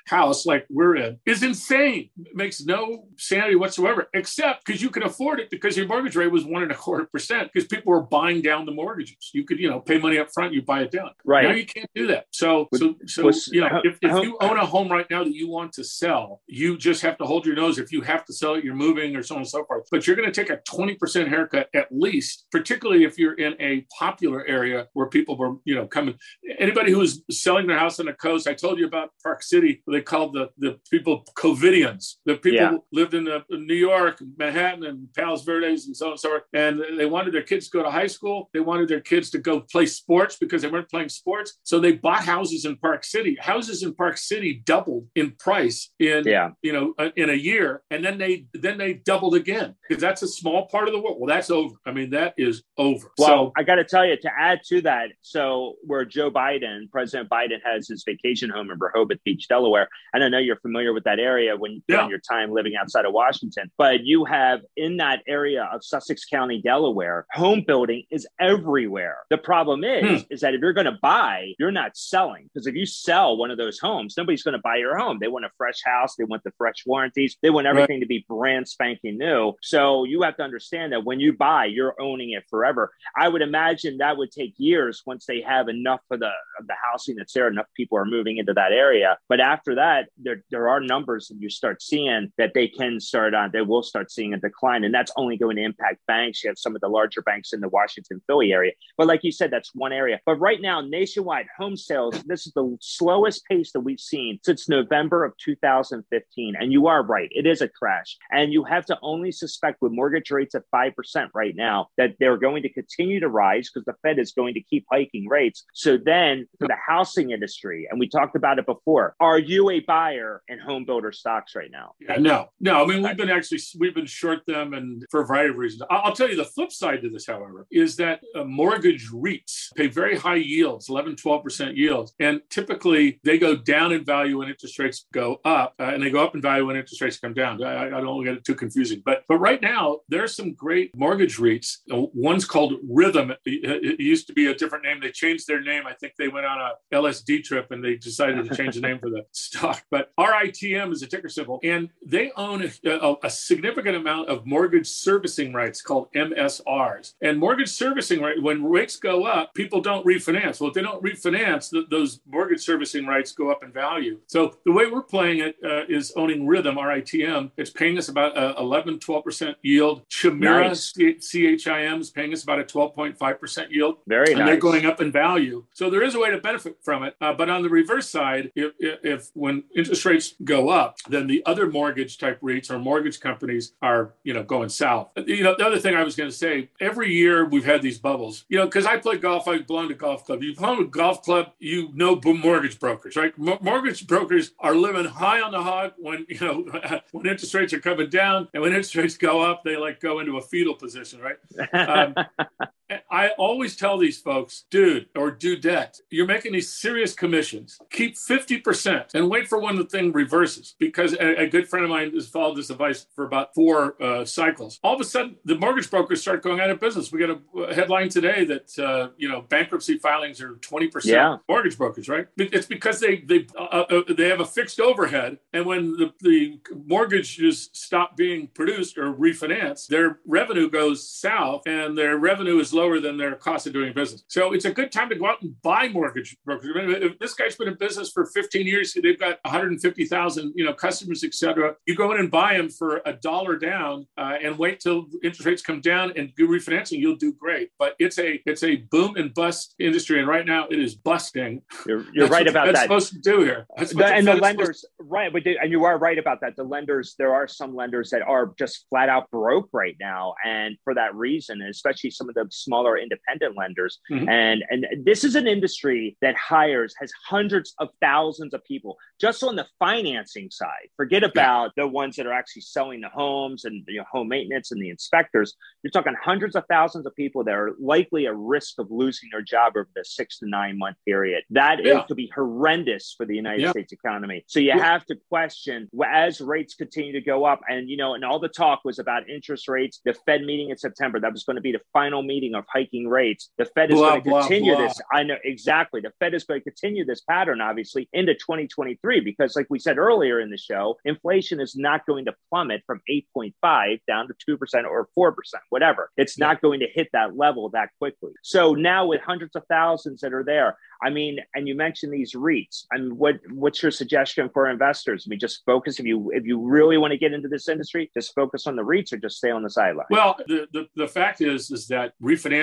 house 0.08 0.46
like 0.46 0.66
we're 0.70 0.96
in 0.96 1.20
is 1.26 1.44
insane. 1.44 2.10
It 2.26 2.36
makes 2.36 2.64
no 2.64 3.08
sanity 3.18 3.56
whatsoever, 3.56 4.10
except 4.14 4.66
because 4.66 4.82
you 4.82 4.90
can 4.90 5.04
afford 5.04 5.40
it 5.40 5.50
because 5.50 5.78
your 5.78 5.88
mortgage 5.88 6.16
rate 6.16 6.32
was 6.32 6.46
one 6.46 6.64
and 6.64 6.72
a 6.72 6.76
quarter 6.76 7.06
percent 7.06 7.50
because 7.52 7.68
people 7.68 7.92
were 7.92 8.02
buying 8.02 8.42
down 8.42 8.66
the 8.66 8.72
mortgages. 8.72 9.32
You 9.34 9.46
could, 9.46 9.60
you 9.60 9.70
know, 9.70 9.80
pay 9.80 9.98
money 9.98 10.18
up 10.18 10.30
front, 10.34 10.54
you 10.54 10.62
buy 10.62 10.82
it 10.82 10.92
down. 10.92 11.12
Right. 11.24 11.44
Now 11.44 11.54
you 11.54 11.66
can't 11.66 11.90
do 11.96 12.08
that. 12.08 12.26
So, 12.32 12.68
so, 12.74 12.96
so, 13.06 13.32
you 13.52 13.62
know, 13.62 13.82
if, 13.84 13.98
if 14.02 14.24
you 14.24 14.38
own 14.42 14.58
a 14.58 14.66
home 14.66 14.90
right 14.90 15.10
now 15.10 15.24
that 15.24 15.34
you 15.34 15.50
want 15.50 15.74
to 15.74 15.84
sell, 15.84 16.42
you 16.48 16.78
just 16.78 17.02
have 17.02 17.18
to 17.18 17.26
hold 17.26 17.46
your 17.46 17.56
nose. 17.56 17.78
If 17.78 17.92
you 17.92 18.02
have 18.02 18.26
to 18.26 18.34
sell 18.34 18.56
it, 18.56 18.64
you're 18.64 18.76
moving 18.76 19.16
or 19.16 19.24
so 19.24 19.36
on 19.36 19.42
and 19.42 19.48
so 19.48 19.66
forth. 19.66 19.88
But 19.92 20.08
you're 20.08 20.16
going 20.16 20.32
to 20.32 20.46
take 20.46 20.50
a 20.50 20.58
20% 20.70 21.28
haircut 21.28 21.70
at 21.74 21.88
least, 21.92 22.46
particularly 22.52 23.04
if 23.04 23.18
you're 23.18 23.34
in 23.34 23.56
a 23.60 23.86
popular 23.98 24.46
area 24.46 24.88
where 24.94 25.08
people 25.08 25.38
were, 25.38 25.56
you 25.66 25.76
know, 25.76 25.88
coming. 25.88 26.16
Anybody 26.60 26.92
who 26.92 27.02
is 27.02 27.24
selling 27.32 27.68
their 27.68 27.78
house 27.78 28.00
on 28.00 28.06
the 28.06 28.14
coast. 28.14 28.48
I 28.48 28.54
told 28.54 28.80
you 28.80 28.86
about 28.86 29.12
Park 29.24 29.44
City. 29.44 29.84
They 29.88 30.02
called 30.02 30.34
the, 30.34 30.50
the 30.58 30.80
people 30.92 31.26
COVIDians. 31.38 32.16
The 32.26 32.36
people 32.36 32.60
yeah. 32.60 32.78
Lived 33.12 33.28
in, 33.28 33.56
in, 33.56 33.68
New 33.68 33.76
York, 33.76 34.22
Manhattan, 34.38 34.86
and 34.86 35.08
Palos 35.14 35.44
Verdes, 35.44 35.88
and 35.88 35.96
so 35.96 36.08
on 36.08 36.12
and 36.12 36.20
so 36.20 36.30
forth. 36.30 36.44
And 36.54 36.82
they 36.98 37.06
wanted 37.06 37.34
their 37.34 37.44
kids 37.44 37.70
to 37.70 37.78
go 37.78 37.84
to 37.84 37.92
high 37.92 38.08
school. 38.08 38.50
They 38.54 38.60
wanted 38.60 38.88
their 38.88 39.02
kids 39.02 39.30
to 39.32 39.38
go 39.38 39.62
play 39.62 39.86
sports 39.86 40.38
because 40.38 40.62
they 40.62 40.68
weren't 40.68 40.90
playing 40.90 41.10
sports. 41.10 41.60
So 41.64 41.80
they 41.80 41.94
bought 41.94 42.24
houses 42.24 42.66
in 42.66 42.78
Park 42.78 43.04
City. 43.04 43.38
Houses 43.40 43.84
in 43.84 43.94
Park 43.94 44.18
City 44.18 44.62
doubled 44.66 45.08
in 45.16 45.32
price 45.32 45.92
in 46.00 46.24
yeah. 46.26 46.52
you 46.62 46.74
know 46.74 46.94
uh, 46.98 47.10
in 47.16 47.30
a 47.30 47.34
year, 47.34 47.84
and 47.90 48.04
then 48.04 48.18
they 48.18 48.46
then 48.54 48.78
they 48.78 48.94
doubled 48.94 49.36
again 49.36 49.76
because 49.88 50.02
that's 50.02 50.22
a 50.22 50.28
small 50.28 50.68
part 50.68 50.88
of 50.88 50.94
the 50.94 51.00
world. 51.00 51.18
Well, 51.20 51.28
that's 51.28 51.50
over. 51.50 51.76
I 51.86 51.92
mean, 51.92 52.12
that 52.12 52.34
is 52.38 52.64
over. 52.78 53.12
Well, 53.18 53.28
so, 53.28 53.54
I 53.58 53.64
got 53.64 53.76
to 53.76 53.84
tell 53.84 54.06
you 54.06 54.18
to 54.18 54.30
add 54.38 54.62
to 54.68 54.82
that. 54.82 55.10
So 55.22 55.76
where 55.84 56.06
Joe 56.06 56.32
Biden, 56.32 56.90
President 56.92 57.30
Biden 57.30 57.60
has 57.64 57.88
his 57.88 58.04
vacation 58.06 58.50
home 58.50 58.72
in 58.72 58.78
Rehoboth 58.80 59.24
Beach, 59.24 59.48
Delaware. 59.48 59.88
And 60.14 60.24
I 60.24 60.30
know 60.30 60.38
you're 60.38 60.60
familiar 60.60 60.94
with 60.94 61.04
that 61.04 61.20
area 61.20 61.56
when 61.56 61.84
yeah. 61.88 61.98
during 61.98 62.10
your 62.10 62.20
time 62.20 62.52
living 62.52 62.74
outside 62.80 62.95
of 63.04 63.12
Washington, 63.12 63.70
but 63.78 64.06
you 64.06 64.24
have 64.24 64.62
in 64.78 64.96
that 64.98 65.24
area 65.28 65.68
of 65.74 65.84
Sussex 65.84 66.24
County, 66.24 66.62
Delaware, 66.62 67.26
home 67.34 67.66
building 67.68 68.04
is 68.12 68.26
everywhere. 68.40 69.18
The 69.30 69.38
problem 69.38 69.84
is, 69.84 70.22
hmm. 70.22 70.34
is 70.34 70.40
that 70.42 70.54
if 70.54 70.62
you're 70.62 70.72
going 70.72 70.86
to 70.86 70.98
buy, 71.02 71.52
you're 71.60 71.72
not 71.72 71.98
selling 71.98 72.50
because 72.54 72.68
if 72.68 72.76
you 72.76 72.86
sell 72.86 73.36
one 73.36 73.52
of 73.52 73.58
those 73.58 73.80
homes, 73.80 74.16
nobody's 74.18 74.44
going 74.44 74.54
to 74.54 74.62
buy 74.62 74.78
your 74.78 74.98
home. 74.98 75.18
They 75.20 75.28
want 75.28 75.46
a 75.46 75.50
fresh 75.58 75.82
house. 75.84 76.16
They 76.16 76.24
want 76.24 76.44
the 76.44 76.54
fresh 76.58 76.86
warranties. 76.86 77.36
They 77.42 77.50
want 77.50 77.68
everything 77.68 77.98
right. 77.98 78.02
to 78.02 78.08
be 78.08 78.26
brand 78.30 78.68
spanking 78.68 79.18
new. 79.18 79.54
So 79.62 80.04
you 80.06 80.22
have 80.22 80.38
to 80.38 80.44
understand 80.44 80.94
that 80.94 81.04
when 81.04 81.20
you 81.20 81.34
buy, 81.34 81.66
you're 81.66 82.00
owning 82.00 82.32
it 82.32 82.44
forever. 82.50 82.92
I 83.18 83.28
would 83.28 83.42
imagine 83.42 83.98
that 83.98 84.18
would 84.18 84.32
take 84.32 84.54
years 84.58 85.02
once 85.06 85.26
they 85.26 85.42
have 85.42 85.68
enough 85.68 86.02
of 86.12 86.20
the 86.20 86.32
of 86.60 86.68
the 86.68 86.76
housing 86.84 87.16
that's 87.16 87.34
there, 87.34 87.48
enough 87.48 87.66
people 87.76 87.98
are 87.98 88.06
moving 88.06 88.38
into 88.38 88.54
that 88.54 88.72
area. 88.72 89.18
But 89.28 89.40
after 89.40 89.76
that, 89.76 90.10
there, 90.18 90.44
there 90.52 90.68
are 90.70 90.80
numbers 90.80 91.28
that 91.28 91.38
you 91.40 91.50
start 91.50 91.82
seeing 91.82 92.32
that 92.38 92.54
they 92.54 92.68
can 92.68 92.85
start 93.00 93.34
on, 93.34 93.52
they 93.52 93.62
will 93.62 93.84
start 93.84 94.12
seeing 94.12 94.34
a 94.34 94.38
decline. 94.38 94.84
And 94.84 94.94
that's 94.94 95.12
only 95.18 95.38
going 95.38 95.58
to 95.58 95.64
impact 95.64 96.00
banks. 96.08 96.44
You 96.44 96.50
have 96.50 96.58
some 96.58 96.76
of 96.76 96.82
the 96.82 96.88
larger 96.88 97.22
banks 97.22 97.54
in 97.54 97.62
the 97.62 97.70
Washington, 97.70 98.22
Philly 98.28 98.52
area. 98.52 98.74
But 98.98 99.08
like 99.08 99.24
you 99.24 99.32
said, 99.32 99.52
that's 99.52 99.72
one 99.74 99.94
area. 99.94 100.20
But 100.26 100.36
right 100.36 100.62
now, 100.62 100.82
nationwide 100.82 101.48
home 101.58 101.78
sales, 101.78 102.22
this 102.26 102.48
is 102.48 102.54
the 102.54 102.78
slowest 102.82 103.44
pace 103.46 103.72
that 103.74 103.82
we've 103.82 104.00
seen 104.00 104.40
since 104.44 104.70
November 104.70 105.26
of 105.26 105.34
2015. 105.38 106.56
And 106.60 106.72
you 106.72 106.88
are 106.88 107.04
right, 107.04 107.30
it 107.32 107.46
is 107.46 107.62
a 107.62 107.68
crash. 107.68 108.18
And 108.32 108.54
you 108.54 108.64
have 108.64 108.86
to 108.86 108.98
only 109.02 109.32
suspect 109.32 109.82
with 109.82 109.92
mortgage 109.92 110.32
rates 110.32 110.56
at 110.56 110.64
5% 110.74 110.94
right 111.34 111.56
now 111.56 111.88
that 111.98 112.16
they're 112.20 112.38
going 112.38 112.64
to 112.64 112.70
continue 112.70 113.20
to 113.20 113.30
rise 113.30 113.70
because 113.70 113.86
the 113.86 113.96
Fed 114.02 114.20
is 114.20 114.32
going 114.32 114.54
to 114.56 114.62
keep 114.62 114.86
hiking 114.92 115.28
rates. 115.28 115.66
So 115.74 115.98
then 115.98 116.48
for 116.60 116.68
the 116.68 116.78
housing 116.88 117.32
industry, 117.32 117.88
and 117.90 118.00
we 118.00 118.08
talked 118.08 118.36
about 118.36 118.60
it 118.60 118.66
before. 118.66 119.16
Are 119.20 119.40
you 119.40 119.70
a 119.70 119.80
buyer 119.82 120.42
in 120.48 120.60
home 120.60 120.86
builder 120.86 121.12
stocks 121.12 121.56
right 121.56 121.72
now? 121.72 121.94
Yeah, 122.00 122.18
no, 122.18 122.50
no. 122.60 122.75
I 122.84 122.88
mean, 122.88 123.02
we've 123.02 123.18
been 123.18 123.30
actually 123.30 123.60
we've 123.80 123.96
been 123.96 124.06
short 124.06 124.46
them, 124.46 124.74
and 124.74 125.06
for 125.10 125.22
a 125.22 125.26
variety 125.26 125.50
of 125.52 125.58
reasons. 125.58 125.84
I'll 125.90 126.14
tell 126.14 126.30
you 126.30 126.36
the 126.36 126.46
flip 126.46 126.72
side 126.72 127.02
to 127.04 127.10
this, 127.10 127.28
however, 127.28 127.68
is 127.72 127.96
that 127.98 128.22
uh, 128.36 128.44
mortgage 128.44 129.10
REITs 129.12 129.74
pay 129.76 129.88
very 129.88 130.18
high 130.18 130.36
yields, 130.36 130.90
11, 130.90 131.16
12 131.16 131.44
percent 131.44 131.78
yields, 131.78 132.14
and 132.20 132.42
typically 132.50 133.20
they 133.24 133.38
go 133.38 133.56
down 133.56 133.92
in 133.92 134.04
value 134.04 134.40
when 134.40 134.50
interest 134.50 134.78
rates 134.80 135.06
go 135.14 135.40
up, 135.46 135.74
uh, 135.80 135.84
and 135.84 136.04
they 136.04 136.10
go 136.10 136.24
up 136.24 136.36
in 136.36 136.42
value 136.42 136.66
when 136.66 136.76
interest 136.76 137.02
rates 137.02 137.20
come 137.20 137.34
down. 137.34 137.64
I, 137.64 137.98
I 137.98 138.02
don't 138.02 138.24
get 138.24 138.36
it 138.36 138.44
too 138.44 138.56
confusing, 138.56 139.02
but 139.06 139.24
but 139.28 139.38
right 139.38 139.62
now 139.62 140.00
there's 140.10 140.36
some 140.36 140.54
great 140.54 140.96
mortgage 140.96 141.38
REITs. 141.38 141.78
Uh, 141.92 142.08
one's 142.14 142.46
called 142.46 142.74
Rithm. 142.90 143.36
It, 143.46 143.84
it 143.84 144.00
used 144.00 144.28
to 144.28 144.34
be 144.34 144.48
a 144.48 144.56
different 144.56 144.84
name. 144.84 145.00
They 145.02 145.12
changed 145.12 145.48
their 145.48 145.62
name. 145.62 145.84
I 145.88 145.94
think 145.94 146.14
they 146.18 146.28
went 146.28 146.46
on 146.46 146.60
a 146.60 146.96
LSD 146.96 147.44
trip 147.44 147.72
and 147.72 147.84
they 147.84 147.96
decided 147.96 148.48
to 148.48 148.56
change 148.56 148.76
the 148.76 148.82
name 148.82 149.00
for 149.00 149.10
the 149.10 149.26
stock. 149.32 149.84
But 149.90 150.12
RITM 150.20 150.92
is 150.92 151.02
a 151.02 151.08
ticker 151.08 151.30
symbol, 151.30 151.60
and 151.64 151.90
they 152.06 152.32
own 152.36 152.62
a, 152.86 152.90
a, 152.90 153.16
a, 153.24 153.30
significant 153.30 153.96
amount 153.96 154.30
of 154.30 154.46
mortgage 154.46 154.88
servicing 154.88 155.54
rights 155.54 155.82
called 155.82 156.12
MSRs. 156.14 157.14
And 157.22 157.40
mortgage 157.40 157.70
servicing 157.70 158.22
right 158.22 158.42
when 158.42 158.64
rates 158.64 158.98
go 158.98 159.26
up, 159.26 159.54
people 159.54 159.82
don't 159.82 160.06
refinance. 160.06 160.60
Well, 160.60 160.70
if 160.70 160.74
they 160.74 160.82
don't 160.82 161.04
refinance, 161.04 161.70
th- 161.72 161.88
those 161.90 162.20
mortgage 162.28 162.62
servicing 162.62 163.06
rights 163.06 163.32
go 163.32 163.52
up 163.52 163.64
in 163.64 163.72
value. 163.72 164.20
So 164.28 164.58
the 164.66 164.72
way 164.72 164.88
we're 164.88 165.04
playing 165.04 165.40
it 165.40 165.56
uh, 165.64 165.84
is 165.88 166.14
owning 166.16 166.46
Rithm, 166.48 166.76
RITM. 166.76 167.52
It's 167.58 167.70
paying 167.70 167.98
us 167.98 168.10
about 168.10 168.38
uh, 168.38 168.56
11, 168.60 169.00
12 169.00 169.24
percent 169.24 169.58
yield. 169.62 170.04
Chimera 170.10 170.70
nice. 170.70 170.94
CHIM 170.94 172.02
is 172.02 172.10
paying 172.10 172.34
us 172.34 172.44
about 172.44 172.60
a 172.60 172.64
12.5 172.64 173.40
percent 173.40 173.72
yield. 173.72 173.98
Very 174.08 174.32
and 174.32 174.40
nice. 174.40 174.48
they're 174.48 174.58
going 174.58 174.86
up 174.86 175.02
in 175.02 175.12
value. 175.12 175.66
So 175.74 175.90
there 175.90 176.04
is 176.04 176.16
a 176.16 176.20
way 176.20 176.32
to 176.32 176.38
benefit 176.38 176.78
from 176.82 177.04
it. 177.04 177.16
Uh, 177.22 177.34
but 177.34 177.50
on 177.50 177.64
the 177.64 177.70
reverse 177.70 178.10
side, 178.10 178.52
if, 178.56 178.74
if, 178.80 179.00
if 179.04 179.32
when 179.34 179.64
interest 179.76 180.06
rates 180.06 180.36
go 180.44 180.70
up, 180.70 180.98
then 181.10 181.28
the 181.28 181.44
other 181.46 181.70
mortgage 181.70 182.18
type 182.18 182.40
Or 182.70 182.80
mortgage 182.80 183.20
companies 183.20 183.74
are, 183.82 184.14
you 184.24 184.34
know, 184.34 184.44
going 184.44 184.70
south. 184.70 185.12
You 185.26 185.44
know, 185.44 185.56
the 185.58 185.66
other 185.66 185.80
thing 185.80 185.96
I 185.96 186.04
was 186.04 186.16
going 186.16 186.30
to 186.30 186.36
say, 186.36 186.70
every 186.80 187.14
year 187.14 187.46
we've 187.46 187.66
had 187.66 187.82
these 187.82 188.00
bubbles, 188.00 188.46
you 188.50 188.58
know, 188.58 188.66
because 188.66 188.86
I 188.86 188.98
play 188.98 189.18
golf, 189.18 189.48
I 189.48 189.60
belong 189.60 189.90
to 189.90 189.94
golf 189.94 190.26
club. 190.26 190.42
You 190.44 190.56
belong 190.56 190.78
to 190.78 190.86
golf 190.86 191.22
club, 191.22 191.52
you 191.60 191.90
know 191.94 192.20
mortgage 192.26 192.80
brokers, 192.80 193.16
right? 193.16 193.34
M- 193.40 193.58
mortgage 193.62 194.08
brokers 194.08 194.52
are 194.60 194.76
living 194.76 195.06
high 195.06 195.42
on 195.42 195.52
the 195.52 195.62
hog 195.62 195.94
when, 195.98 196.26
you 196.30 196.40
know, 196.40 196.66
when 197.12 197.26
interest 197.26 197.54
rates 197.54 197.74
are 197.74 197.80
coming 197.80 198.10
down 198.10 198.48
and 198.54 198.62
when 198.62 198.72
interest 198.72 198.96
rates 198.96 199.18
go 199.18 199.42
up, 199.42 199.64
they 199.64 199.78
like 199.78 200.00
go 200.00 200.20
into 200.20 200.38
a 200.38 200.42
fetal 200.42 200.74
position, 200.76 201.20
right? 201.22 201.38
Um, 201.74 202.16
I 203.16 203.30
always 203.38 203.78
tell 203.78 203.98
these 203.98 204.20
folks, 204.20 204.66
dude 204.70 205.08
or 205.16 205.32
dudette, 205.32 206.02
you're 206.10 206.26
making 206.26 206.52
these 206.52 206.70
serious 206.70 207.14
commissions. 207.14 207.80
Keep 207.90 208.16
50% 208.16 209.16
and 209.16 209.30
wait 209.30 209.48
for 209.48 209.58
when 209.58 209.78
the 209.78 209.86
thing 209.86 210.12
reverses. 210.12 210.76
Because 210.80 211.14
a, 211.14 211.44
a 211.44 211.48
good 211.48 211.70
friend 211.70 211.86
of 211.86 211.90
mine 211.90 212.12
has 212.14 212.28
followed 212.28 212.58
this 212.58 212.70
advice 212.70 213.08
for 213.16 213.26
about 213.26 213.56
four 213.56 213.96
uh, 214.04 214.26
cycles. 214.26 214.82
All 214.84 214.96
of 214.96 215.00
a 215.00 215.06
sudden, 215.06 215.38
the 215.46 215.56
mortgage 215.56 215.90
brokers 215.90 216.20
start 216.20 216.44
going 216.44 216.60
out 216.60 216.70
of 216.70 216.82
business. 216.82 217.10
We 217.10 217.20
got 217.20 217.40
a 217.70 217.74
headline 217.74 218.10
today 218.10 218.44
that, 218.44 218.78
uh, 218.78 219.12
you 219.16 219.30
know, 219.30 219.44
bankruptcy 219.44 219.98
filings 219.98 220.42
are 220.42 220.56
20% 220.56 221.06
yeah. 221.06 221.38
mortgage 221.48 221.78
brokers, 221.78 222.10
right? 222.10 222.28
It's 222.36 222.68
because 222.68 223.00
they 223.00 223.20
they 223.20 223.48
uh, 223.58 223.86
uh, 223.90 224.02
they 224.14 224.28
have 224.28 224.42
a 224.42 224.46
fixed 224.46 224.82
overhead. 224.82 225.38
And 225.54 225.66
when 225.66 225.94
the, 225.94 226.14
the 226.20 226.60
mortgages 226.86 227.70
stop 227.72 228.18
being 228.18 228.48
produced 228.48 228.98
or 228.98 229.14
refinanced, 229.14 229.88
their 229.88 230.20
revenue 230.28 230.70
goes 230.70 231.08
south 231.08 231.62
and 231.66 231.98
their 231.98 232.18
revenue 232.18 232.60
is 232.60 232.74
lower 232.74 233.00
than 233.06 233.18
their 233.18 233.36
cost 233.36 233.68
of 233.68 233.74
doing 233.74 233.94
business. 233.94 234.24
So 234.28 234.54
it's 234.54 234.66
a 234.66 234.72
good 234.72 234.92
time 234.92 235.10
to 235.10 235.16
go 235.16 235.28
out 235.28 235.42
and 235.42 235.60
buy 235.62 235.88
mortgage 235.90 236.36
brokers. 236.46 236.72
If 236.76 237.20
this 237.20 237.34
guy's 237.34 237.56
been 237.56 237.68
in 237.68 237.76
business 237.76 238.12
for 238.12 238.26
15 238.26 238.66
years, 238.66 238.96
they've 239.02 239.20
got 239.20 239.40
150,000, 239.44 240.54
you 240.56 240.66
know, 240.66 240.74
customers, 240.74 241.24
etc. 241.24 241.76
You 241.86 241.96
go 241.96 242.12
in 242.12 242.20
and 242.20 242.32
buy 242.32 242.58
them 242.58 242.70
for 242.70 243.02
a 243.06 243.14
dollar 243.14 243.58
down 243.58 244.08
uh, 244.18 244.38
and 244.42 244.58
wait 244.58 244.80
till 244.80 245.06
interest 245.24 245.46
rates 245.46 245.62
come 245.62 245.82
down 245.82 246.14
and 246.16 246.34
do 246.36 246.48
refinancing. 246.48 247.00
You'll 247.00 247.16
do 247.16 247.34
great. 247.34 247.70
But 247.78 247.96
it's 248.00 248.20
a 248.20 248.42
it's 248.46 248.64
a 248.64 248.76
boom 248.76 249.16
and 249.16 249.34
bust 249.34 249.76
industry, 249.80 250.20
and 250.20 250.28
right 250.28 250.46
now 250.46 250.68
it 250.70 250.80
is 250.80 250.96
busting. 250.96 251.62
You're, 251.86 252.06
you're 252.14 252.28
right 252.28 252.48
about 252.48 252.66
that's 252.66 252.80
that. 252.80 252.84
Supposed 252.84 253.14
to 253.14 253.20
do 253.20 253.42
here, 253.42 253.68
the, 253.78 254.06
and 254.06 254.28
the 254.28 254.36
lenders, 254.36 254.86
right? 255.00 255.32
But 255.32 255.44
they, 255.44 255.58
and 255.58 255.72
you 255.72 255.86
are 255.86 255.98
right 255.98 256.18
about 256.18 256.42
that. 256.42 256.56
The 256.56 256.64
lenders, 256.64 257.16
there 257.18 257.34
are 257.34 257.48
some 257.48 257.76
lenders 257.76 258.10
that 258.12 258.22
are 258.22 258.54
just 258.58 258.86
flat 258.90 259.10
out 259.10 259.30
broke 259.32 259.70
right 259.74 259.96
now, 260.00 260.36
and 260.44 260.78
for 260.84 260.94
that 260.96 261.16
reason, 261.16 261.62
especially 261.62 262.12
some 262.12 262.30
of 262.30 262.36
the 262.36 262.48
smaller 262.50 262.95
independent 262.98 263.58
lenders. 263.58 264.00
Mm-hmm. 264.12 264.30
And 264.30 264.64
and 264.70 264.86
this 265.06 265.24
is 265.24 265.36
an 265.36 265.48
industry 265.48 266.18
that 266.22 266.36
hires 266.36 266.94
has 267.00 267.12
hundreds 267.28 267.74
of 267.80 267.90
thousands 268.02 268.54
of 268.54 268.64
people 268.64 268.98
just 269.20 269.44
on 269.44 269.56
the 269.56 269.68
financing 269.80 270.50
side. 270.52 270.90
Forget 270.96 271.24
about 271.24 271.72
yeah. 271.78 271.84
the 271.84 271.88
ones 271.88 272.16
that 272.16 272.26
are 272.26 272.34
actually 272.34 272.64
selling 272.64 273.02
the 273.02 273.10
homes 273.10 273.66
and 273.66 273.84
you 273.88 274.00
know, 274.00 274.06
home 274.12 274.28
maintenance 274.28 274.72
and 274.72 274.82
the 274.82 274.90
inspectors. 274.90 275.56
You're 275.84 275.92
talking 275.92 276.16
hundreds 276.22 276.56
of 276.56 276.64
thousands 276.70 277.06
of 277.06 277.16
people 277.16 277.44
that 277.44 277.54
are 277.54 277.74
likely 277.80 278.28
at 278.28 278.36
risk 278.36 278.80
of 278.80 278.88
losing 278.90 279.30
their 279.32 279.42
job 279.42 279.74
over 279.76 279.90
the 279.96 280.04
six 280.04 280.40
to 280.40 280.48
nine 280.48 280.78
month 280.78 280.98
period. 281.06 281.44
That 281.50 281.84
yeah. 281.84 282.00
is, 282.00 282.06
could 282.08 282.18
be 282.18 282.32
horrendous 282.34 283.14
for 283.18 283.26
the 283.26 283.36
United 283.36 283.62
yeah. 283.62 283.72
States 283.72 283.94
economy. 283.94 284.44
So 284.48 284.60
you 284.60 284.72
have 284.72 285.06
to 285.06 285.16
question 285.30 285.90
as 286.06 286.42
rates 286.42 286.76
continue 286.76 287.14
to 287.14 287.22
go 287.22 287.46
up, 287.46 287.62
and 287.70 287.90
you 287.90 287.98
know, 287.98 288.14
and 288.14 288.24
all 288.24 288.40
the 288.40 288.50
talk 288.50 288.82
was 288.84 289.00
about 289.00 289.30
interest 289.30 289.68
rates. 289.68 290.02
The 290.04 290.14
Fed 290.26 290.44
meeting 290.44 290.70
in 290.70 290.78
September 290.78 291.20
that 291.20 291.32
was 291.32 291.44
going 291.44 291.56
to 291.56 291.62
be 291.62 291.72
the 291.72 291.82
final 291.94 292.24
meeting 292.24 292.56
of 292.56 292.66
hiking 292.76 293.08
rates. 293.08 293.50
The 293.58 293.66
Fed 293.66 293.92
is 293.92 293.98
blah, 293.98 294.20
going 294.20 294.24
to 294.24 294.30
continue 294.30 294.76
blah, 294.76 294.88
this. 294.88 295.02
I 295.12 295.24
know 295.24 295.38
exactly. 295.44 296.02
The 296.02 296.12
Fed 296.20 296.34
is 296.34 296.44
going 296.44 296.62
to 296.62 296.64
continue 296.64 297.06
this 297.06 297.22
pattern, 297.22 297.62
obviously, 297.62 298.10
into 298.14 298.34
2023 298.34 299.22
because, 299.22 299.56
like 299.56 299.68
we 299.70 299.80
said 299.80 299.98
earlier 299.98 300.40
in 300.40 300.50
the 300.50 300.58
show, 300.58 300.98
inflation 301.06 301.60
is 301.60 301.76
not 301.76 302.06
going 302.06 302.26
to 302.26 302.34
plummet 302.50 302.84
from 302.86 303.02
8.5 303.10 304.00
down 304.08 304.28
to 304.28 304.58
2% 304.58 304.84
or 304.86 305.08
4%, 305.18 305.34
whatever. 305.70 306.12
It's 306.18 306.38
yeah. 306.38 306.48
not 306.48 306.62
going 306.62 306.82
to 306.82 306.88
hit 306.94 307.10
that 307.14 307.38
level 307.38 307.70
that 307.70 307.90
quickly. 308.00 308.32
So 308.44 308.74
now, 308.74 309.08
with 309.08 309.22
hundreds 309.22 309.56
of 309.56 309.64
thousands 309.70 310.22
that 310.22 310.34
are 310.34 310.44
there, 310.44 310.78
I 311.04 311.10
mean, 311.10 311.40
and 311.54 311.68
you 311.68 311.76
mentioned 311.76 312.14
these 312.14 312.34
REITs. 312.34 312.86
I 312.92 312.98
mean, 312.98 313.18
what 313.18 313.36
what's 313.52 313.82
your 313.82 313.92
suggestion 313.92 314.50
for 314.54 314.70
investors? 314.70 315.26
I 315.26 315.30
mean, 315.30 315.40
just 315.40 315.64
focus 315.66 316.00
if 316.00 316.06
you 316.06 316.32
if 316.34 316.46
you 316.46 316.60
really 316.60 316.98
want 316.98 317.12
to 317.12 317.18
get 317.18 317.34
into 317.34 317.48
this 317.48 317.68
industry, 317.68 318.10
just 318.14 318.34
focus 318.34 318.68
on 318.68 318.76
the 318.76 318.84
REITs 318.84 319.14
or 319.14 319.18
just 319.18 319.38
stay 319.38 319.52
on 319.52 319.64
the 319.64 319.70
sideline. 319.70 320.06
Well, 320.10 320.36
the, 320.48 320.68
the, 320.72 320.88
the 320.96 321.08
fact 321.08 321.42
is 321.42 321.70
is 321.72 321.88
that 321.88 322.14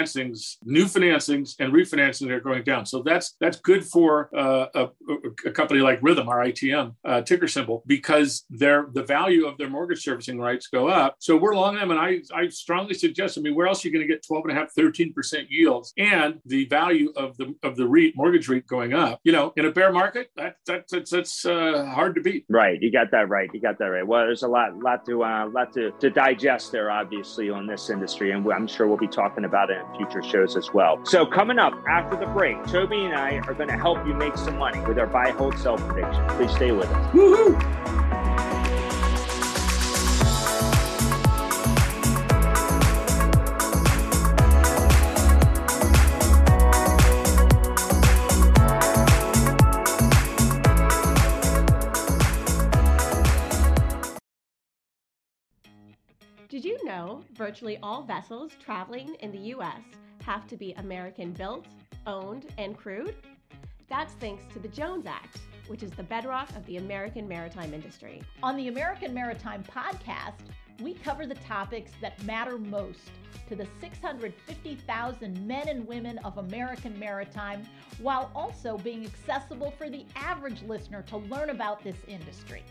refinancings, 0.02 0.56
new 0.64 0.84
financings, 0.84 1.54
and 1.58 1.72
refinancing 1.72 2.30
are 2.30 2.40
going 2.40 2.64
down. 2.64 2.86
So 2.86 3.02
that's 3.02 3.36
that's 3.40 3.58
good 3.60 3.84
for 3.84 4.30
uh, 4.36 4.66
a, 4.74 4.88
a, 5.46 5.50
company 5.50 5.80
like 5.80 6.00
Rithm, 6.00 6.28
our 6.28 6.44
ITM 6.44 6.94
uh, 7.04 7.22
ticker 7.22 7.48
symbol, 7.48 7.82
because 7.86 8.44
their 8.50 8.86
the 8.92 9.02
value 9.02 9.46
of 9.46 9.58
their 9.58 9.70
mortgage 9.70 10.02
servicing 10.02 10.38
rights 10.38 10.68
go 10.68 10.88
up. 10.88 11.16
So 11.18 11.36
we're 11.36 11.54
long 11.54 11.76
them, 11.76 11.90
and 11.90 12.00
I 12.00 12.20
I 12.34 12.48
strongly 12.48 12.94
suggest. 12.94 13.38
I 13.38 13.40
mean, 13.40 13.54
where 13.54 13.66
else 13.66 13.84
are 13.84 13.88
you 13.88 13.94
going 13.94 14.06
to 14.06 14.12
get 14.12 14.24
12 14.26 14.44
and 14.46 14.56
a 14.56 14.60
half, 14.60 14.72
13 14.72 15.12
percent 15.12 15.50
yields, 15.50 15.92
and 15.96 16.40
the 16.46 16.66
value 16.66 17.12
of 17.16 17.36
the 17.36 17.54
of 17.62 17.76
the 17.76 17.86
REIT 17.86 18.16
mortgage 18.16 18.48
rate 18.48 18.66
going 18.66 18.94
up. 18.94 19.20
You 19.24 19.32
know, 19.32 19.52
in 19.56 19.66
a 19.66 19.72
bear 19.72 19.92
market, 19.92 20.30
that, 20.36 20.56
that 20.66 20.84
that's 20.90 21.10
that's 21.10 21.44
uh, 21.44 21.90
hard 21.94 22.14
to 22.16 22.20
beat. 22.20 22.44
Right, 22.48 22.80
you 22.80 22.90
got 22.90 23.10
that 23.12 23.28
right. 23.28 23.48
You 23.52 23.60
got 23.60 23.78
that 23.78 23.86
right. 23.86 24.06
Well, 24.06 24.26
there's 24.26 24.42
a 24.42 24.48
lot 24.48 24.76
lot 24.78 25.04
to 25.06 25.24
uh, 25.24 25.48
lot 25.48 25.72
to, 25.74 25.92
to 26.00 26.10
digest 26.10 26.72
there, 26.72 26.90
obviously, 26.90 27.50
on 27.50 27.66
this 27.66 27.90
industry, 27.90 28.32
and 28.32 28.50
I'm 28.52 28.66
sure 28.66 28.86
we'll 28.86 28.96
be 28.96 29.08
talking 29.08 29.44
about 29.44 29.70
it 29.70 29.82
future 29.96 30.22
shows 30.22 30.56
as 30.56 30.72
well. 30.72 30.98
So 31.04 31.26
coming 31.26 31.58
up 31.58 31.74
after 31.88 32.16
the 32.16 32.26
break, 32.26 32.64
Toby 32.66 33.04
and 33.04 33.14
I 33.14 33.38
are 33.46 33.54
going 33.54 33.68
to 33.68 33.76
help 33.76 34.06
you 34.06 34.14
make 34.14 34.36
some 34.36 34.58
money 34.58 34.80
with 34.80 34.98
our 34.98 35.06
buy, 35.06 35.30
hold, 35.30 35.58
sell 35.58 35.76
prediction. 35.76 36.26
Please 36.28 36.50
stay 36.54 36.72
with 36.72 36.88
us. 36.88 37.14
Woohoo! 37.14 38.01
Did 56.52 56.66
you 56.66 56.84
know 56.84 57.24
virtually 57.32 57.78
all 57.82 58.02
vessels 58.02 58.52
traveling 58.62 59.14
in 59.20 59.32
the 59.32 59.38
U.S. 59.54 59.80
have 60.26 60.46
to 60.48 60.56
be 60.58 60.74
American 60.74 61.32
built, 61.32 61.64
owned, 62.06 62.44
and 62.58 62.76
crewed? 62.76 63.14
That's 63.88 64.12
thanks 64.16 64.44
to 64.52 64.58
the 64.58 64.68
Jones 64.68 65.06
Act, 65.06 65.38
which 65.66 65.82
is 65.82 65.92
the 65.92 66.02
bedrock 66.02 66.50
of 66.50 66.66
the 66.66 66.76
American 66.76 67.26
maritime 67.26 67.72
industry. 67.72 68.20
On 68.42 68.54
the 68.54 68.68
American 68.68 69.14
Maritime 69.14 69.64
Podcast, 69.64 70.42
we 70.82 70.92
cover 70.92 71.24
the 71.24 71.36
topics 71.36 71.92
that 72.02 72.22
matter 72.24 72.58
most 72.58 73.10
to 73.48 73.56
the 73.56 73.66
650,000 73.80 75.46
men 75.46 75.68
and 75.68 75.86
women 75.86 76.18
of 76.18 76.36
American 76.36 76.98
maritime 76.98 77.62
while 77.98 78.30
also 78.34 78.76
being 78.76 79.06
accessible 79.06 79.70
for 79.70 79.88
the 79.88 80.04
average 80.16 80.60
listener 80.64 81.00
to 81.00 81.16
learn 81.16 81.48
about 81.48 81.82
this 81.82 81.96
industry. 82.06 82.62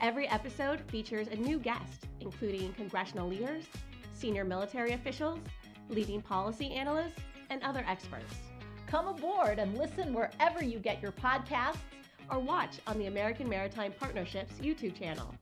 Every 0.00 0.26
episode 0.28 0.80
features 0.90 1.28
a 1.28 1.36
new 1.36 1.58
guest, 1.58 2.06
including 2.20 2.72
congressional 2.72 3.28
leaders, 3.28 3.64
senior 4.14 4.44
military 4.44 4.92
officials, 4.92 5.40
leading 5.90 6.22
policy 6.22 6.72
analysts, 6.72 7.20
and 7.50 7.62
other 7.62 7.84
experts. 7.86 8.34
Come 8.86 9.08
aboard 9.08 9.58
and 9.58 9.76
listen 9.76 10.14
wherever 10.14 10.64
you 10.64 10.78
get 10.78 11.02
your 11.02 11.12
podcasts 11.12 11.76
or 12.30 12.38
watch 12.38 12.78
on 12.86 12.98
the 12.98 13.06
American 13.06 13.46
Maritime 13.46 13.92
Partnerships 13.98 14.54
YouTube 14.54 14.98
channel. 14.98 15.34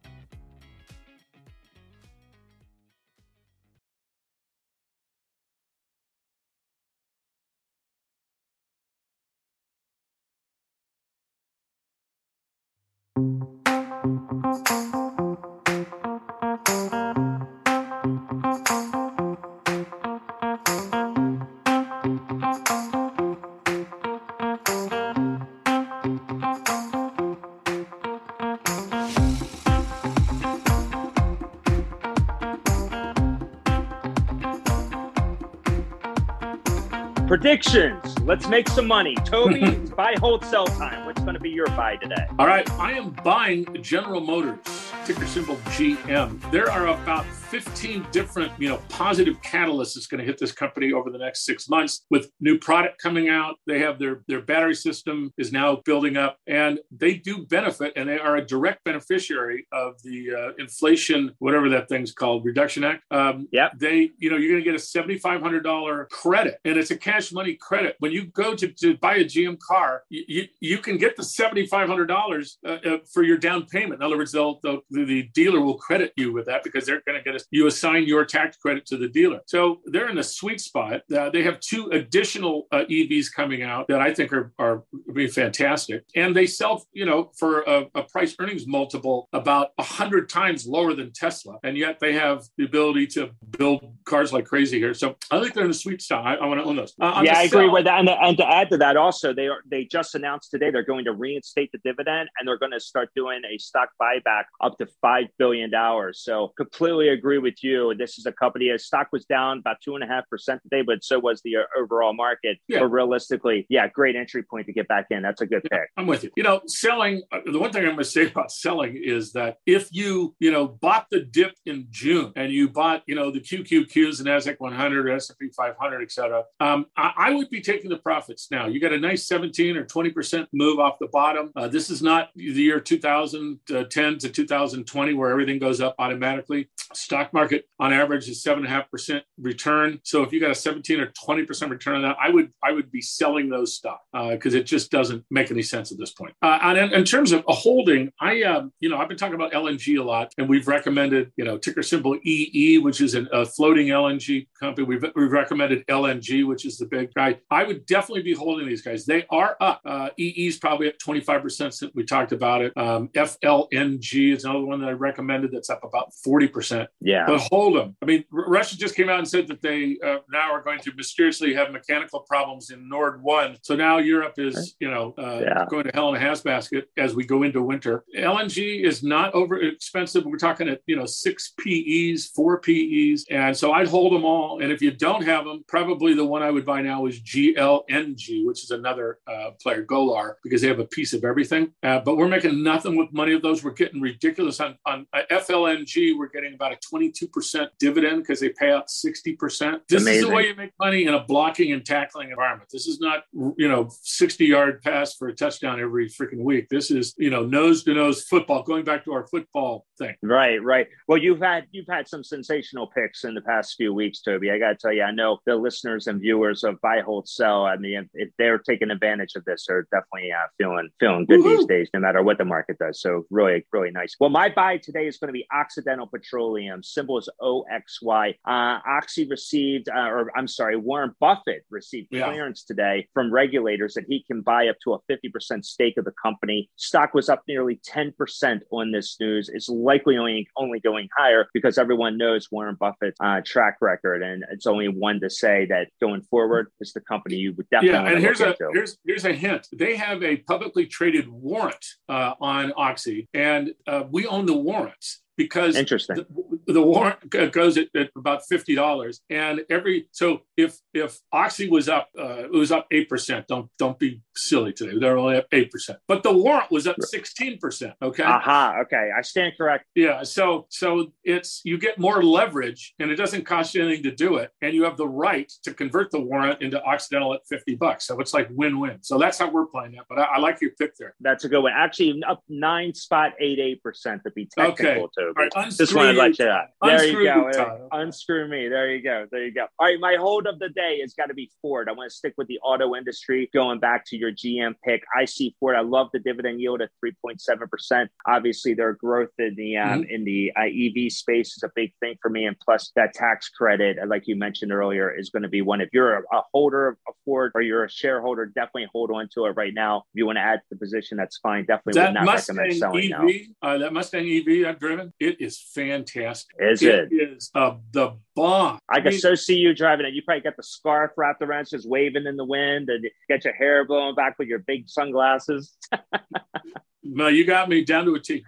Predictions. 37.29 38.19
Let's 38.21 38.49
make 38.49 38.71
some 38.71 38.87
money. 38.87 39.15
Toby, 39.17 39.77
buy, 39.97 40.15
hold, 40.19 40.47
sell 40.47 40.67
time. 40.67 41.08
Going 41.29 41.37
to 41.37 41.43
be 41.43 41.51
your 41.51 41.67
buy 41.67 41.97
today? 41.97 42.27
All 42.39 42.47
right. 42.47 42.67
I 42.81 42.93
am 42.93 43.11
buying 43.23 43.67
General 43.83 44.23
Motors, 44.23 44.61
ticker 45.05 45.27
symbol 45.27 45.57
GM. 45.77 46.51
There 46.51 46.71
are 46.71 46.87
about 46.87 47.27
15 47.51 48.07
different, 48.13 48.53
you 48.59 48.69
know, 48.69 48.79
positive 48.91 49.41
catalysts 49.41 49.95
that's 49.95 50.07
going 50.07 50.19
to 50.19 50.25
hit 50.25 50.39
this 50.39 50.53
company 50.53 50.93
over 50.93 51.11
the 51.11 51.17
next 51.17 51.47
six 51.47 51.69
months 51.69 52.05
with 52.11 52.31
new 52.41 52.59
product 52.59 53.01
coming 53.01 53.31
out. 53.31 53.57
They 53.67 53.79
have 53.79 53.99
their 53.99 54.21
their 54.29 54.43
battery 54.43 54.75
system 54.75 55.33
is 55.39 55.51
now 55.51 55.77
building 55.85 56.19
up, 56.19 56.39
and 56.47 56.79
they 56.91 57.15
do 57.15 57.47
benefit, 57.47 57.95
and 57.97 58.09
they 58.09 58.19
are 58.19 58.37
a 58.37 58.45
direct 58.45 58.85
beneficiary 58.85 59.67
of 59.73 59.95
the 60.03 60.35
uh, 60.35 60.53
inflation, 60.59 61.35
whatever 61.39 61.71
that 61.71 61.89
thing's 61.89 62.13
called, 62.13 62.45
reduction 62.45 62.85
act. 62.85 63.03
Um, 63.11 63.49
yeah, 63.51 63.71
they, 63.77 64.11
you 64.19 64.31
know, 64.31 64.37
you're 64.37 64.51
going 64.51 64.63
to 64.63 64.71
get 64.71 64.75
a 64.75 64.79
seventy 64.79 65.17
five 65.17 65.41
hundred 65.41 65.63
dollar 65.63 66.07
credit, 66.11 66.59
and 66.67 66.77
it's 66.77 66.91
a 66.91 66.99
cash 66.99 67.33
money 67.33 67.55
credit. 67.55 67.97
When 68.01 68.13
you 68.13 68.27
go 68.27 68.55
to, 68.55 68.69
to 68.69 68.97
buy 68.99 69.17
a 69.17 69.25
GM 69.25 69.59
car, 69.59 70.03
you 70.11 70.45
you, 70.61 70.79
can 70.79 70.99
get 70.99 71.17
the 71.17 71.25
seventy 71.25 71.67
five 71.67 71.89
hundred 71.89 72.07
dollars 72.07 72.59
uh, 72.67 72.79
uh, 72.85 72.99
for 73.11 73.23
your 73.23 73.39
down 73.39 73.65
payment. 73.67 74.03
In 74.03 74.03
other 74.03 74.19
words, 74.19 74.33
they'll, 74.33 74.61
they'll 74.63 74.83
the 74.91 75.23
dealer 75.35 75.61
will 75.61 75.79
credit 75.79 76.13
you 76.17 76.33
with 76.33 76.47
that 76.47 76.63
because 76.63 76.85
they're 76.85 77.03
going 77.07 77.19
to 77.19 77.25
get 77.25 77.38
a, 77.43 77.45
you 77.51 77.67
assign 77.67 78.05
your 78.05 78.25
tax 78.25 78.57
credit 78.57 78.87
to 78.87 78.97
the 78.97 79.09
dealer. 79.09 79.41
So 79.47 79.81
they're 79.87 80.09
in 80.09 80.19
a 80.19 80.23
sweet 80.23 80.61
spot. 80.61 81.03
Uh, 81.15 81.31
they 81.31 81.43
have 81.43 81.61
two 81.61 81.89
additional 81.93 82.67
uh, 82.73 82.85
EVs 82.91 83.27
coming 83.35 83.63
out 83.63 83.89
that 83.89 84.01
I 84.01 84.13
think 84.13 84.33
are 84.33 84.53
are 84.59 84.85
be 85.15 85.27
fantastic, 85.27 86.05
and 86.15 86.35
they 86.35 86.47
sell 86.47 86.85
you 86.93 87.07
know 87.07 87.31
for 87.39 87.63
a, 87.63 87.87
a 87.95 88.03
price 88.03 88.35
earnings 88.39 88.67
multiple 88.67 89.29
about 89.33 89.71
a 89.79 89.83
hundred 89.83 90.29
times 90.29 90.67
lower 90.67 90.95
than 90.95 91.13
Tesla, 91.13 91.59
and 91.63 91.77
yet 91.77 91.99
they 92.01 92.13
have 92.13 92.45
the 92.57 92.65
ability 92.65 93.07
to 93.09 93.31
build 93.59 93.93
cars 94.05 94.33
like 94.33 94.45
crazy 94.45 94.79
here. 94.79 94.95
So 94.95 95.17
I 95.31 95.41
think 95.41 95.55
they're 95.55 95.65
in 95.65 95.71
a 95.71 95.75
sweet 95.75 96.03
spot. 96.03 96.27
I, 96.27 96.35
I 96.35 96.47
want 96.47 96.61
to 96.61 96.67
own 96.67 96.77
those. 96.77 96.95
Uh, 97.01 97.23
yeah, 97.25 97.39
I 97.39 97.43
agree 97.43 97.69
with 97.69 97.85
that. 97.85 98.01
And, 98.01 98.09
and 98.09 98.37
to 98.39 98.47
add 98.47 98.71
to 98.71 98.77
that, 98.79 98.97
also 98.97 99.33
they 99.33 99.47
are 99.47 99.61
they 99.71 99.85
just 99.85 100.15
announced 100.15 100.51
today 100.51 100.71
they're 100.71 100.83
going 100.83 101.05
to 101.05 101.13
reinstate 101.13 101.71
the 101.73 101.79
dividend 101.85 102.29
and 102.39 102.47
they're 102.47 102.59
going 102.59 102.73
to 102.73 102.81
start 102.81 103.11
doing 103.15 103.43
a 103.51 103.59
stock 103.59 103.91
buyback 104.01 104.45
up 104.63 104.79
to 104.79 104.87
five 105.01 105.27
billion 105.39 105.71
dollars. 105.71 106.21
So 106.23 106.53
completely 106.57 107.09
agree 107.09 107.28
with 107.37 107.63
you. 107.63 107.95
This 107.99 108.19
is 108.19 108.25
a 108.25 108.33
company. 108.33 108.71
A 108.71 108.79
stock 108.79 109.09
was 109.13 109.27
down 109.27 109.59
about 109.59 109.77
two 109.85 109.95
and 109.95 110.03
a 110.03 110.07
half 110.07 110.27
percent 110.31 110.63
today, 110.63 110.81
but 110.81 111.05
so 111.05 111.19
was 111.19 111.43
the 111.43 111.57
uh, 111.57 111.63
overall 111.79 112.15
market. 112.15 112.57
Yeah. 112.67 112.81
But 112.81 112.87
realistically, 112.87 113.67
yeah, 113.69 113.87
great 113.89 114.17
entry 114.17 114.43
point 114.43 114.67
to 114.67 114.73
get 114.73 114.89
back 114.89 115.07
in. 115.11 115.23
That's 115.23 115.43
a 115.43 115.47
good 115.47 115.63
pick. 115.71 115.91
I'm 115.99 116.07
with 116.07 116.25
you. 116.25 116.31
You 116.37 116.45
know, 116.45 116.63
selling. 116.67 117.23
Uh, 117.31 117.41
the 117.45 117.59
one 117.59 117.71
thing 117.71 117.83
I'm 117.83 117.91
going 117.91 117.99
to 117.99 118.05
say 118.05 118.27
about 118.29 118.51
selling 118.51 118.99
is 119.03 119.33
that 119.33 119.59
if 119.67 119.89
you 119.93 120.35
you 120.39 120.51
know 120.51 120.67
bought 120.67 121.09
the 121.11 121.21
dip 121.21 121.53
in 121.67 121.89
June 121.91 122.33
and 122.37 122.51
you 122.51 122.69
bought 122.71 123.03
you 123.07 123.15
know 123.15 123.31
the 123.31 123.41
QQQs, 123.41 124.21
and 124.21 124.29
Nasdaq 124.29 124.57
100, 124.59 125.11
S&P 125.11 125.51
500, 125.55 126.03
etc., 126.03 126.45
um, 126.61 126.87
I, 126.97 127.13
I, 127.17 127.35
would 127.35 127.51
be 127.51 127.61
taking 127.61 127.91
the 127.91 127.99
profits 127.99 128.49
now. 128.51 128.67
You 128.67 128.81
got 128.81 128.93
a 128.93 128.99
nice 128.99 129.27
17 129.27 129.77
or 129.77 129.85
20 129.85 130.11
percent 130.11 130.49
move 130.53 130.79
off 130.79 130.99
the 131.01 131.09
bottom. 131.09 131.51
Uh, 131.57 131.69
this 131.69 131.91
is 131.91 132.03
not 132.03 132.31
the 132.37 132.45
year 132.45 132.81
2010 132.81 134.19
to 134.19 134.29
2020 134.29 135.15
where 135.15 135.31
everything 135.31 135.59
goes 135.59 135.81
up 135.81 135.95
automatically. 135.99 136.69
Stock 136.95 137.18
market 137.33 137.67
on 137.79 137.93
average 137.93 138.29
is 138.29 138.43
seven 138.43 138.65
and 138.65 138.73
a 138.73 138.75
half 138.75 138.91
percent 138.91 139.25
return. 139.41 140.01
So 140.05 140.23
if 140.23 140.33
you 140.33 140.41
got 140.41 140.51
a 140.51 140.55
17 140.55 141.01
or 141.01 141.13
20 141.25 141.45
percent 141.45 141.71
return 141.71 141.97
on 141.97 142.03
that, 142.03 142.17
I 142.21 142.31
would 142.31 142.53
I 142.63 142.73
would 142.73 142.91
be 142.91 143.01
selling 143.01 143.49
those 143.49 143.75
stocks 143.75 144.05
because 144.13 144.55
uh, 144.55 144.59
it 144.59 144.65
just 144.65 144.91
doesn't 144.91 145.25
make 145.31 145.51
any 145.51 145.63
sense 145.63 145.93
at 145.93 145.99
this 145.99 146.13
point. 146.13 146.35
Uh, 146.43 146.59
and 146.63 146.79
in, 146.79 146.93
in, 146.93 147.05
terms 147.05 147.33
of 147.33 147.45
a 147.49 147.53
holding, 147.53 148.13
I 148.21 148.43
um, 148.43 148.73
you 148.81 148.89
know 148.89 148.99
I've 148.99 149.09
been 149.09 149.17
talking 149.17 149.35
about 149.35 149.53
LNG 149.53 149.99
a 149.99 150.03
lot, 150.03 150.33
and 150.39 150.49
we've 150.49 150.69
recommended 150.69 151.33
you 151.37 151.45
know 151.45 151.59
ticker 151.59 151.83
symbol 151.83 152.19
EE, 152.25 152.79
which 152.79 153.01
is 153.01 153.15
an, 153.15 153.29
a 153.33 153.45
floating 153.45 153.89
LNG 153.89 154.47
company. 154.59 154.87
We've, 154.87 155.05
we've 155.15 155.33
recommended 155.33 155.87
LNG, 155.87 156.47
which 156.47 156.65
is 156.65 156.79
the 156.79 156.87
big 156.87 157.13
guy. 157.15 157.39
I 157.51 157.65
would 157.65 157.87
definitely 157.87 158.23
be 158.23 158.35
holding 158.35 158.67
these 158.67 158.83
guys. 158.83 159.07
They 159.07 159.25
are 159.31 159.57
up. 159.61 159.81
Uh, 159.85 160.11
EE 160.19 160.47
is 160.47 160.59
probably 160.59 160.89
at 160.89 160.99
25% 160.99 161.51
since 161.51 161.83
we 161.95 162.05
talked 162.05 162.33
about 162.33 162.63
it. 162.63 162.77
Um, 162.77 163.09
FLNG 163.09 164.35
is 164.35 164.45
another 164.45 164.65
one 164.65 164.81
that 164.81 164.89
I 164.89 164.93
recommended 164.93 165.53
that's 165.53 165.71
up 165.71 165.85
about 165.85 166.13
40%. 166.27 166.87
Yeah. 167.09 167.25
But 167.27 167.41
hold 167.51 167.75
them. 167.75 167.97
I 168.03 168.05
mean, 168.05 168.25
Russia 168.31 168.77
just 168.77 168.95
came 168.95 169.09
out 169.09 169.19
and 169.19 169.27
said 169.27 169.49
that 169.49 169.63
they 169.63 169.97
uh, 170.05 170.19
now 170.31 170.53
are 170.53 170.61
going 170.63 170.81
to 170.81 170.93
mysteriously 170.95 171.55
have 171.55 171.73
mechanical 171.73 172.21
problems 172.21 172.69
in 172.69 172.87
Nord 172.87 173.23
1. 173.23 173.57
So 173.63 173.75
now 173.75 173.97
Europe 173.97 174.35
is, 174.37 174.77
you 174.79 174.91
know, 174.91 175.15
uh, 175.17 175.41
yeah. 175.41 175.65
going 175.71 175.85
to 175.85 175.91
hell 175.95 176.15
in 176.15 176.23
a 176.23 176.25
handbasket 176.25 176.83
as 176.99 177.15
we 177.15 177.25
go 177.25 177.45
into 177.45 177.63
winter. 177.63 178.05
LNG 178.15 178.85
is 178.85 179.03
not 179.03 179.33
over 179.33 179.59
expensive. 179.59 180.27
We're 180.27 180.37
talking 180.37 180.69
at, 180.69 180.83
you 180.87 180.97
know, 180.97 181.07
six 181.07 181.55
PEs, 181.59 182.27
four 182.27 182.61
PEs. 182.61 183.25
And 183.31 183.57
so 183.57 183.73
I'd 183.73 183.89
hold 183.89 184.13
them 184.13 184.27
all. 184.27 184.61
And 184.61 184.71
if 184.71 184.83
you 184.83 184.91
don't 184.91 185.25
have 185.25 185.47
them, 185.47 185.65
probably 185.67 186.13
the 186.13 186.27
one 186.27 186.43
I 186.43 186.51
would 186.51 186.67
buy 186.67 186.83
now 186.83 187.07
is 187.07 187.23
GLNG, 187.23 188.45
which 188.45 188.65
is 188.65 188.71
another 188.71 189.19
uh, 189.27 189.53
player, 189.63 189.83
Golar, 189.83 190.35
because 190.45 190.61
they 190.61 190.69
have 190.69 190.79
a 190.79 190.87
piece 190.87 191.15
of 191.15 191.25
everything. 191.25 191.73
Uh, 191.83 192.01
but 192.01 192.19
we're 192.19 192.29
making 192.29 192.63
nothing 192.63 192.97
with 192.97 193.11
money 193.15 193.33
of 193.33 193.41
those. 193.41 193.65
We're 193.65 193.71
getting 193.71 194.03
ridiculous 194.03 194.61
on, 194.61 194.77
on 194.85 195.07
uh, 195.15 195.23
FLNG. 195.31 196.19
We're 196.19 196.29
getting 196.29 196.53
about 196.53 196.73
a 196.73 196.77
22% 196.99 197.69
dividend 197.79 198.23
because 198.23 198.41
they 198.41 198.51
pay 198.51 198.71
out 198.71 198.89
60%. 198.89 199.81
This 199.89 200.03
Amazing. 200.03 200.23
is 200.23 200.29
the 200.29 200.35
way 200.35 200.47
you 200.49 200.55
make 200.55 200.73
money 200.79 201.05
in 201.05 201.15
a 201.15 201.25
blocking 201.25 201.73
and 201.73 201.85
tackling 201.85 202.31
environment. 202.31 202.69
This 202.73 202.87
is 202.87 203.01
not, 203.01 203.25
you 203.57 203.69
know, 203.69 203.89
60 204.03 204.45
yard 204.45 204.83
pass 204.83 205.15
for 205.15 205.29
a 205.29 205.35
touchdown 205.35 205.81
every 205.81 206.09
freaking 206.09 206.43
week. 206.43 206.69
This 206.69 206.91
is, 206.91 207.15
you 207.19 207.31
know, 207.31 207.45
nose 207.45 207.85
to 207.85 207.95
nose 207.95 208.25
football, 208.25 208.63
going 208.63 208.85
back 208.85 209.05
to 209.05 209.13
our 209.13 209.27
football 209.27 209.87
thing. 209.99 210.15
Right, 210.23 210.63
right. 210.63 210.89
Well, 211.07 211.19
you've 211.19 211.41
had 211.41 211.67
you've 211.73 211.89
had 211.89 212.09
some 212.09 212.25
sensational 212.25 212.89
picks 212.89 213.25
in 213.25 213.35
the 213.35 213.41
past 213.41 213.75
few 213.77 213.93
weeks, 213.93 214.21
Toby. 214.21 214.51
I 214.51 214.59
got 214.59 214.71
to 214.71 214.77
tell 214.77 214.93
you, 214.93 215.03
I 215.03 215.11
know 215.11 215.39
the 215.47 215.57
listeners 215.57 216.07
and 216.07 216.21
viewers 216.21 216.65
of 216.65 216.81
Buy 216.81 217.01
Hold 217.01 217.29
Sell. 217.29 217.65
I 217.65 217.77
mean, 217.77 218.09
if, 218.15 218.31
they're 218.39 218.59
taking 218.59 218.91
advantage 218.91 219.35
of 219.35 219.45
this, 219.45 219.67
they're 219.67 219.87
definitely 219.91 220.31
uh, 220.33 220.47
feeling 220.57 220.89
feeling 221.01 221.27
good 221.27 221.43
Woo-hoo. 221.43 221.57
these 221.59 221.67
days, 221.67 221.91
no 221.93 222.01
matter 222.01 222.23
what 222.23 222.39
the 222.39 222.45
market 222.45 222.79
does. 222.79 223.01
So 223.01 223.25
really, 223.31 223.67
really 223.73 223.91
nice. 223.91 224.15
Well, 224.21 224.31
my 224.31 224.49
buy 224.49 224.79
today 224.79 225.07
is 225.07 225.19
going 225.19 225.29
to 225.29 225.33
be 225.33 225.47
Occidental 225.53 226.07
Petroleum. 226.07 226.83
Symbol 226.89 227.19
is 227.19 227.29
OXY. 227.41 228.35
Uh, 228.47 228.79
Oxy 228.87 229.27
received, 229.29 229.89
uh, 229.89 230.09
or 230.09 230.31
I'm 230.37 230.49
sorry, 230.49 230.77
Warren 230.77 231.15
Buffett 231.21 231.65
received 231.71 232.09
yeah. 232.11 232.29
clearance 232.29 232.65
today 232.65 233.09
from 233.15 233.33
regulators 233.33 233.95
that 233.95 234.05
he 234.09 234.25
can 234.25 234.43
buy 234.43 234.69
up 234.69 234.77
to 234.85 234.95
a 234.95 234.99
50% 235.11 235.65
stake 235.65 235.97
of 235.97 236.05
the 236.05 236.13
company. 236.23 236.71
Stock 236.77 237.15
was 237.15 237.29
up 237.29 237.43
nearly 237.47 237.81
10% 237.87 238.61
on 238.71 238.93
this 238.93 239.17
news. 239.21 239.49
It's 239.53 239.69
likely 239.69 240.17
only 240.17 240.49
only 240.57 240.81
going 240.81 241.09
higher 241.17 241.49
because 241.55 241.79
everyone 241.79 242.17
knows 242.19 242.49
Warren 242.51 242.77
Buffett's 242.79 243.17
uh, 243.21 243.41
track 243.45 243.79
record, 243.81 244.23
and 244.23 244.45
it's 244.51 244.67
only 244.67 244.89
one 244.89 245.21
to 245.21 245.31
say 245.31 245.67
that 245.67 245.89
going 246.01 246.23
forward 246.23 246.71
is 246.81 246.93
the 246.93 247.01
company 247.01 247.37
you 247.37 247.55
would 247.55 247.69
definitely. 247.71 247.99
Yeah, 247.99 248.13
and 248.13 248.21
here's 248.21 248.41
a 248.41 248.51
into. 248.51 248.71
here's 248.73 248.99
here's 249.07 249.25
a 249.25 249.33
hint. 249.33 249.69
They 249.73 249.97
have 249.97 250.23
a 250.23 250.37
publicly 250.39 250.87
traded 250.87 251.29
warrant 251.29 251.85
uh, 252.09 252.35
on 252.41 252.73
Oxy, 252.77 253.29
and 253.35 253.71
uh, 253.87 254.05
we 254.11 254.27
own 254.27 254.47
the 254.47 254.57
warrants 254.57 255.23
because 255.39 255.77
interesting 255.77 256.27
the, 256.69 256.75
the 256.75 256.83
warrant 256.83 257.31
goes 257.53 257.79
at, 257.79 257.89
at 257.97 258.11
about 258.15 258.43
fifty 258.47 258.75
dollars, 258.75 259.23
and 259.31 259.65
every 259.71 260.09
so 260.13 260.43
if 260.57 260.79
if 260.93 261.19
Oxy 261.33 261.69
was 261.69 261.89
up, 261.89 262.09
uh, 262.19 262.45
it 262.45 262.53
was 262.53 262.71
up 262.71 262.87
eight 262.93 263.09
percent. 263.09 263.47
Don't 263.49 263.71
don't 263.79 263.99
be 263.99 264.23
silly 264.37 264.73
today. 264.75 264.99
They're 264.99 265.17
only 265.17 265.37
up 265.37 265.47
eight 265.53 265.71
percent, 265.71 265.99
but 266.07 266.23
the 266.23 266.33
warrant 266.33 266.71
was 266.71 266.87
up 266.87 266.97
sixteen 267.01 267.59
percent. 267.59 267.95
Okay. 268.03 268.23
Aha. 268.23 268.39
Uh-huh, 268.39 268.83
okay, 268.83 269.11
I 269.17 269.23
stand 269.23 269.55
correct. 269.57 269.87
Yeah. 269.95 270.23
So 270.25 270.67
so 270.69 271.13
it's 271.25 271.63
you 271.65 271.79
get 271.79 271.99
more 271.99 272.23
leverage, 272.23 272.95
and 272.99 273.11
it 273.11 273.17
doesn't 273.17 273.45
cost 273.45 273.75
you 273.75 273.83
anything 273.83 274.03
to 274.05 274.15
do 274.15 274.37
it, 274.37 274.51
and 274.61 274.75
you 274.75 274.85
have 274.85 274.99
the 274.99 275.09
right 275.09 275.51
to 275.65 275.73
convert 275.73 276.11
the 276.11 276.21
warrant 276.21 276.61
into 276.61 276.83
Occidental 276.85 277.33
at 277.35 277.41
fifty 277.49 277.77
bucks. 277.77 278.07
So 278.07 278.21
it's 278.21 278.35
like 278.35 278.49
win 278.51 278.79
win. 278.79 278.99
So 279.03 279.17
that's 279.19 279.39
how 279.39 279.51
we're 279.51 279.67
playing 279.67 279.93
that. 279.93 280.05
But 280.09 280.19
I, 280.19 280.25
I, 280.25 280.39
like 280.39 280.61
your 280.61 280.73
pick 280.79 280.97
there. 280.99 281.15
That's 281.21 281.45
a 281.45 281.49
good 281.49 281.63
one. 281.63 281.73
Actually, 281.75 282.23
up 282.29 282.43
nine 282.49 282.95
spot 282.95 283.33
eight 283.41 283.59
eight 283.59 283.83
percent 283.83 284.23
to 284.25 284.31
be 284.33 284.47
technical. 284.47 284.87
Okay. 284.87 285.07
Too. 285.17 285.28
All 285.37 285.63
right, 285.63 285.71
Just 285.71 285.95
wanted 285.95 286.13
to 286.15 286.19
let 286.19 286.39
you 286.39 286.45
know. 286.47 286.63
There 286.83 287.05
you 287.05 287.25
go. 287.25 287.89
Unscrew 287.93 288.49
me. 288.49 288.69
There 288.69 288.91
you 288.95 289.03
go. 289.03 289.27
There 289.31 289.45
you 289.45 289.53
go. 289.53 289.67
All 289.79 289.87
right, 289.87 290.01
my 290.01 290.17
hold 290.17 290.47
of 290.47 290.59
the 290.59 290.69
day 290.71 291.01
has 291.01 291.15
got 291.15 291.27
to 291.27 291.35
be 291.35 291.51
Ford. 291.61 291.89
I 291.89 291.93
want 291.93 292.11
to 292.11 292.17
stick 292.17 292.35
with 292.37 292.49
the 292.49 292.59
auto 292.61 292.95
industry. 292.95 293.51
Going 293.53 293.79
back 293.79 294.05
to 294.07 294.17
your 294.17 294.33
GM 294.33 294.75
pick, 294.85 295.03
I 295.17 295.25
see 295.25 295.55
Ford. 295.61 295.77
I 295.77 295.81
love 295.81 296.09
the 296.13 296.19
dividend 296.19 296.61
yield 296.61 296.83
at 296.83 296.91
three 297.01 297.13
point 297.23 297.41
seven 297.41 297.69
percent. 297.69 298.11
Obviously, 298.27 298.75
their 298.75 298.95
growth 298.95 299.31
in 299.39 299.55
the 299.57 299.77
um, 299.77 300.03
mm-hmm. 300.03 300.11
in 300.11 300.25
the 300.25 300.53
uh, 300.57 300.65
EV 300.65 301.13
space 301.13 301.57
is 301.57 301.63
a 301.63 301.71
big 301.75 301.93
thing 302.01 302.17
for 302.21 302.31
me, 302.31 302.47
and 302.47 302.59
plus 302.61 302.93
that 302.97 303.15
tax 303.15 303.49
credit, 303.49 303.97
like 304.07 304.27
you 304.27 304.37
mentioned 304.37 304.73
earlier, 304.73 305.15
is 305.15 305.31
going 305.31 305.43
to 305.43 305.49
be 305.49 305.63
one. 305.63 305.81
If 305.81 305.91
you're 305.93 306.19
a, 306.19 306.23
a 306.33 306.43
holder 306.53 306.89
of 306.89 307.15
Ford 307.25 307.53
or 307.55 307.63
you're 307.63 307.85
a 307.85 307.91
shareholder, 307.91 308.47
definitely 308.47 308.89
hold 308.93 309.11
on 309.11 309.29
to 309.35 309.47
it 309.47 309.51
right 309.51 309.75
now. 309.75 309.99
If 309.99 310.19
you 310.19 310.27
want 310.27 310.37
to 310.37 310.43
add 310.43 310.57
to 310.57 310.65
the 310.71 310.77
position, 310.77 311.17
that's 311.17 311.39
fine. 311.39 311.65
Definitely 311.65 312.01
that 312.01 312.09
would 312.09 312.15
not 312.15 312.25
Mustang 312.25 312.57
recommend 312.57 312.79
selling 312.79 313.13
EV, 313.13 313.21
now. 313.63 313.69
Uh, 313.69 313.79
that 313.79 313.93
Mustang 313.93 314.27
EV 314.27 314.67
I've 314.67 314.79
driven, 314.79 315.13
it 315.21 315.41
is 315.41 315.61
fantastic. 315.61 316.57
Is 316.59 316.83
it? 316.83 317.13
It 317.13 317.31
is 317.31 317.51
uh, 317.55 317.75
the 317.93 318.17
bomb. 318.37 318.79
I 318.89 318.99
can 318.99 319.09
I 319.09 319.11
mean, 319.11 319.21
so 319.21 319.35
see 319.35 319.57
you 319.57 319.75
driving 319.75 320.07
it. 320.07 320.15
You 320.15 320.23
probably 320.23 320.43
got 320.43 320.57
the 320.57 320.63
scarf 320.63 321.13
wrapped 321.17 321.43
around, 321.43 321.69
just 321.69 321.89
waving 321.89 322.27
in 322.27 322.37
the 322.37 322.45
wind, 322.45 322.89
and 322.89 323.05
you 323.05 323.11
get 323.29 323.45
your 323.45 323.55
hair 323.55 323.85
blowing 323.85 324.15
back 324.15 324.39
with 324.39 324.49
your 324.49 324.61
big 324.61 324.89
sunglasses. 324.89 325.77
no, 327.03 327.29
you 327.29 327.45
got 327.45 327.69
me 327.69 327.85
down 327.85 328.05
to 328.05 328.15
a 328.15 328.21
T. 328.21 328.45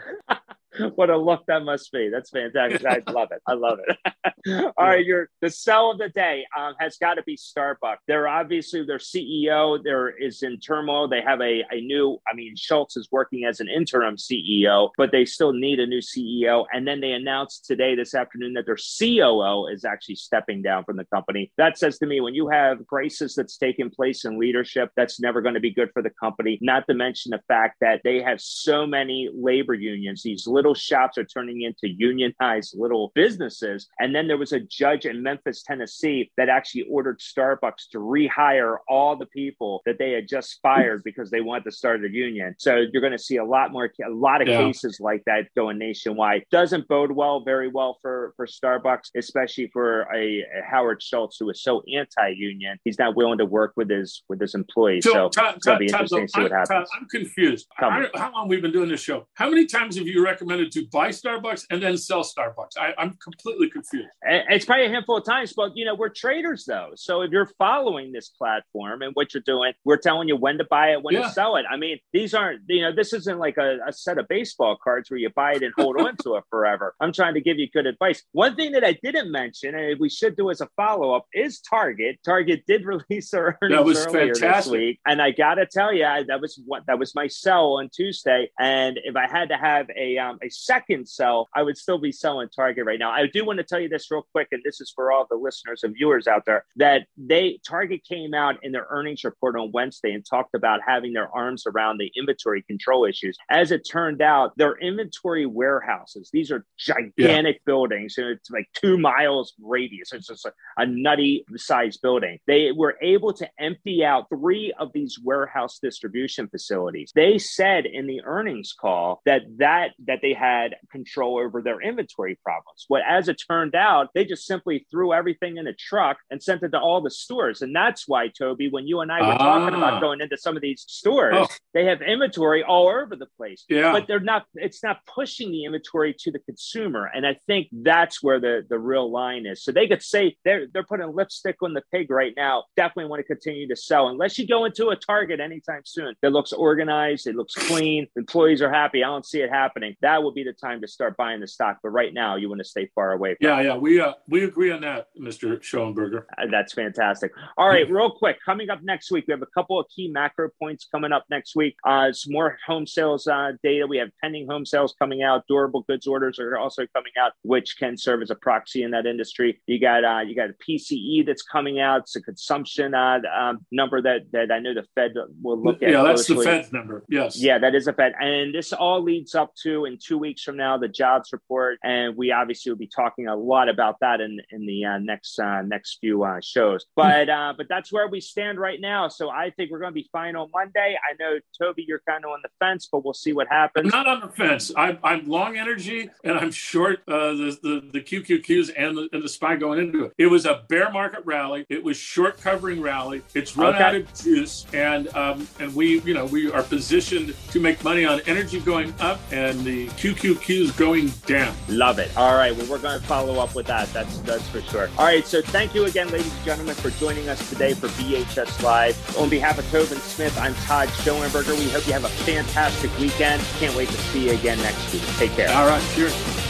what 0.95 1.11
a 1.11 1.17
look 1.17 1.45
that 1.47 1.65
must 1.65 1.93
be. 1.93 2.09
That's 2.09 2.31
fantastic. 2.31 2.85
I 2.85 3.01
love 3.11 3.29
it. 3.33 3.43
I 3.47 3.55
love 3.55 3.79
it. 3.87 4.73
All 4.79 4.87
right, 4.87 5.05
your 5.05 5.29
the 5.41 5.51
sell 5.51 5.91
of 5.91 5.99
the 5.99 6.09
day 6.09 6.45
um, 6.59 6.75
has 6.79 6.97
got 6.97 7.15
to 7.15 7.23
be 7.23 7.37
Starbucks. 7.37 7.99
They're 8.07 8.29
obviously 8.29 8.85
their 8.85 8.99
CEO 8.99 9.83
there 9.83 10.09
is 10.09 10.43
in 10.43 10.59
turmoil. 10.61 11.09
They 11.09 11.21
have 11.21 11.41
a, 11.41 11.65
a 11.71 11.81
new, 11.81 12.19
I 12.31 12.35
mean, 12.35 12.55
Schultz 12.57 12.97
is 12.97 13.09
working 13.11 13.45
as 13.45 13.61
an 13.61 13.69
interim 13.69 14.17
CEO, 14.17 14.91
but 14.97 15.13
they 15.13 15.25
still 15.25 15.53
need 15.53 15.81
a 15.81 15.87
new 15.87 16.01
CEO. 16.01 16.65
And 16.73 16.87
then 16.87 17.01
they 17.01 17.13
announced 17.13 17.65
today, 17.65 17.95
this 17.95 18.15
afternoon, 18.15 18.55
that 18.55 18.67
their 18.67 18.77
COO 18.77 19.67
is 19.67 19.85
actually 19.85 20.17
stepping 20.17 20.63
down 20.63 20.85
from 20.85 20.97
the 20.97 21.05
company. 21.07 21.53
That 21.59 21.79
says 21.79 21.99
to 21.99 22.07
me, 22.07 22.21
when 22.21 22.35
you 22.35 22.49
have 22.49 22.87
crisis 22.87 23.35
that's 23.35 23.57
taking 23.57 23.91
place 23.91 24.25
in 24.25 24.39
leadership, 24.39 24.91
that's 24.97 25.21
never 25.21 25.41
going 25.41 25.55
to 25.55 25.61
be 25.61 25.73
good 25.73 25.91
for 25.93 26.03
the 26.03 26.11
company. 26.11 26.59
Not 26.61 26.87
to 26.89 26.95
mention 26.95 27.31
the 27.31 27.41
fact 27.49 27.77
that 27.81 28.01
they 28.05 28.23
have 28.23 28.41
so 28.41 28.87
many 28.87 29.29
labor 29.35 29.75
unions. 29.75 30.23
These 30.23 30.47
little 30.47 30.70
shops 30.75 31.19
are 31.19 31.25
turning 31.25 31.63
into 31.63 31.89
unionized 31.89 32.79
little 32.79 33.13
businesses. 33.15 33.89
And 33.99 34.15
then 34.15 34.29
there 34.29 34.39
was 34.39 34.53
a 34.53 34.61
judge 34.61 35.07
in 35.07 35.23
Memphis, 35.23 35.63
Tennessee, 35.63 36.31
that 36.37 36.49
actually 36.49 36.83
ordered 36.91 37.21
Starbucks 37.21 37.89
to 37.93 37.99
rehire 37.99 38.77
all 38.89 39.17
the 39.17 39.27
people 39.27 39.83
that 39.87 39.99
they 39.99 40.13
had 40.13 40.29
just 40.29 40.59
fired 40.63 41.03
because 41.05 41.31
they 41.31 41.41
wanted 41.41 41.65
to 41.65 41.73
start 41.73 42.05
a 42.05 42.11
union. 42.11 42.55
So 42.59 42.85
you're 42.93 43.03
going 43.03 43.13
to 43.13 43.19
see 43.19 43.37
a 43.37 43.45
lot 43.45 43.73
more, 43.73 43.91
a 44.05 44.11
lot 44.11 44.43
of 44.43 44.49
yeah. 44.49 44.59
cases 44.59 44.99
like 45.01 45.23
that 45.27 45.49
going 45.57 45.79
nationwide. 45.79 46.45
Doesn't 46.51 46.89
bode 46.89 47.13
well, 47.13 47.41
very 47.41 47.69
well 47.69 47.99
for 48.03 48.33
for 48.37 48.47
Starbucks, 48.47 49.11
especially 49.17 49.69
for 49.73 50.03
a, 50.15 50.41
a 50.41 50.63
Howard 50.69 51.03
Schultz 51.03 51.37
who 51.39 51.49
is 51.51 51.63
so 51.63 51.83
anti-union. 51.95 52.79
He's 52.85 52.99
not 52.99 53.17
willing 53.17 53.39
to 53.39 53.45
work 53.45 53.73
with 53.77 53.91
his 53.91 54.23
with 54.29 54.41
his 54.41 54.55
employees. 54.55 55.05
So, 55.05 55.13
so 55.13 55.29
Tom, 55.29 55.55
it's 55.57 55.67
going 55.67 55.77
to 55.77 55.79
be 55.81 55.87
interesting 55.87 56.27
to 56.27 56.33
see 56.33 56.43
what 56.43 56.53
happens. 56.53 56.89
I'm 56.95 57.07
confused. 57.09 57.67
I, 57.79 58.09
how 58.15 58.33
long 58.33 58.49
we've 58.49 58.63
been 58.63 58.73
doing 58.73 58.89
this 58.89 59.01
show? 59.01 59.27
How 59.35 59.49
many 59.49 59.67
times 59.67 59.97
have 59.97 60.07
you 60.07 60.25
recommended 60.25 60.50
to 60.51 60.87
buy 60.93 61.09
Starbucks 61.09 61.65
and 61.71 61.83
then 61.83 61.97
sell 61.97 62.23
Starbucks? 62.23 62.77
I, 62.79 62.93
I'm 62.99 63.17
completely 63.23 63.71
confused. 63.71 64.09
It's 64.23 64.65
probably 64.65 64.87
a 64.87 64.89
handful 64.89 65.17
of 65.17 65.25
times, 65.25 65.53
but 65.53 65.77
you 65.77 65.85
know 65.85 65.95
we're 65.95 66.09
traders 66.09 66.65
though. 66.65 66.91
So 66.97 67.23
if 67.23 67.31
you're 67.31 67.51
following 67.59 68.13
this 68.13 68.29
platform 68.29 69.03
and 69.03 69.13
what 69.15 69.35
you're 69.35 69.43
doing, 69.43 69.73
we're 69.85 69.97
telling 69.97 70.29
you 70.29 70.37
when 70.37 70.59
to 70.59 70.65
buy 70.65 70.93
it, 70.93 71.03
when 71.03 71.15
yeah. 71.15 71.23
to 71.23 71.31
sell 71.31 71.57
it. 71.57 71.65
I 71.71 71.77
mean, 71.77 71.99
these 72.13 72.35
aren't 72.35 72.63
you 72.69 72.83
know 72.83 72.93
this 72.93 73.13
isn't 73.13 73.39
like 73.39 73.57
a, 73.57 73.79
a 73.87 73.93
set 73.93 74.19
of 74.19 74.29
baseball 74.29 74.77
cards 74.83 75.11
where 75.11 75.19
you 75.19 75.31
buy 75.31 75.53
it 75.53 75.63
and 75.63 75.73
hold 75.77 76.01
on 76.01 76.17
to 76.25 76.37
it 76.37 76.45
forever. 76.51 76.95
I'm 77.01 77.13
trying 77.13 77.35
to 77.35 77.41
give 77.41 77.59
you 77.59 77.69
good 77.71 77.87
advice. 77.87 78.23
One 78.33 78.57
thing 78.57 78.73
that 78.73 78.85
I 78.85 78.99
didn't 79.03 79.31
mention, 79.31 79.75
and 79.75 79.99
we 80.01 80.11
should 80.11 80.37
do 80.37 80.51
as 80.51 80.61
a 80.61 80.69
follow 80.77 81.15
up, 81.15 81.27
is 81.33 81.61
Target. 81.61 82.19
Target 82.25 82.65
did 82.67 82.85
release 83.11 83.31
their 83.31 83.59
earnings 83.63 84.07
earlier 84.07 84.35
fantastic. 84.35 84.65
this 84.65 84.67
week, 84.73 85.01
and 85.07 85.23
I 85.23 85.31
gotta 85.31 85.67
tell 85.67 85.93
you, 85.93 86.05
that 86.05 86.41
was 86.41 86.61
what 86.67 86.85
that 86.87 86.99
was 86.99 87.15
my 87.15 87.27
sell 87.27 87.75
on 87.75 87.89
Tuesday. 87.89 88.51
And 88.59 88.99
if 89.05 89.17
I 89.17 89.29
had 89.29 89.51
to 89.51 89.57
have 89.57 89.89
a 89.97 90.19
um, 90.19 90.39
a 90.43 90.51
second 90.51 91.09
sell, 91.09 91.49
I 91.55 91.63
would 91.63 91.77
still 91.77 91.99
be 91.99 92.13
selling 92.13 92.49
Target 92.55 92.85
right 92.85 92.99
now. 92.99 93.11
I 93.11 93.27
do 93.27 93.45
want 93.45 93.59
to 93.59 93.65
tell 93.65 93.81
you 93.81 93.89
this 93.89 94.11
real 94.11 94.27
quick, 94.33 94.49
and 94.53 94.63
this 94.65 94.81
is 94.81 94.93
for 94.95 95.13
all 95.13 95.27
the 95.29 95.37
listeners 95.37 95.83
and 95.83 95.95
viewers 95.95 96.27
out 96.27 96.45
there 96.47 96.65
that 96.77 97.03
they 97.17 97.59
Target 97.67 98.03
came 98.09 98.35
out 98.35 98.57
in 98.63 98.73
their 98.73 98.87
earnings 98.91 99.25
report 99.25 99.57
on 99.57 99.71
Wednesday 99.73 100.13
and 100.13 100.25
talked 100.25 100.55
about 100.55 100.81
having 100.87 101.13
their 101.13 101.29
arms 101.35 101.65
around 101.67 101.99
the 101.99 102.11
inventory 102.17 102.63
control 102.63 103.05
issues. 103.05 103.37
As 103.51 103.71
it 103.71 103.89
turned 103.89 104.23
out, 104.23 104.57
their 104.57 104.77
inventory 104.79 105.47
warehouses, 105.47 106.31
these 106.33 106.51
are 106.51 106.65
gigantic 106.79 107.57
yeah. 107.57 107.67
buildings, 107.67 108.15
and 108.19 108.29
it's 108.29 108.51
like 108.51 108.69
two 108.75 108.99
miles 108.99 109.55
radius. 109.63 110.13
It's 110.13 110.27
just 110.27 110.47
a, 110.47 110.53
a 110.77 110.87
nutty 110.87 111.45
sized 111.57 112.01
building. 112.03 112.39
They 112.47 112.73
were 112.73 112.97
able 113.03 113.33
to 113.35 113.49
empty 113.59 114.05
out 114.05 114.27
three 114.29 114.73
of 114.79 114.91
these 114.93 115.19
warehouse 115.23 115.79
distribution 115.83 116.49
facilities. 116.49 117.13
They 117.15 117.39
said 117.39 117.87
in 117.87 118.07
the 118.07 118.23
earnings 118.25 118.75
call 118.79 119.21
that 119.27 119.43
that 119.59 119.93
that 120.07 120.21
they 120.23 120.30
had 120.35 120.77
control 120.91 121.39
over 121.39 121.63
their 121.63 121.81
inventory 121.81 122.39
problems. 122.43 122.85
What 122.89 123.03
as 123.09 123.29
it 123.29 123.41
turned 123.49 123.75
out, 123.75 124.09
they 124.15 124.25
just 124.25 124.47
simply 124.47 124.87
threw 124.91 125.13
everything 125.13 125.57
in 125.57 125.67
a 125.67 125.75
truck 125.75 126.19
and 126.31 126.43
sent 126.43 126.63
it 126.63 126.71
to 126.71 126.79
all 126.79 127.01
the 127.01 127.11
stores. 127.11 127.63
And 127.63 127.75
that's 127.75 128.07
why, 128.07 128.29
Toby, 128.29 128.69
when 128.71 128.87
you 128.87 129.01
and 129.01 129.11
I 129.11 129.21
were 129.21 129.39
talking 129.39 129.77
about 129.77 129.95
ah. 129.95 130.01
going 130.01 130.21
into 130.21 130.37
some 130.37 130.57
of 130.57 130.63
these 130.63 130.85
stores, 130.87 131.37
oh. 131.39 131.47
they 131.75 131.85
have 131.87 132.03
inventory 132.03 132.63
all 132.63 132.89
over 132.89 133.17
the 133.17 133.29
place. 133.37 133.65
Yeah. 133.69 133.93
But 133.93 134.07
they're 134.07 134.21
not, 134.21 134.45
it's 134.55 134.83
not 134.83 134.99
pushing 135.07 135.51
the 135.51 135.65
inventory 135.65 136.15
to 136.21 136.31
the 136.31 136.39
consumer. 136.41 137.11
And 137.13 137.27
I 137.27 137.37
think 137.47 137.69
that's 137.73 138.23
where 138.23 138.41
the, 138.41 138.67
the 138.69 138.79
real 138.79 139.11
line 139.11 139.47
is. 139.47 139.63
So 139.65 139.73
they 139.73 139.87
could 139.87 140.03
say 140.03 140.37
they're, 140.45 140.67
they're 140.73 140.85
putting 140.85 141.15
lipstick 141.15 141.57
on 141.63 141.75
the 141.75 141.83
pig 141.93 142.11
right 142.11 142.33
now. 142.37 142.65
Definitely 142.77 143.11
want 143.11 143.21
to 143.21 143.25
continue 143.25 143.69
to 143.69 143.77
sell 143.77 144.09
unless 144.09 144.39
you 144.39 144.47
go 144.47 144.65
into 144.65 144.89
a 144.89 144.97
Target 144.97 145.41
anytime 145.41 145.83
soon 145.85 146.15
that 146.23 146.33
looks 146.33 146.53
organized, 146.53 147.27
it 147.27 147.37
looks 147.37 147.55
clean, 147.55 148.07
employees 148.17 148.63
are 148.63 148.73
happy. 148.73 149.03
I 149.03 149.09
don't 149.09 149.27
see 149.27 149.41
it 149.41 149.51
happening. 149.51 149.97
That 150.03 150.20
would 150.23 150.35
be 150.35 150.45
the 150.45 150.53
time 150.53 150.81
to 150.81 150.89
start 150.89 151.17
buying 151.17 151.41
the 151.41 151.47
stock. 151.47 151.79
But 151.83 151.91
right 151.91 152.13
now, 152.13 152.37
you 152.37 152.49
want 152.49 152.61
to 152.61 152.65
stay 152.65 152.91
far 152.95 153.13
away. 153.13 153.37
yeah, 153.41 153.61
it. 153.61 153.65
yeah, 153.65 153.77
we 153.77 154.01
uh, 154.01 154.13
we 154.29 154.45
agree 154.45 154.71
on 154.71 154.83
that, 154.83 155.09
Mr. 155.21 155.59
Schoenberger. 155.61 156.25
Uh, 156.39 156.47
that's 156.51 156.73
fantastic. 156.73 157.33
All 157.57 157.69
right, 157.69 157.91
real 157.91 158.11
quick, 158.11 158.39
coming 158.45 158.71
up 158.71 158.83
next 158.83 159.11
week, 159.11 159.25
we 159.27 159.33
have 159.33 159.43
a 159.43 159.47
couple 159.47 159.79
of 159.79 159.87
key 159.95 160.09
macro 160.09 160.49
points 160.59 160.87
coming 160.93 161.13
up 161.13 161.25
next 161.31 161.57
week. 161.57 161.77
Uh, 161.87 162.13
some 162.13 162.33
more 162.33 162.59
home 162.67 162.87
sales 162.87 163.27
uh, 163.27 163.53
data. 163.63 163.87
We 163.87 163.99
have 163.99 164.09
pending 164.23 164.49
home 164.49 164.67
sales 164.67 164.95
coming 164.99 165.23
out. 165.23 165.45
Durable 165.49 165.83
goods 165.83 166.07
orders 166.07 166.39
are 166.39 166.57
also 166.57 166.87
coming 166.95 167.13
out, 167.21 167.33
which 167.43 167.79
can 167.79 167.97
serve 167.97 168.23
as 168.23 168.31
a 168.31 168.35
proxy 168.35 168.83
in 168.83 168.91
that 168.93 169.07
industry. 169.07 169.61
You 169.67 169.81
got 169.81 170.05
uh, 170.05 170.21
you 170.21 170.35
got 170.35 170.51
a 170.51 170.55
PCE 170.69 171.27
that's 171.27 171.43
coming 171.43 171.81
out. 171.81 172.03
It's 172.03 172.17
a 172.17 172.23
consumption 172.23 172.95
uh, 172.95 173.21
um, 173.39 173.67
number 173.71 174.01
that 174.03 174.31
that 174.33 174.51
I 174.51 174.59
know 174.59 174.75
the 174.75 174.85
Fed 174.95 175.13
will 175.43 175.63
look 175.63 175.83
at. 175.83 175.91
Yeah, 175.91 176.03
that's 176.03 176.27
the 176.27 176.37
Fed's 176.37 176.73
number. 176.73 177.05
Yes. 177.09 177.41
Yeah, 177.41 177.59
that 177.59 177.75
is 177.75 177.87
a 177.87 177.93
Fed, 177.93 178.15
and 178.21 178.55
this 178.55 178.73
all 178.73 179.03
leads 179.03 179.35
up 179.35 179.55
to 179.63 179.85
in 179.85 179.99
two 180.03 180.10
weeks 180.19 180.43
from 180.43 180.57
now 180.57 180.79
the 180.79 180.89
jobs 180.89 181.33
report, 181.33 181.79
and 181.83 182.17
we 182.17 182.33
obviously 182.33 182.71
will 182.71 182.79
be 182.79 182.91
talking 182.95 183.29
a 183.29 183.37
lot 183.37 183.69
about 183.69 183.97
that 184.01 184.21
in 184.21 184.41
in 184.51 184.67
the 184.67 184.85
uh, 184.85 184.99
next 184.99 185.39
uh, 185.39 185.63
next 185.63 185.99
few 186.01 186.25
uh, 186.25 186.41
shows. 186.43 186.87
But 186.97 187.29
uh, 187.29 187.55
but 187.57 187.67
that's 187.69 187.93
where 187.93 188.09
we 188.09 188.21
stand 188.21 188.59
right 188.59 188.81
now. 188.81 189.09
So 189.09 189.31
I 189.31 189.51
think 189.51 189.71
we're 189.71 189.79
going 189.79 189.93
to 189.93 189.95
be 189.95 190.09
fine 190.13 190.37
on 190.37 190.51
Monday. 190.53 190.97
I 190.99 191.15
know 191.19 191.39
Toby, 191.61 191.85
you're 191.87 192.03
kind 192.09 192.25
of 192.25 192.31
on 192.31 192.41
the 192.43 192.51
fence, 192.59 192.89
but 192.91 193.05
we'll 193.05 193.15
see 193.15 193.33
what 193.33 193.49
happens. 193.49 193.93
I'm 193.93 194.05
not 194.05 194.07
on 194.07 194.21
the 194.21 194.35
fence. 194.35 194.73
I'm, 194.77 194.99
I'm 195.03 195.29
long 195.29 195.57
energy 195.57 196.11
and 196.25 196.39
I'm 196.39 196.51
short 196.51 197.03
uh, 197.09 197.33
the, 197.33 197.59
the 197.63 197.91
the 197.93 198.01
QQQs 198.01 198.73
and 198.77 198.97
the, 198.97 199.09
and 199.13 199.23
the 199.23 199.29
SPY 199.29 199.57
going 199.57 199.79
into 199.79 200.05
it. 200.05 200.15
It 200.19 200.27
was 200.27 200.47
a 200.47 200.65
bear 200.69 200.91
market 200.91 201.25
rally. 201.25 201.67
It 201.69 201.83
was 201.83 201.97
short 201.97 202.41
covering 202.41 202.81
rally. 202.81 203.23
It's 203.35 203.57
run 203.57 203.75
okay. 203.75 203.85
out 203.85 203.95
of 203.95 204.15
juice, 204.15 204.67
and 204.73 205.15
um, 205.17 205.47
and 205.59 205.75
we 205.75 206.01
you 206.01 206.15
know 206.15 206.27
we 206.27 206.51
are 206.51 206.63
positioned 206.63 207.35
to 207.51 207.61
make 207.61 207.83
money 207.85 208.05
on 208.05 208.21
energy 208.27 208.61
going 208.61 208.95
up 209.01 209.21
and 209.31 209.61
the 209.61 209.89
QQQs 210.01 210.79
going 210.79 211.09
down. 211.27 211.55
Love 211.69 211.99
it. 211.99 212.11
All 212.17 212.35
right. 212.35 212.57
Well, 212.57 212.67
we're 212.67 212.79
going 212.79 212.99
to 212.99 213.07
follow 213.07 213.39
up 213.39 213.55
with 213.55 213.67
that. 213.67 213.93
That's 213.93 214.19
that's 214.21 214.49
for 214.49 214.63
sure. 214.63 214.89
All 214.97 215.05
right. 215.05 215.27
So 215.27 215.43
thank 215.43 215.75
you 215.75 215.85
again, 215.85 216.09
ladies 216.09 216.35
and 216.35 216.45
gentlemen, 216.45 216.75
for 216.75 216.89
joining 216.93 217.29
us 217.29 217.47
today 217.51 217.75
for 217.75 217.89
BHS 217.89 218.63
Live. 218.63 219.19
On 219.19 219.29
behalf 219.29 219.59
of 219.59 219.71
Tobin 219.71 219.99
Smith, 219.99 220.37
I'm 220.39 220.55
Todd 220.67 220.89
Schoenberger. 220.89 221.57
We 221.59 221.69
hope 221.69 221.87
you 221.87 221.93
have 221.93 222.05
a 222.05 222.09
fantastic 222.09 222.91
weekend. 222.99 223.43
Can't 223.59 223.77
wait 223.77 223.89
to 223.89 223.95
see 223.95 224.29
you 224.29 224.33
again 224.33 224.57
next 224.59 224.91
week. 224.93 225.03
Take 225.19 225.33
care. 225.33 225.55
All 225.55 225.67
right. 225.67 225.83
Cheers. 225.95 226.50